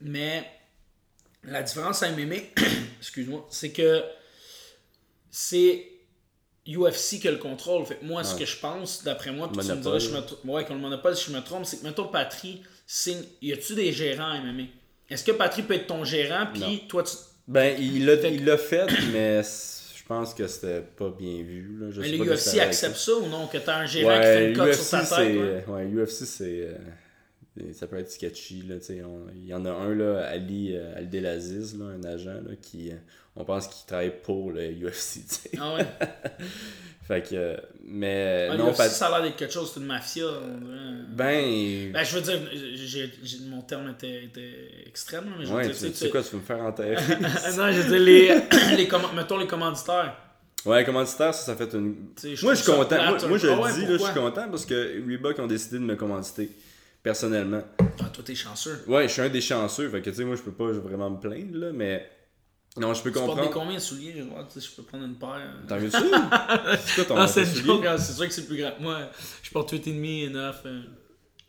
[0.00, 0.46] Mais
[1.42, 2.36] la différence à MMA,
[2.98, 4.02] excuse-moi, c'est que
[5.30, 5.86] c'est
[6.66, 7.84] UFC qui a le contrôle.
[7.86, 10.18] Fait que moi, ce que je pense, d'après moi, puis tu me diras, je me
[10.18, 13.22] tr- ouais, qu'on le monopole, si je me trompe, c'est que, mettons, Patry signe.
[13.42, 14.64] Y a-tu des gérants MMA
[15.10, 17.12] Est-ce que Patry peut être ton gérant, puis toi, tu.
[17.46, 21.78] Ben, il l'a Fait mais je pense que c'était pas bien vu.
[21.80, 21.86] Là.
[21.90, 23.12] Je Mais sais le pas UFC accepte ça.
[23.14, 25.64] ou non Que t'as un gérant qui fait une cote sur ta tête ouais?
[25.66, 26.68] Ouais, UFC, c'est.
[27.72, 28.76] Ça peut être sketchy, là,
[29.06, 32.90] on- Il y en a un, là, Ali euh, Aldelaziz, là, un agent, là, qui,
[32.90, 32.94] euh,
[33.36, 35.20] on pense qu'il travaille pour le UFC.
[35.60, 35.86] Ah ouais.
[37.06, 38.88] Fait que, mais Ah, non, UFC, pas...
[38.88, 40.24] ça a l'air d'être quelque chose, c'est une mafia.
[41.10, 42.40] Ben, Ben, je veux dire,
[43.46, 46.30] mon terme était, était extrême, mais je veux ouais, dire, tu tu sais, quoi, tu
[46.30, 46.96] veux me faire enterrer?
[47.56, 50.16] Non, je veux dire, les, les mettons les commanditaires.
[50.64, 51.94] ouais, commanditaire, ça, ça fait une...
[52.42, 52.96] Moi, je suis content.
[52.96, 53.52] Moi, moi, je le.
[53.52, 56.50] Ah ouais, dis, là, je suis content parce que Reebok ont décidé de me commanditer,
[57.04, 57.62] personnellement.
[58.00, 58.82] Ah, toi, t'es chanceux.
[58.88, 61.10] Ouais, je suis un des chanceux, fait que, tu sais, moi, je peux pas vraiment
[61.10, 62.10] me plaindre, là, mais...
[62.76, 63.50] Non, je peux Tu portes comprendre.
[63.52, 64.14] combien de souliers?
[64.16, 65.40] Je, vois, tu sais, je peux prendre une paire?
[65.68, 65.96] T'en veux-tu?
[65.96, 67.44] c'est quoi ton Ah, c'est
[67.86, 68.72] hein, c'est sûr que c'est plus grand.
[68.80, 68.98] Moi,
[69.44, 70.62] je porte 8,5 et 9.
[70.66, 70.82] euh.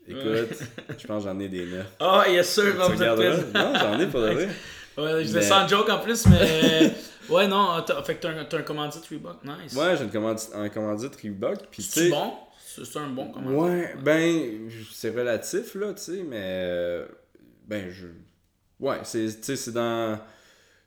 [0.07, 0.59] Écoute,
[0.99, 1.87] je pense que j'en ai des neufs.
[1.99, 2.47] Ah, yes
[2.93, 3.37] êtes regarderas?
[3.39, 3.63] prêts?
[3.63, 4.45] Non, j'en ai pas de vrai.
[4.45, 6.93] Ouais, je Mais- l'ai sans joke en plus, mais.
[7.29, 9.73] ouais, non, t'as, fait que t'as un, t'as un commandite Reebok, nice.
[9.75, 12.33] Ouais, j'ai un commandite Reebok, puis C'est bon?
[12.83, 13.59] C'est, un bon commandite.
[13.59, 16.41] Ouais, ben, c'est relatif, là, tu sais, mais.
[16.41, 17.07] euh,
[17.67, 18.07] Ben, je.
[18.79, 20.19] Ouais, c'est, tu sais, c'est dans.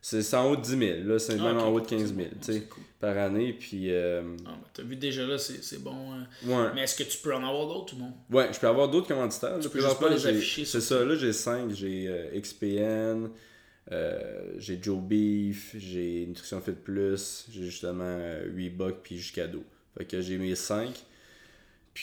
[0.00, 1.96] C'est c'est en haut de 10 000, là, c'est Ah, même en haut de c'est
[1.96, 2.84] 15 000, bon, tu sais, cool.
[3.00, 3.92] par année, puis.
[3.92, 6.12] euh, Ah, ben, t'as vu déjà là, c'est, bon.
[6.14, 6.24] euh.
[6.46, 6.70] Ouais.
[6.74, 8.12] Mais est-ce que tu peux en avoir d'autres ou non?
[8.30, 9.58] Ouais, je peux avoir d'autres commanditaires.
[9.58, 11.72] là, peux juste pas les afficher C'est ça, là, j'ai 5.
[11.72, 13.30] J'ai euh, XPN,
[13.90, 19.64] euh, j'ai Joe Beef, j'ai Nutrition Fit Plus, j'ai justement euh, Reebok, puis Juscado.
[19.96, 20.94] Fait que j'ai mes 5.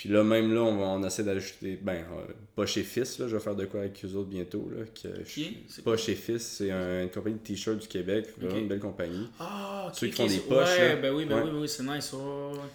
[0.02, 1.80] Puis là, même là, on, va, on essaie d'ajouter.
[1.82, 4.70] Ben, euh, pas chez Fils, là, je vais faire de quoi avec eux autres bientôt.
[4.76, 8.68] Là, que, Pas chez Fils, c'est un- une compagnie de t-shirts du Québec, vraiment une
[8.68, 9.28] belle compagnie.
[9.40, 10.96] Ah, ok, Ceux qui font des poches, Ouais, là.
[10.98, 11.42] ben oui, ben Ouais.
[11.46, 12.12] oui, ben oui, c'est nice.
[12.14, 12.70] ouais, ouais, ouais.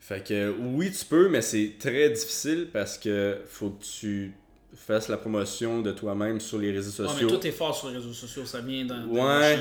[0.00, 4.32] Fait que oui, tu peux, mais c'est très difficile parce que faut que tu
[4.74, 7.28] fasses la promotion de toi-même sur les réseaux Ah, mais sociaux.
[7.28, 9.04] toi, t'es fort sur les réseaux sociaux, ça vient dans.
[9.08, 9.58] Ouais.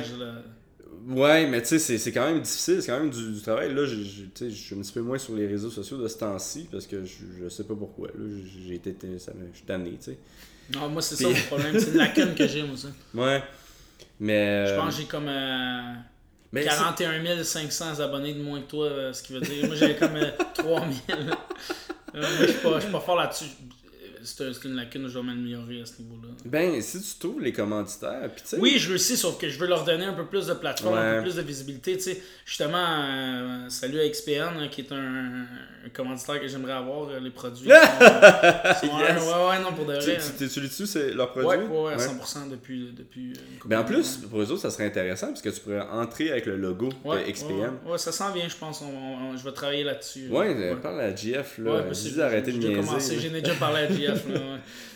[1.07, 3.73] Ouais, mais tu sais, c'est- quand même difficile, c'est quand même du, du travail.
[3.73, 6.17] Là, je, je, je suis un petit peu moins sur les réseaux sociaux de ce
[6.17, 8.07] temps-ci parce que je, je sais pas pourquoi.
[8.09, 8.13] Là,
[8.67, 10.17] j'ai été, ça je suis tanné, tu sais.
[10.73, 11.79] Non, moi, c'est Puis- ça mon problème.
[11.79, 12.87] C'est une lacune que j'ai, moi, ça.
[13.13, 13.41] Ouais.
[14.19, 14.67] Mais.
[14.67, 15.93] Je euh, pense que j'ai comme euh,
[16.53, 19.65] mais 41 500 abonnés de moins que toi, euh, ce qui veut dire.
[19.67, 20.99] Moi, j'avais comme euh, 3000.
[21.09, 21.25] Euh,
[22.13, 23.45] moi, je suis pas, je suis pas fort là-dessus.
[24.23, 26.29] C'est un- c'est une lacune, je dois m'améliorer à ce niveau-là.
[26.45, 28.57] Ben, si tu trouves les commanditaires, puis tu sais.
[28.59, 31.11] Oui, je réussis, sauf que je veux leur donner un peu plus de plateforme, un
[31.11, 31.17] Ouais.
[31.17, 31.97] peu plus de visibilité.
[31.97, 35.45] Tu sais, justement, euh, salut à XPN, hein, qui est un,
[35.85, 37.69] un commanditaire que j'aimerais avoir, euh, les produits.
[38.81, 39.23] Sont- sont- Yes.
[39.23, 40.17] Ouais, ouais, non, pour de Tu vrai.
[40.37, 41.65] tu- tu dessus, c'est leur Ouais, produit?
[41.67, 42.91] ouais, ouais, à 100% depuis.
[42.95, 45.59] depuis euh, couple Ben en plus, pour eux autres, ça serait intéressant parce que tu
[45.61, 47.51] pourrais entrer avec le logo Ouais, de XPM.
[47.57, 48.81] Ouais, ouais, ouais, ça s'en vient, je pense.
[48.81, 48.85] On-
[49.33, 50.27] on- je vais travailler là-dessus.
[50.29, 50.75] Ouais, ouais.
[50.81, 51.71] parle à GF, là.
[51.71, 53.15] Ouais, dis d'arrêter de j'ai niaiser.
[53.15, 53.21] là.
[53.29, 53.87] J'en ai déjà parlé à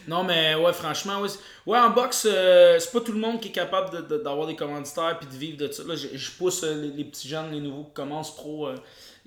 [0.07, 1.21] Non, mais ouais, franchement,
[1.65, 5.17] ouais, en boxe, euh, c'est pas tout le monde qui est capable d'avoir des commanditaires
[5.19, 5.83] puis de vivre de ça.
[5.95, 8.67] Je, pousse euh, les, petits jeunes, les nouveaux qui commencent pro.
[8.67, 8.75] euh,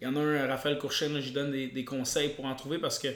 [0.00, 2.78] Il y en a un, Raphaël Courchaine, je lui donne des conseils pour en trouver
[2.78, 3.08] parce que.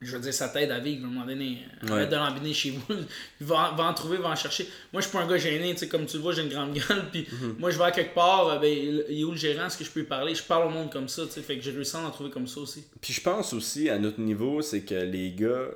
[0.00, 1.58] Je veux dire, ça t'aide à vivre à un moment donné.
[1.82, 1.90] Ouais.
[1.90, 2.82] Arrête de l'embiner chez vous.
[3.40, 4.68] va, va en trouver, va en chercher.
[4.92, 5.72] Moi, je suis pas un gars gêné.
[5.72, 7.04] tu sais, Comme tu le vois, j'ai une grande gueule.
[7.10, 7.56] Puis Mhm.
[7.58, 8.46] moi, je vais à quelque part.
[8.48, 10.36] euh, ben, il est où le gérant Est-ce que je peux lui parler?
[10.36, 11.26] Je parle au monde comme ça.
[11.26, 12.84] tu sais, Fait que j'ai réussi à en trouver comme ça aussi.
[13.00, 15.66] Puis je pense aussi, à notre niveau, c'est que les gars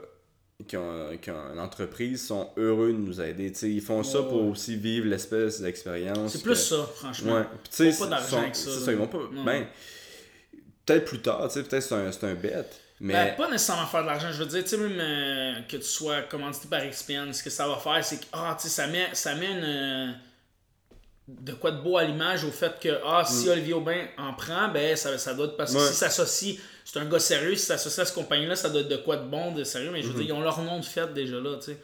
[0.68, 3.50] qui ont, qui ont une entreprise sont heureux de nous aider.
[3.50, 6.30] tu sais, ils font ça pour aussi vivre l'espèce d'expérience.
[6.34, 7.34] C'est que- plus ça, franchement.
[7.38, 7.42] Ouais.
[7.64, 8.84] Puis sais, Faut pas d'argent avec ça, C'est là.
[8.86, 9.18] ça, ils vont pas.
[9.32, 9.42] Non.
[9.42, 9.66] Ben,
[10.86, 12.78] peut-être plus tard, tu sais, peut-être c'est un, c'est un bête.
[13.02, 13.12] Mais.
[13.12, 14.28] Ben, pas nécessairement faire de l'argent.
[14.30, 17.50] Je veux dire, tu sais, même euh, que tu sois commandité par XPN, ce que
[17.50, 20.12] ça va faire, c'est que ah, tu sais, ça met, ça met une, euh,
[21.26, 24.68] de quoi de beau à l'image au fait que ah, si Olivier Aubin en prend,
[24.68, 25.82] ben ça, ça doit être parce que Mm.
[25.82, 25.88] Ouais.
[25.88, 28.96] si s'associe, c'est un gars sérieux, si s'associe à cette compagnie-là, ça doit être de
[28.96, 31.12] quoi de bon, de sérieux, mais je veux dire, ils ont leur nom de fête
[31.12, 31.78] déjà là, tu sais.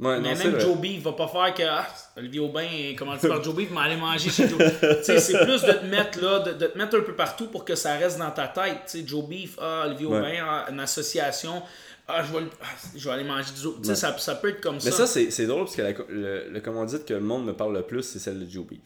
[0.00, 0.60] Ouais, Mais non, c'est même.
[0.60, 1.86] Joe Beef va pas faire que ah,
[2.16, 4.60] Olivier Aubin est commandité par Joe Beef, mais aller manger chez Joe.
[5.02, 7.74] c'est plus de te mettre là, de, de te mettre un peu partout pour que
[7.74, 8.78] ça reste dans ta tête.
[8.90, 10.18] Tu sais, Joe Beef, ah, Olivier Ouais.
[10.18, 11.62] Aubin, ah, une association,
[12.08, 13.72] ah, je vais, le- ah, je vais aller manger du zoo.
[13.78, 13.94] Tu sais, Ouais.
[13.96, 14.92] ça, ça peut être comme Mais ça.
[14.92, 17.74] ça, c'est c'est drôle parce que la, le, le commandite que le monde me parle
[17.74, 18.78] le plus, c'est celle de Joe Beef.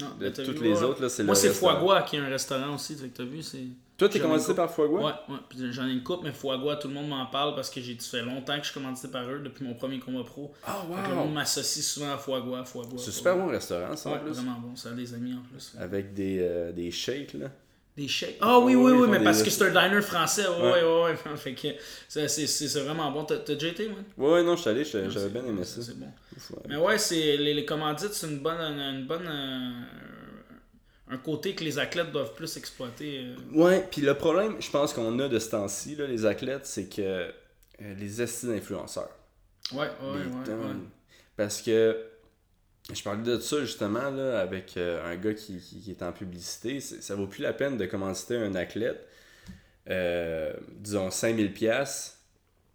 [0.00, 1.80] Non, De t'as toutes vu, les autres, là, c'est Moi, le c'est restaurant.
[1.80, 3.64] Foie qui est un restaurant aussi, tu t'as vu, c'est.
[3.98, 5.70] Toi, t'es une par Foie Ouais, ouais.
[5.70, 8.18] J'en ai une coupe, mais Foie tout le monde m'en parle parce que j'ai ça
[8.18, 10.52] fait longtemps que je suis commandité par eux depuis mon premier combat pro.
[10.66, 13.96] Ah, Fait que le monde m'associe souvent à Foie Gras, Foie C'est super bon restaurant,
[13.96, 14.32] ça, en Ouais, plus.
[14.32, 14.76] vraiment bon.
[14.76, 15.72] Ça a des amis en plus.
[15.78, 17.50] Avec des, euh, des shakes, là.
[17.96, 18.36] Des chèques.
[18.42, 20.46] Ah oui, oui, oui, mais parce que c'est un diner français.
[20.46, 21.02] Ouais, ouais.
[21.04, 21.16] ouais.
[21.36, 21.68] Fait que
[22.08, 23.24] c'est- vraiment bon.
[23.24, 25.80] T'as déjà été, moi Ouais, ouais, non, je suis allé, j'avais bien aimé ça.
[25.80, 26.08] C'est bon.
[26.36, 26.58] Ouf, ouais.
[26.68, 28.60] Mais ouais, c'est les, les commandites, c'est une bonne.
[28.60, 29.80] Une bonne euh,
[31.08, 33.24] un côté que les athlètes doivent plus exploiter.
[33.24, 33.36] euh.
[33.52, 37.00] Ouais, puis le problème, je pense qu'on a de ce temps-ci, les athlètes, c'est que
[37.02, 37.30] euh,
[37.98, 39.14] les estimes d'influenceurs.
[39.72, 40.74] Ouais, ouais, les ouais.
[41.36, 42.04] Parce que
[42.92, 46.12] je parlais de ça justement là, avec euh, un gars qui, qui- qui est en
[46.12, 46.80] publicité.
[46.80, 49.06] C'est- Ça vaut plus la peine de commanditer un athlète,
[49.90, 52.18] euh, disons 5000$ pièces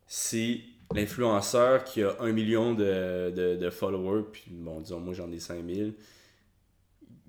[0.08, 5.32] si l'influenceur qui a un million de, de, de followers, puis bon, disons, moi j'en
[5.32, 5.94] ai 5000,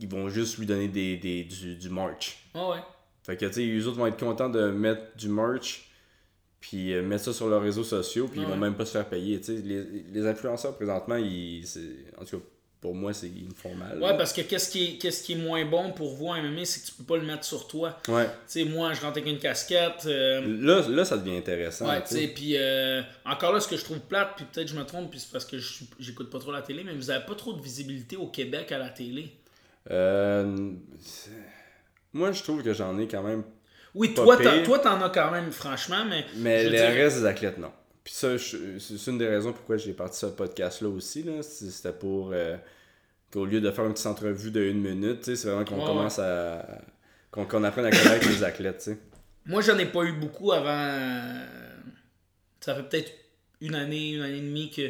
[0.02, 2.38] ils vont juste lui donner des, des, du, du merch.
[2.54, 2.78] Ah ouais.
[3.24, 5.88] Fait que, tu sais, les autres vont être contents de mettre du merch,
[6.60, 8.58] puis euh, mettre ça sur leurs réseaux sociaux, puis ils vont Ouais.
[8.58, 9.40] même pas se faire payer.
[9.40, 11.64] Tu sais, les, les influenceurs, présentement, ils,
[12.20, 12.44] en tout cas,
[12.80, 14.02] pour moi, c'est, ils me font mal.
[14.02, 16.64] Ouais, parce que qu'est-ce qui, est, qu'est-ce qui est moins bon pour vous en MMA,
[16.64, 17.96] c'est que tu peux pas le mettre sur toi.
[18.08, 18.24] Ouais.
[18.26, 20.04] Tu sais, moi, je rentre avec une casquette.
[20.06, 21.86] euh, Là, là, ça devient intéressant.
[21.88, 24.74] Ouais, tu sais, puis euh, encore là, ce que je trouve plate, puis peut-être je
[24.76, 27.24] me trompe, puis c'est parce que je j'écoute pas trop la télé, mais vous avez
[27.24, 29.30] pas trop de visibilité au Québec à la télé.
[29.90, 30.72] Euh,
[32.12, 33.42] moi, je trouve que j'en ai quand même.
[33.94, 34.62] Oui, Pas toi, t'as- pire.
[34.64, 36.24] toi, t'en as quand même, franchement, mais.
[36.36, 37.72] Mais le reste des athlètes, non.
[38.04, 41.22] Puis ça, c'est une des raisons pourquoi j'ai parti ce podcast-là aussi.
[41.22, 41.42] Là.
[41.42, 42.56] C'était pour euh,
[43.32, 46.18] qu'au lieu de faire une petite entrevue de une minute, c'est vraiment qu'on Ouais, commence
[46.18, 46.66] à.
[47.30, 48.78] qu'on apprenne à connaître les athlètes.
[48.78, 48.98] tu sais.
[49.46, 50.68] Moi, j'en ai pas eu beaucoup avant.
[50.70, 51.44] euh,
[52.60, 53.12] Ça fait peut-être
[53.60, 54.82] une année, une année et demie que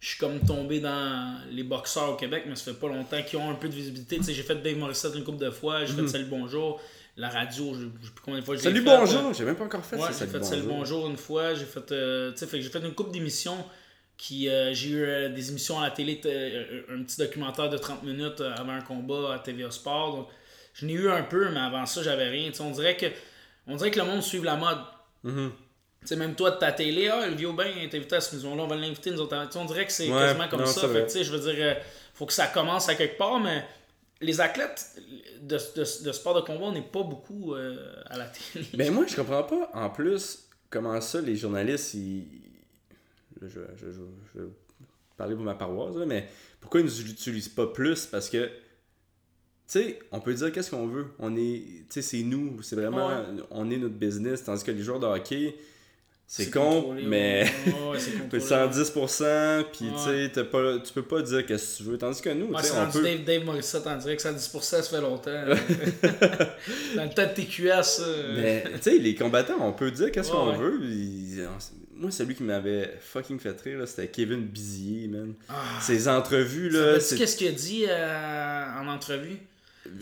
[0.00, 3.38] je suis comme tombé dans les boxeurs au Québec, mais ça fait pas longtemps qu'ils
[3.38, 4.18] ont un peu de visibilité.
[4.18, 6.80] Tu sais, j'ai fait Dave Morissette une couple de fois, j'ai fait Salut Bonjour,
[7.16, 8.64] la radio, je sais plus combien de fois l'ai Mhm.
[8.64, 9.30] Salut, fait, bonjour!
[9.30, 10.24] euh, J'ai même pas encore fait Ouais, ça.
[10.24, 11.54] j'ai fait Salut Bonjour une fois.
[11.54, 13.64] J'ai fait, euh, fait j'ai fait une couple d'émissions.
[14.16, 16.20] Qui, euh, j'ai eu euh, des émissions à la télé,
[16.90, 20.16] un petit documentaire de 30 minutes avant un combat à TVA Sport.
[20.16, 20.28] Donc,
[20.74, 22.50] je n'ai eu un peu, mais avant ça, j'avais rien.
[22.58, 23.06] On dirait que
[23.68, 24.78] on dirait que le monde suit la mode.
[25.22, 25.52] Mhm.
[26.06, 28.62] Sais, même toi de ta télé, ah, le vieux bain est invité à cette maison-là,
[28.62, 29.36] on va l'inviter, nous autres.
[29.56, 30.88] On dirait que c'est Ouais, quasiment comme non, ça.
[30.88, 31.74] Fait tu sais, je veux dire, euh,
[32.14, 33.64] faut que ça commence à quelque part, mais
[34.20, 35.00] les athlètes
[35.42, 37.76] de, de- de sport de combat, on n'est pas beaucoup euh,
[38.06, 38.66] à la télé.
[38.74, 42.26] Ben moi, je comprends pas, en plus, comment ça, les journalistes, ils...
[43.40, 44.00] Là, je, je, je,
[44.34, 44.48] je vais
[45.16, 46.28] parler pour ma paroisse, là, mais
[46.60, 48.06] pourquoi ils ne l'utilisent pas plus?
[48.06, 48.50] Parce que, tu
[49.66, 51.06] sais, on peut dire qu'est-ce qu'on veut.
[51.20, 53.42] On est, tu sais, c'est nous, c'est vraiment, Ouais.
[53.50, 55.54] on est notre business, tandis que les joueurs de hockey,
[56.30, 57.50] c'est con, mais...
[57.90, 57.98] ouais.
[58.38, 60.30] 110%, puis Ouais.
[60.32, 61.96] tu pas- tu peux pas dire qu'est-ce que tu veux.
[61.98, 63.02] Tandis que nous, Ouais, on peut...
[63.02, 65.30] Dave, Dave Morissette en direct, ça 10%, ça fait longtemps.
[66.96, 70.30] Dans le temps de TQS, euh, Mais, tu sais, les combattants, on peut dire qu'est-ce
[70.30, 70.80] Ouais, qu'on veut.
[70.84, 71.46] ils-
[71.94, 75.34] Moi, celui qui m'avait fucking fait rire, c'était Kevin Bizier, man.
[75.80, 79.38] Ses entrevues, là, qu'est-ce qu'il a dit euh, en entrevue?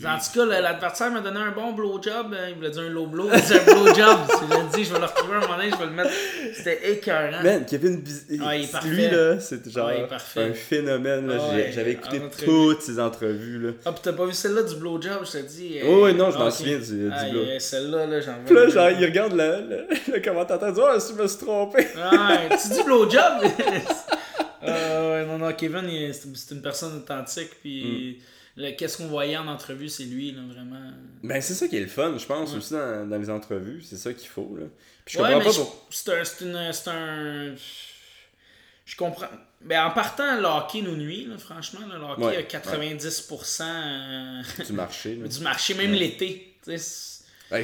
[0.05, 2.33] En tout cas, l'adversaire m'a donné un bon blowjob.
[2.33, 3.29] euh, Il voulait dire un low blow.
[3.33, 4.17] Il disait un blowjob.
[4.51, 6.09] L'ai dit, je vais le retrouver un moment donné, je vais le mettre.
[6.55, 7.43] C'était écœurant.
[7.43, 8.03] Man, Kevin
[8.45, 10.43] Ah, il lui, là, c'était genre il est parfait.
[10.43, 11.31] un phénomène.
[11.31, 13.71] Ah, ouais, J'avais écouté toutes ses entrevues, là.
[13.85, 15.79] Ah, pis t'as pas vu celle-là du blowjob, je te dis.
[15.85, 17.41] Oh, ouais, non, je m'en souviens du- du Ah, blow.
[17.59, 20.97] Celle-là, là, j'en Puis là, genre, il regarde le, le, le commentateur, il dit «Oh,
[21.17, 21.79] je me suis trompé!
[21.79, 23.21] Ouais, tu dis blowjob?
[24.61, 28.23] Ah ouais, non, non, Kevin, il est- c'est c'est une personne authentique, puis Mm.
[28.75, 30.91] Qu'est-ce qu'on voyait en entrevue, c'est lui, là, vraiment.»
[31.23, 33.81] Ben, c'est ça qui est le fun, je pense, aussi, dans, dans les entrevues.
[33.83, 34.65] C'est ça qu'il faut, là.
[35.05, 35.87] Puis je Ouais, comprends pas pour...
[35.91, 37.55] c'est un, c'est un.
[38.85, 39.27] Je comprends.
[39.61, 41.85] Ben, en partant, le hockey nous nuit, là, franchement.
[41.87, 41.97] là.
[41.97, 46.55] le hockey Ouais, a 90% euh, du marché, du marché, même l'été.
[46.65, 46.77] Ben,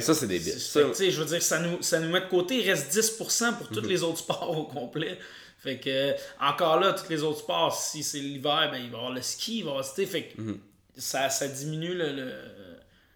[0.00, 0.52] ça, c'est débile.
[0.52, 2.62] c'est- Ça, je veux dire, ça nous, ça nous met de côté.
[2.62, 3.74] Il reste 10% pour Mhm.
[3.82, 5.18] tous les autres sports au complet.
[5.58, 9.00] Fait que, encore là, tous les autres sports, si c'est l'hiver, ben, il va y
[9.00, 10.58] avoir le ski, il va y avoir, fait que Mhm.
[10.96, 12.32] Ça, ça diminue le, le,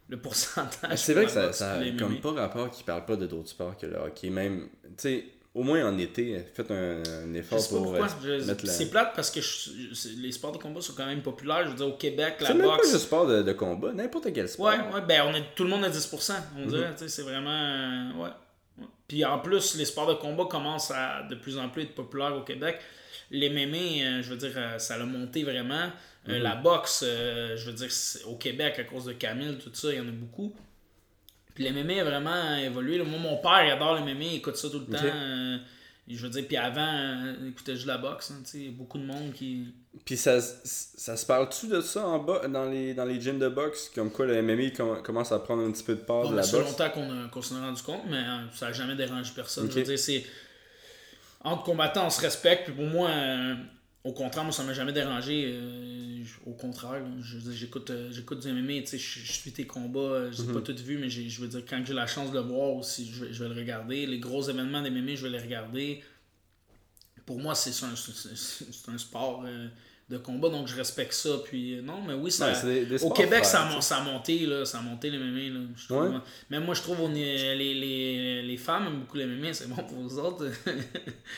[0.08, 0.98] le pourcentage.
[0.98, 3.76] C'est vrai que ça, boxe ça comme pas rapport qu'ils parlent pas de d'autres sports
[3.76, 4.30] que le hockey.
[4.30, 5.24] Même, tu sais,
[5.54, 8.72] au moins en été, faites un, un Je effort sais pas pour euh, Je- la...
[8.72, 9.70] C'est plate parce que je-
[10.20, 11.64] les sports de combat sont quand même populaires.
[11.64, 12.92] Je veux dire, au Québec, la C'est même pas boxe.
[12.92, 14.66] le sport de, de combat, n'importe quel sport.
[14.66, 16.66] Ouais, ouais, ben on est, tout le monde a 10%, on Mhm.
[16.68, 16.90] dirait.
[16.92, 17.50] tu sais, C'est vraiment.
[17.50, 18.30] euh, ouais.
[19.08, 22.36] Puis en plus, les sports de combat commencent à de plus en plus être populaires
[22.36, 22.78] au Québec.
[23.30, 25.86] Les mémés, euh, je veux dire, euh, ça a monté vraiment.
[26.26, 26.34] Mhm.
[26.34, 27.88] Euh, La boxe, je veux dire,
[28.26, 30.54] au Québec, à cause de Camille, tout ça, il y en a beaucoup.
[31.54, 33.02] Puis les mémés a vraiment évolué.
[33.02, 35.60] Moi, mon père, il adore les mémés, il écoute ça tout le temps.
[36.08, 38.30] je veux dire, puis avant, il écoutait juste la boxe.
[38.30, 39.74] hein, sais, beaucoup de monde qui.
[40.04, 43.48] Puis ça, ça se parle-tu de ça en bas, dans les, dans les gyms de
[43.48, 43.90] boxe?
[43.94, 46.36] Comme quoi le MMA com- commence à prendre un petit peu de part Bon, de
[46.36, 46.78] la ça fait boxe?
[46.78, 48.22] longtemps qu'on s'en est rendu compte, mais
[48.54, 49.68] ça n'a jamais dérangé personne.
[49.70, 50.24] Je veux dire, c'est.
[51.48, 53.54] Entre combattants, on se respecte, puis pour moi, euh,
[54.04, 55.44] au contraire, moi, ça m'a jamais dérangé.
[55.54, 57.02] euh, au contraire,
[57.50, 60.46] j'écoute euh, j'écoute du MMA, tu sais, je je suis tes combats, je Mhm.
[60.46, 62.44] les ai pas tout vu, mais je veux dire, quand j'ai la chance de le
[62.44, 64.06] voir aussi, je vais, je vais le regarder.
[64.06, 66.02] Les gros événements des MMA, je vais les regarder.
[67.26, 69.68] Pour moi, c'est un- sport euh,
[70.10, 71.30] de combat, donc je respecte ça.
[71.44, 74.64] Puis euh, non, mais oui, ça, Ouais, des- au Québec, ça, ça a monté, là,
[74.64, 75.50] ça a monté les mémés.
[75.50, 76.08] Là, je trouve.
[76.10, 76.18] Ouais.
[76.50, 79.68] Même moi, je trouve on est, les, les, les femmes aiment beaucoup les mémés, c'est
[79.68, 80.46] bon pour vous autres.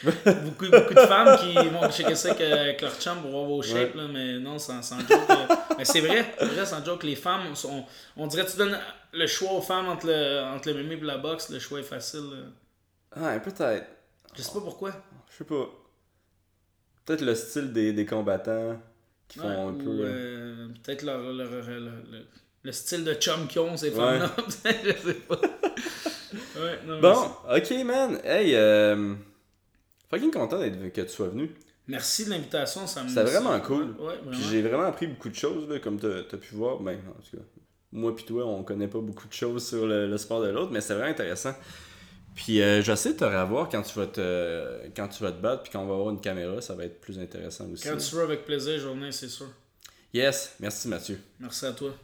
[0.04, 3.62] beaucoup, beaucoup de femmes qui vont checker ça avec, avec leur chum pour voir vos
[3.62, 5.10] shapes, là, mais non, sans, sans joke.
[5.30, 7.84] euh, mais c'est vrai, c'est vrai, sans joke, les femmes, sont,
[8.16, 8.78] on dirait que tu donnes
[9.12, 11.84] le choix aux femmes entre le, entre le mémé et la boxe, le choix est
[11.84, 12.20] facile.
[12.30, 13.16] là.
[13.16, 13.86] Ah, peut-être.
[14.36, 14.92] Je sais pas pourquoi.
[15.32, 15.68] Je sais pas.
[17.10, 18.80] Peut-être le style des, des combattants
[19.26, 19.98] qui font Ouais, un ou, peu.
[20.04, 22.18] euh, Peut-être leur, leur- leur- leur- le,
[22.62, 23.96] le style de chum qu'ils ont, ces Ouais.
[23.96, 24.30] femmes-là.
[24.84, 25.40] je sais pas.
[25.40, 28.20] ouais, non, mais Bon, ok, man.
[28.22, 29.14] Hey, euh...
[30.08, 31.50] fucking content d'être que tu sois venu.
[31.88, 32.86] Merci de l'invitation.
[32.86, 33.96] ça me- C'était vraiment ça- cool.
[33.98, 36.78] Ouais, Puis j'ai vraiment appris beaucoup de choses, là, comme t'as as pu voir.
[36.78, 37.42] Ben, en tout cas,
[37.90, 40.70] moi puis toi, on connaît pas beaucoup de choses sur le, le sport de l'autre,
[40.70, 41.54] mais c'est vraiment intéressant.
[42.34, 45.62] Puis euh, j'essaie de te revoir quand tu vas te quand tu vas te battre,
[45.62, 47.88] puis quand on va avoir une caméra, ça va être plus intéressant aussi.
[47.88, 49.48] Quand tu veux, avec plaisir, journée, c'est sûr.
[50.12, 51.20] Yes, merci Mathieu.
[51.38, 51.94] Merci à toi.